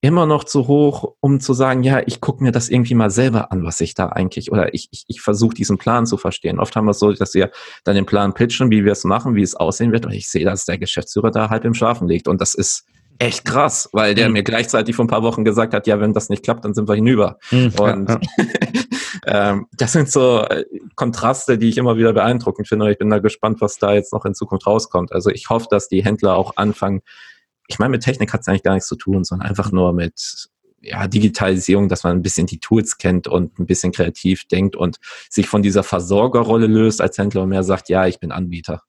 immer 0.00 0.26
noch 0.26 0.44
zu 0.44 0.68
hoch, 0.68 1.14
um 1.20 1.40
zu 1.40 1.52
sagen, 1.54 1.82
ja, 1.82 2.02
ich 2.06 2.20
gucke 2.20 2.42
mir 2.42 2.52
das 2.52 2.68
irgendwie 2.68 2.94
mal 2.94 3.10
selber 3.10 3.50
an, 3.50 3.64
was 3.64 3.80
ich 3.80 3.94
da 3.94 4.06
eigentlich, 4.06 4.52
oder 4.52 4.72
ich, 4.72 4.88
ich, 4.92 5.04
ich 5.08 5.20
versuche 5.20 5.54
diesen 5.54 5.76
Plan 5.78 6.06
zu 6.06 6.16
verstehen. 6.16 6.60
Oft 6.60 6.76
haben 6.76 6.84
wir 6.84 6.92
es 6.92 7.00
so, 7.00 7.12
dass 7.12 7.34
wir 7.34 7.50
dann 7.84 7.96
den 7.96 8.06
Plan 8.06 8.32
pitchen, 8.32 8.70
wie 8.70 8.84
wir 8.84 8.92
es 8.92 9.04
machen, 9.04 9.34
wie 9.34 9.42
es 9.42 9.56
aussehen 9.56 9.90
wird, 9.90 10.06
und 10.06 10.12
ich 10.12 10.30
sehe, 10.30 10.44
dass 10.44 10.66
der 10.66 10.78
Geschäftsführer 10.78 11.32
da 11.32 11.50
halb 11.50 11.64
im 11.64 11.74
Schlafen 11.74 12.06
liegt. 12.06 12.28
Und 12.28 12.40
das 12.40 12.54
ist 12.54 12.84
echt 13.18 13.44
krass, 13.44 13.88
weil 13.92 14.14
der 14.14 14.28
mhm. 14.28 14.34
mir 14.34 14.42
gleichzeitig 14.44 14.94
vor 14.94 15.04
ein 15.04 15.08
paar 15.08 15.24
Wochen 15.24 15.44
gesagt 15.44 15.74
hat, 15.74 15.88
ja, 15.88 15.98
wenn 15.98 16.12
das 16.12 16.28
nicht 16.28 16.44
klappt, 16.44 16.64
dann 16.64 16.74
sind 16.74 16.88
wir 16.88 16.94
hinüber. 16.94 17.38
Mhm. 17.50 17.72
Und 17.80 18.08
ja, 18.08 18.20
ähm, 19.50 19.66
das 19.76 19.92
sind 19.92 20.10
so 20.10 20.42
äh, 20.42 20.64
Kontraste, 20.94 21.58
die 21.58 21.68
ich 21.68 21.78
immer 21.78 21.96
wieder 21.96 22.12
beeindruckend 22.12 22.68
finde. 22.68 22.84
Und 22.84 22.92
ich 22.92 22.98
bin 22.98 23.10
da 23.10 23.18
gespannt, 23.18 23.60
was 23.60 23.78
da 23.78 23.94
jetzt 23.94 24.12
noch 24.12 24.24
in 24.24 24.34
Zukunft 24.34 24.66
rauskommt. 24.66 25.12
Also 25.12 25.30
ich 25.30 25.50
hoffe, 25.50 25.66
dass 25.68 25.88
die 25.88 26.04
Händler 26.04 26.36
auch 26.36 26.52
anfangen, 26.56 27.02
ich 27.68 27.78
meine, 27.78 27.90
mit 27.90 28.02
Technik 28.02 28.32
hat 28.32 28.40
es 28.40 28.48
eigentlich 28.48 28.64
gar 28.64 28.74
nichts 28.74 28.88
zu 28.88 28.96
tun, 28.96 29.24
sondern 29.24 29.48
einfach 29.48 29.70
nur 29.70 29.92
mit 29.92 30.48
ja, 30.80 31.06
Digitalisierung, 31.06 31.88
dass 31.88 32.02
man 32.02 32.16
ein 32.16 32.22
bisschen 32.22 32.46
die 32.46 32.60
Tools 32.60 32.98
kennt 32.98 33.28
und 33.28 33.58
ein 33.58 33.66
bisschen 33.66 33.92
kreativ 33.92 34.46
denkt 34.46 34.74
und 34.74 34.98
sich 35.28 35.46
von 35.46 35.62
dieser 35.62 35.82
Versorgerrolle 35.82 36.66
löst 36.66 37.00
als 37.00 37.18
Händler 37.18 37.42
und 37.42 37.50
mehr 37.50 37.62
sagt, 37.62 37.88
ja, 37.88 38.06
ich 38.06 38.20
bin 38.20 38.32
Anbieter. 38.32 38.82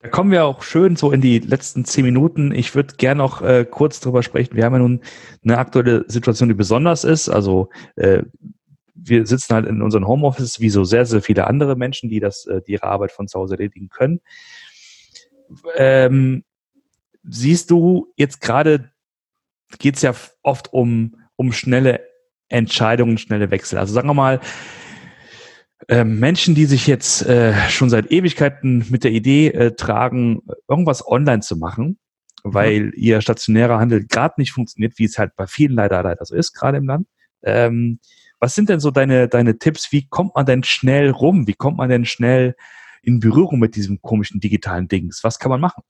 Da 0.00 0.10
kommen 0.10 0.30
wir 0.30 0.44
auch 0.44 0.62
schön 0.62 0.96
so 0.96 1.12
in 1.12 1.22
die 1.22 1.38
letzten 1.38 1.86
zehn 1.86 2.04
Minuten. 2.04 2.52
Ich 2.52 2.74
würde 2.74 2.96
gerne 2.96 3.16
noch 3.16 3.40
äh, 3.40 3.64
kurz 3.64 4.00
drüber 4.00 4.22
sprechen. 4.22 4.54
Wir 4.54 4.66
haben 4.66 4.74
ja 4.74 4.80
nun 4.80 5.00
eine 5.42 5.56
aktuelle 5.56 6.04
Situation, 6.08 6.50
die 6.50 6.54
besonders 6.54 7.04
ist. 7.04 7.30
Also 7.30 7.70
äh, 7.96 8.22
wir 8.94 9.26
sitzen 9.26 9.54
halt 9.54 9.66
in 9.66 9.80
unseren 9.80 10.06
Homeoffices 10.06 10.60
wie 10.60 10.68
so 10.68 10.84
sehr, 10.84 11.06
sehr 11.06 11.22
viele 11.22 11.46
andere 11.46 11.74
Menschen, 11.74 12.10
die 12.10 12.20
das, 12.20 12.44
äh, 12.44 12.60
die 12.60 12.72
ihre 12.72 12.84
Arbeit 12.84 13.12
von 13.12 13.28
zu 13.28 13.38
Hause 13.38 13.54
erledigen 13.54 13.88
können. 13.88 14.20
Ähm, 15.74 16.44
siehst 17.28 17.70
du 17.70 18.12
jetzt 18.16 18.40
gerade, 18.40 18.92
geht 19.78 19.96
es 19.96 20.02
ja 20.02 20.14
oft 20.42 20.72
um, 20.72 21.16
um 21.36 21.52
schnelle 21.52 22.00
Entscheidungen, 22.48 23.18
schnelle 23.18 23.50
Wechsel. 23.50 23.78
Also 23.78 23.94
sagen 23.94 24.08
wir 24.08 24.14
mal, 24.14 24.40
äh, 25.88 26.04
Menschen, 26.04 26.54
die 26.54 26.66
sich 26.66 26.86
jetzt 26.86 27.26
äh, 27.26 27.54
schon 27.68 27.90
seit 27.90 28.10
Ewigkeiten 28.10 28.86
mit 28.88 29.04
der 29.04 29.10
Idee 29.10 29.48
äh, 29.48 29.72
tragen, 29.74 30.42
irgendwas 30.68 31.06
online 31.06 31.40
zu 31.40 31.56
machen, 31.56 31.98
weil 32.42 32.86
mhm. 32.86 32.92
ihr 32.94 33.20
stationärer 33.20 33.78
Handel 33.78 34.06
gerade 34.06 34.34
nicht 34.38 34.52
funktioniert, 34.52 34.98
wie 34.98 35.04
es 35.04 35.18
halt 35.18 35.36
bei 35.36 35.46
vielen 35.46 35.74
leider 35.74 36.02
leider 36.02 36.24
so 36.24 36.34
ist, 36.34 36.52
gerade 36.52 36.78
im 36.78 36.86
Land. 36.86 37.06
Ähm, 37.42 37.98
was 38.40 38.54
sind 38.54 38.68
denn 38.68 38.80
so 38.80 38.90
deine, 38.90 39.28
deine 39.28 39.58
Tipps? 39.58 39.90
Wie 39.92 40.06
kommt 40.06 40.34
man 40.34 40.46
denn 40.46 40.62
schnell 40.62 41.10
rum? 41.10 41.46
Wie 41.46 41.54
kommt 41.54 41.78
man 41.78 41.88
denn 41.88 42.04
schnell 42.04 42.54
in 43.02 43.20
Berührung 43.20 43.58
mit 43.58 43.76
diesem 43.76 44.00
komischen 44.00 44.40
digitalen 44.40 44.88
Dings? 44.88 45.24
Was 45.24 45.38
kann 45.38 45.50
man 45.50 45.60
machen? 45.60 45.82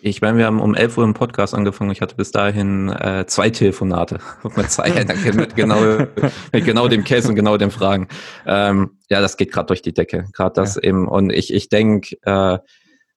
Ich 0.00 0.20
meine, 0.20 0.38
wir 0.38 0.46
haben 0.46 0.60
um 0.60 0.76
11 0.76 0.98
Uhr 0.98 1.04
im 1.04 1.14
Podcast 1.14 1.54
angefangen. 1.54 1.90
Ich 1.90 2.00
hatte 2.00 2.14
bis 2.14 2.30
dahin 2.30 2.88
äh, 2.88 3.24
zwei 3.26 3.50
Telefonate 3.50 4.20
mit 4.56 4.70
zwei 4.70 4.90
mit 5.34 5.56
genau, 5.56 5.80
mit 6.52 6.64
genau 6.64 6.88
dem 6.88 7.02
Case 7.02 7.28
und 7.28 7.34
genau 7.34 7.56
den 7.56 7.72
Fragen. 7.72 8.06
Ähm, 8.46 8.98
ja, 9.10 9.20
das 9.20 9.36
geht 9.36 9.50
gerade 9.50 9.66
durch 9.66 9.82
die 9.82 9.92
Decke. 9.92 10.26
Gerade 10.32 10.54
das 10.54 10.76
ja. 10.76 10.84
eben. 10.84 11.08
Und 11.08 11.32
ich, 11.32 11.52
ich 11.52 11.68
denke, 11.68 12.16
äh, 12.22 12.58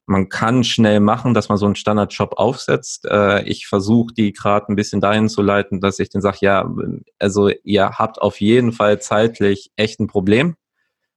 man 0.08 0.30
kann 0.30 0.64
schnell 0.64 1.00
machen, 1.00 1.36
dass 1.36 1.50
man 1.50 1.60
so 1.60 1.68
einen 1.68 1.76
Standard-Job 1.76 2.34
aufsetzt. 2.38 3.06
Äh, 3.06 3.44
ich 3.44 3.68
versuche 3.68 4.14
die 4.14 4.34
gerade 4.34 4.72
ein 4.72 4.76
bisschen 4.76 5.02
dahin 5.02 5.30
zu 5.30 5.44
leiten, 5.44 5.82
dass 5.82 6.00
ich 6.00 6.10
den 6.10 6.22
sage, 6.22 6.40
ja, 6.42 6.68
also 7.20 7.50
ihr 7.64 7.92
habt 7.92 8.20
auf 8.22 8.42
jeden 8.42 8.72
Fall 8.72 9.00
zeitlich 9.00 9.72
echt 9.76 10.00
ein 10.00 10.08
Problem 10.08 10.56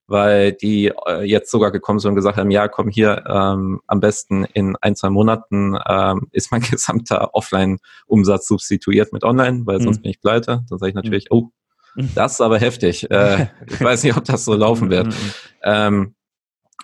weil 0.07 0.53
die 0.53 0.93
äh, 1.07 1.23
jetzt 1.23 1.51
sogar 1.51 1.71
gekommen 1.71 1.99
sind 1.99 2.11
und 2.11 2.15
gesagt 2.17 2.37
haben, 2.37 2.51
ja, 2.51 2.69
komm 2.69 2.89
hier, 2.89 3.25
ähm, 3.27 3.81
am 3.87 4.01
besten 4.01 4.45
in 4.53 4.77
ein, 4.81 4.97
zwei 4.97 5.11
Monaten 5.11 5.79
ähm, 5.89 6.29
ist 6.33 6.53
mein 6.53 6.61
gesamter 6.71 7.35
Offline-Umsatz 7.35 8.47
substituiert 8.47 9.13
mit 9.13 9.25
Online, 9.25 9.63
weil 9.65 9.81
sonst 9.81 9.99
mhm. 9.99 10.03
bin 10.03 10.11
ich 10.11 10.21
pleite. 10.21 10.65
Dann 10.69 10.79
sage 10.79 10.91
ich 10.91 10.95
natürlich, 10.95 11.31
mhm. 11.31 11.37
oh, 11.37 11.51
Das 12.15 12.33
ist 12.33 12.41
aber 12.41 12.59
heftig. 12.59 13.11
Äh, 13.11 13.47
ich 13.67 13.81
weiß 13.81 14.05
nicht, 14.05 14.17
ob 14.17 14.25
das 14.25 14.45
so 14.45 14.55
laufen 14.55 14.91
wird. 14.91 15.09
Mhm. 15.09 15.33
ähm, 15.63 16.15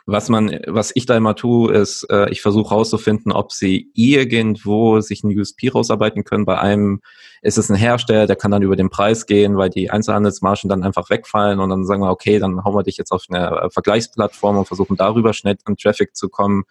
was 0.06 0.28
man, 0.28 0.60
was 0.66 0.92
ich 0.94 1.06
da 1.06 1.16
immer 1.16 1.34
tue, 1.36 1.72
ist, 1.72 2.04
äh, 2.10 2.30
ich 2.30 2.42
versuche 2.42 2.70
herauszufinden, 2.70 3.32
ob 3.32 3.52
sie 3.52 3.90
irgendwo 3.94 5.00
sich 5.00 5.22
ein 5.22 5.36
USP 5.38 5.68
rausarbeiten 5.68 6.24
können. 6.24 6.44
Bei 6.44 6.58
einem 6.58 7.00
ist 7.42 7.58
es 7.58 7.70
ein 7.70 7.76
Hersteller, 7.76 8.26
der 8.26 8.36
kann 8.36 8.50
dann 8.50 8.62
über 8.62 8.76
den 8.76 8.90
Preis 8.90 9.26
gehen, 9.26 9.56
weil 9.56 9.70
die 9.70 9.90
Einzelhandelsmargen 9.90 10.68
dann 10.68 10.82
einfach 10.82 11.10
wegfallen 11.10 11.60
und 11.60 11.70
dann 11.70 11.84
sagen 11.84 12.02
wir, 12.02 12.10
okay, 12.10 12.38
dann 12.38 12.64
hauen 12.64 12.74
wir 12.74 12.82
dich 12.82 12.96
jetzt 12.96 13.12
auf 13.12 13.24
eine 13.28 13.68
Vergleichsplattform 13.70 14.58
und 14.58 14.66
versuchen 14.66 14.96
darüber 14.96 15.32
schnell 15.32 15.56
an 15.64 15.76
Traffic 15.76 16.16
zu 16.16 16.28
kommen. 16.28 16.64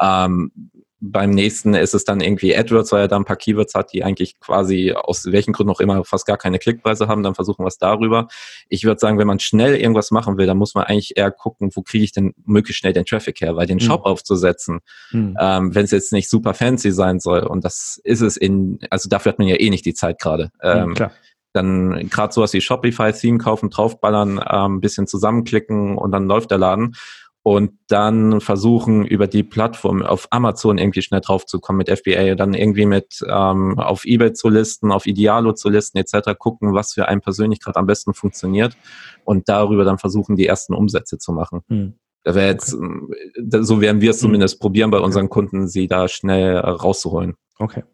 Ähm, 0.00 0.52
beim 1.00 1.30
nächsten 1.30 1.74
ist 1.74 1.94
es 1.94 2.04
dann 2.04 2.20
irgendwie 2.20 2.54
AdWords, 2.54 2.92
weil 2.92 3.02
er 3.02 3.08
da 3.08 3.16
ein 3.16 3.24
paar 3.24 3.36
Keywords 3.36 3.74
hat, 3.74 3.92
die 3.92 4.04
eigentlich 4.04 4.38
quasi 4.38 4.92
aus 4.92 5.24
welchen 5.32 5.52
Gründen 5.52 5.72
auch 5.72 5.80
immer 5.80 6.04
fast 6.04 6.26
gar 6.26 6.36
keine 6.36 6.58
Klickpreise 6.58 7.08
haben, 7.08 7.22
dann 7.22 7.34
versuchen 7.34 7.64
wir 7.64 7.68
es 7.68 7.78
darüber. 7.78 8.28
Ich 8.68 8.84
würde 8.84 9.00
sagen, 9.00 9.18
wenn 9.18 9.26
man 9.26 9.38
schnell 9.38 9.76
irgendwas 9.76 10.10
machen 10.10 10.36
will, 10.36 10.46
dann 10.46 10.58
muss 10.58 10.74
man 10.74 10.84
eigentlich 10.84 11.16
eher 11.16 11.30
gucken, 11.30 11.70
wo 11.74 11.82
kriege 11.82 12.04
ich 12.04 12.12
denn 12.12 12.34
möglichst 12.44 12.80
schnell 12.80 12.92
den 12.92 13.06
Traffic 13.06 13.40
her, 13.40 13.56
weil 13.56 13.66
den 13.66 13.78
hm. 13.78 13.86
Shop 13.86 14.04
aufzusetzen, 14.04 14.80
hm. 15.10 15.36
ähm, 15.40 15.74
wenn 15.74 15.84
es 15.84 15.90
jetzt 15.90 16.12
nicht 16.12 16.28
super 16.28 16.52
fancy 16.52 16.92
sein 16.92 17.18
soll 17.18 17.40
und 17.40 17.64
das 17.64 17.98
ist 18.04 18.20
es 18.20 18.36
in, 18.36 18.78
also 18.90 19.08
dafür 19.08 19.32
hat 19.32 19.38
man 19.38 19.48
ja 19.48 19.56
eh 19.56 19.70
nicht 19.70 19.86
die 19.86 19.94
Zeit 19.94 20.20
gerade. 20.20 20.50
Hm, 20.60 20.90
ähm, 20.90 20.94
ja, 20.98 21.10
dann 21.52 22.08
gerade 22.10 22.32
sowas 22.32 22.52
wie 22.52 22.60
Shopify-Theme 22.60 23.38
kaufen, 23.38 23.70
draufballern, 23.70 24.40
ähm, 24.48 24.76
ein 24.76 24.80
bisschen 24.80 25.06
zusammenklicken 25.06 25.96
und 25.96 26.12
dann 26.12 26.26
läuft 26.26 26.50
der 26.50 26.58
Laden 26.58 26.94
und 27.42 27.72
dann 27.88 28.40
versuchen, 28.40 29.06
über 29.06 29.26
die 29.26 29.42
Plattform 29.42 30.02
auf 30.02 30.28
Amazon 30.30 30.76
irgendwie 30.76 31.00
schnell 31.00 31.22
draufzukommen 31.22 31.78
mit 31.78 31.88
FBA, 31.88 32.34
dann 32.34 32.52
irgendwie 32.52 32.84
mit 32.84 33.24
ähm, 33.26 33.78
auf 33.78 34.04
Ebay 34.04 34.34
zu 34.34 34.50
listen, 34.50 34.92
auf 34.92 35.06
Idealo 35.06 35.54
zu 35.54 35.70
listen 35.70 35.98
etc., 35.98 36.36
gucken, 36.38 36.74
was 36.74 36.92
für 36.92 37.08
einen 37.08 37.22
persönlich 37.22 37.60
gerade 37.60 37.78
am 37.78 37.86
besten 37.86 38.12
funktioniert 38.12 38.76
und 39.24 39.48
darüber 39.48 39.84
dann 39.84 39.98
versuchen, 39.98 40.36
die 40.36 40.46
ersten 40.46 40.74
Umsätze 40.74 41.16
zu 41.16 41.32
machen. 41.32 41.62
Hm. 41.68 41.94
Da 42.24 42.34
wäre 42.34 42.48
jetzt, 42.48 42.74
okay. 42.74 43.62
so 43.62 43.80
werden 43.80 44.02
wir 44.02 44.10
es 44.10 44.16
hm. 44.16 44.22
zumindest 44.22 44.54
hm. 44.56 44.60
probieren, 44.60 44.90
bei 44.90 45.00
unseren 45.00 45.30
Kunden, 45.30 45.66
sie 45.66 45.88
da 45.88 46.08
schnell 46.08 46.58
rauszuholen. 46.58 47.36
Okay. 47.58 47.84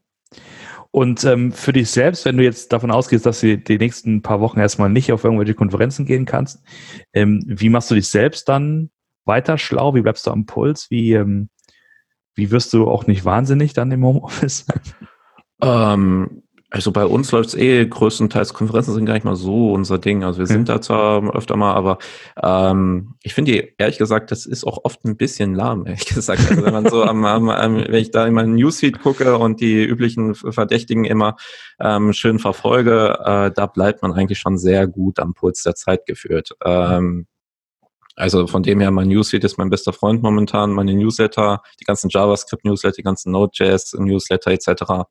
Und 0.91 1.25
ähm, 1.25 1.53
für 1.53 1.73
dich 1.73 1.91
selbst, 1.91 2.25
wenn 2.25 2.39
du 2.39 2.43
jetzt 2.43 2.73
davon 2.73 2.91
ausgehst, 2.91 3.27
dass 3.27 3.41
du 3.41 3.59
die 3.59 3.79
nächsten 3.79 4.23
paar 4.23 4.41
Wochen 4.41 4.59
erstmal 4.59 4.89
nicht 4.89 5.13
auf 5.13 5.25
irgendwelche 5.25 5.55
Konferenzen 5.55 6.07
gehen 6.07 6.25
kannst, 6.25 6.63
ähm, 7.13 7.45
wie 7.47 7.69
machst 7.69 7.91
du 7.91 7.95
dich 7.95 8.09
selbst 8.09 8.49
dann 8.49 8.91
weiter 9.27 9.59
schlau? 9.59 9.95
Wie 9.95 10.03
bleibst 10.03 10.27
du 10.27 10.31
am 10.31 10.47
Puls? 10.47 10.91
Wie, 10.91 11.13
ähm, 11.13 11.51
wie 12.35 12.51
wirst 12.51 12.73
du 12.73 12.89
auch 12.89 13.07
nicht 13.07 13.25
wahnsinnig 13.25 13.73
dann 13.73 13.91
im 13.91 14.05
Homeoffice? 14.05 14.67
Ähm, 15.63 16.43
also 16.69 16.91
bei 16.91 17.07
uns 17.07 17.31
läuft 17.31 17.51
es 17.51 17.55
eh 17.55 17.87
größtenteils, 17.87 18.53
Konferenzen 18.53 18.93
sind 18.93 19.07
gar 19.07 19.15
nicht 19.15 19.25
mal 19.25 19.37
so 19.37 19.73
unser 19.73 19.99
Ding. 19.99 20.25
Also 20.25 20.41
wir 20.41 20.47
sind 20.47 20.69
ja. 20.69 20.75
da 20.75 20.81
zwar 20.83 21.35
öfter 21.35 21.57
mal, 21.57 21.75
aber 21.75 21.99
ähm, 22.43 23.15
ich 23.23 23.35
finde 23.35 23.69
ehrlich 23.79 23.99
gesagt, 23.99 24.33
das 24.33 24.47
ist 24.47 24.65
auch 24.65 24.81
oft 24.83 25.05
ein 25.05 25.17
bisschen 25.17 25.55
lahm, 25.55 25.87
ehrlich 25.87 26.07
gesagt. 26.07 26.43
Also 26.51 26.65
wenn 26.65 26.73
man 26.73 26.89
so 26.89 27.05
am, 27.05 27.25
am, 27.25 27.49
am 27.49 27.77
wenn 27.77 27.95
ich 27.95 28.11
da 28.11 28.27
in 28.27 28.35
meinen 28.35 28.57
Newsfeed 28.57 29.01
gucke 29.01 29.39
und 29.39 29.61
die 29.61 29.85
üblichen 29.85 30.35
Verdächtigen 30.35 31.05
immer 31.05 31.37
ähm, 31.81 32.13
schön 32.13 32.41
verfolge, 32.41 33.17
äh, 33.25 33.53
da 33.53 33.67
bleibt 33.67 34.03
man 34.03 34.13
eigentlich 34.13 34.41
schon 34.41 34.59
sehr 34.59 34.89
gut 34.89 35.21
am 35.21 35.35
Puls 35.35 35.63
der 35.63 35.77
Zeit 35.77 36.05
geführt. 36.05 36.51
Ähm, 36.65 37.27
also 38.17 38.47
von 38.47 38.63
dem 38.63 38.81
her, 38.81 38.91
mein 38.91 39.09
Newsfeed 39.09 39.45
ist 39.45 39.59
mein 39.59 39.71
bester 39.71 39.93
Freund 39.93 40.23
momentan, 40.23 40.73
meine 40.73 40.95
Newsletter, 40.95 41.63
die 41.81 41.85
ganzen 41.85 42.09
JavaScript-Newsletter, 42.09 42.97
die 42.97 43.03
ganzen 43.03 43.31
Node.js-Newsletter 43.31 44.51
etc. 44.51 45.07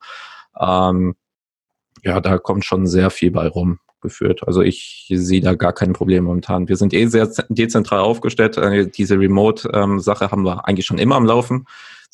Ähm, 0.60 1.14
ja, 2.02 2.20
da 2.20 2.38
kommt 2.38 2.64
schon 2.64 2.86
sehr 2.86 3.10
viel 3.10 3.30
bei 3.30 3.46
rum 3.46 3.78
geführt. 4.00 4.42
Also 4.46 4.60
ich 4.60 5.06
sehe 5.08 5.40
da 5.40 5.54
gar 5.54 5.72
kein 5.72 5.92
Problem 5.92 6.24
momentan. 6.24 6.68
Wir 6.68 6.76
sind 6.76 6.92
eh 6.92 7.06
sehr 7.06 7.30
dezentral 7.48 8.00
aufgestellt. 8.00 8.56
Äh, 8.56 8.88
diese 8.88 9.18
Remote-Sache 9.18 10.24
ähm, 10.24 10.30
haben 10.30 10.44
wir 10.44 10.66
eigentlich 10.66 10.86
schon 10.86 10.98
immer 10.98 11.16
am 11.16 11.26
Laufen. 11.26 11.64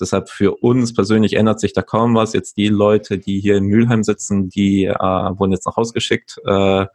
Deshalb 0.01 0.28
für 0.28 0.62
uns 0.62 0.95
persönlich 0.95 1.34
ändert 1.34 1.61
sich 1.61 1.72
da 1.72 1.82
kaum 1.82 2.14
was. 2.14 2.32
Jetzt 2.32 2.57
die 2.57 2.68
Leute, 2.68 3.18
die 3.18 3.40
hier 3.40 3.57
in 3.57 3.64
Mülheim 3.64 4.03
sitzen, 4.03 4.49
die 4.49 4.84
äh, 4.84 4.95
wurden 4.95 5.53
jetzt 5.53 5.66
nach 5.66 5.76
Hause 5.76 5.93
geschickt. 5.93 6.38
Äh, 6.47 6.86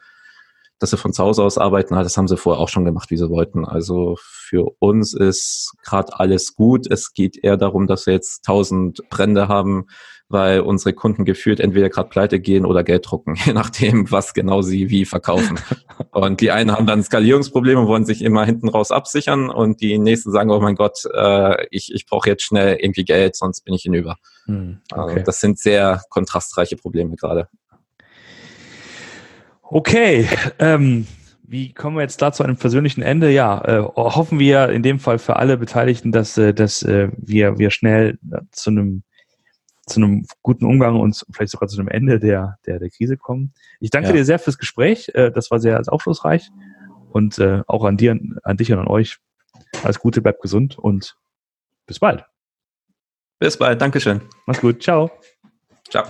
dass 0.80 0.92
sie 0.92 0.98
von 0.98 1.14
zu 1.14 1.24
Hause 1.24 1.44
aus 1.44 1.58
arbeiten, 1.58 1.96
das 1.96 2.18
haben 2.18 2.28
sie 2.28 2.38
vorher 2.38 2.62
auch 2.62 2.70
schon 2.70 2.86
gemacht, 2.86 3.10
wie 3.10 3.18
sie 3.18 3.30
wollten. 3.30 3.66
Also 3.66 4.16
für 4.22 4.72
uns 4.80 5.14
ist 5.14 5.74
gerade 5.84 6.20
alles 6.20 6.56
gut. 6.56 6.90
Es 6.90 7.14
geht 7.14 7.44
eher 7.44 7.58
darum, 7.58 7.88
dass 7.88 8.06
wir 8.06 8.14
jetzt 8.14 8.46
tausend 8.46 9.02
Brände 9.10 9.48
haben, 9.48 9.88
weil 10.30 10.60
unsere 10.60 10.94
Kunden 10.94 11.26
gefühlt 11.26 11.60
entweder 11.60 11.90
gerade 11.90 12.10
pleite 12.10 12.40
gehen 12.40 12.66
oder 12.66 12.84
Geld 12.84 13.10
drucken, 13.10 13.36
je 13.46 13.54
nachdem, 13.54 14.12
was 14.12 14.34
genau 14.34 14.62
sie 14.62 14.90
wie 14.90 15.06
verkaufen. 15.06 15.60
und 16.12 16.42
die 16.42 16.52
einen 16.52 16.72
haben 16.72 16.86
dann 16.86 17.04
Skalierungsprobleme, 17.04 17.88
wollen 17.88 18.06
sich 18.06 18.22
immer 18.22 18.46
hinten 18.46 18.70
raus 18.70 18.92
absichern 18.92 19.50
und 19.50 19.82
die 19.82 19.98
nächsten 19.98 20.32
sagen, 20.32 20.52
oh 20.52 20.60
mein 20.60 20.76
Gott, 20.76 21.06
äh, 21.14 21.66
ich, 21.72 21.94
ich 21.94 22.06
brauche 22.06 22.30
jetzt 22.30 22.44
schnell 22.44 22.78
irgendwie 22.80 23.06
Geld, 23.06 23.36
sonst 23.36 23.62
bin 23.62 23.74
ich 23.74 23.84
hinüber. 23.84 24.18
Hm, 24.46 24.80
okay. 24.92 25.02
also 25.02 25.20
das 25.26 25.40
sind 25.40 25.60
sehr 25.60 26.02
kontrastreiche 26.10 26.76
Probleme 26.76 27.16
gerade. 27.16 27.48
Okay, 29.70 30.28
ähm, 30.60 31.08
wie 31.44 31.74
kommen 31.74 31.98
wir 31.98 32.02
jetzt 32.02 32.22
da 32.22 32.32
zu 32.32 32.44
einem 32.44 32.58
persönlichen 32.58 33.02
Ende? 33.02 33.32
Ja, 33.32 33.64
äh, 33.66 33.82
hoffen 33.84 34.40
wir 34.40 34.70
in 34.70 34.84
dem 34.84 35.00
Fall 35.00 35.20
für 35.20 35.36
alle 35.36 35.58
Beteiligten, 35.58 36.12
dass, 36.12 36.38
äh, 36.38 36.54
dass 36.54 36.84
äh, 36.84 37.10
wir, 37.18 37.58
wir 37.58 37.72
schnell 37.72 38.18
zu 38.52 38.70
einem 38.70 39.04
zu 39.88 40.02
einem 40.02 40.26
guten 40.42 40.66
Umgang 40.66 41.00
und 41.00 41.26
vielleicht 41.32 41.52
sogar 41.52 41.70
zu 41.70 41.80
einem 41.80 41.88
Ende 41.88 42.20
der, 42.20 42.58
der, 42.66 42.78
der 42.78 42.90
Krise 42.90 43.16
kommen. 43.16 43.54
Ich 43.80 43.90
danke 43.90 44.10
ja. 44.10 44.16
dir 44.16 44.26
sehr 44.26 44.38
fürs 44.38 44.58
Gespräch. 44.58 45.10
Äh, 45.14 45.32
das 45.32 45.50
war 45.50 45.60
sehr 45.60 45.82
aufschlussreich. 45.88 46.50
Und 47.10 47.40
äh, 47.40 47.62
auch 47.68 47.86
an 47.86 47.96
dir, 47.96 48.20
an 48.44 48.58
dich 48.58 48.72
und 48.72 48.80
an 48.80 48.88
euch. 48.88 49.18
Alles 49.84 50.00
Gute, 50.00 50.22
bleibt 50.22 50.42
gesund 50.42 50.78
und 50.78 51.18
bis 51.86 52.00
bald. 52.00 52.26
Bis 53.40 53.58
bald. 53.58 53.82
Dankeschön. 53.82 54.22
Mach's 54.46 54.60
gut. 54.60 54.84
Ciao. 54.84 55.10
Ciao. 55.90 56.04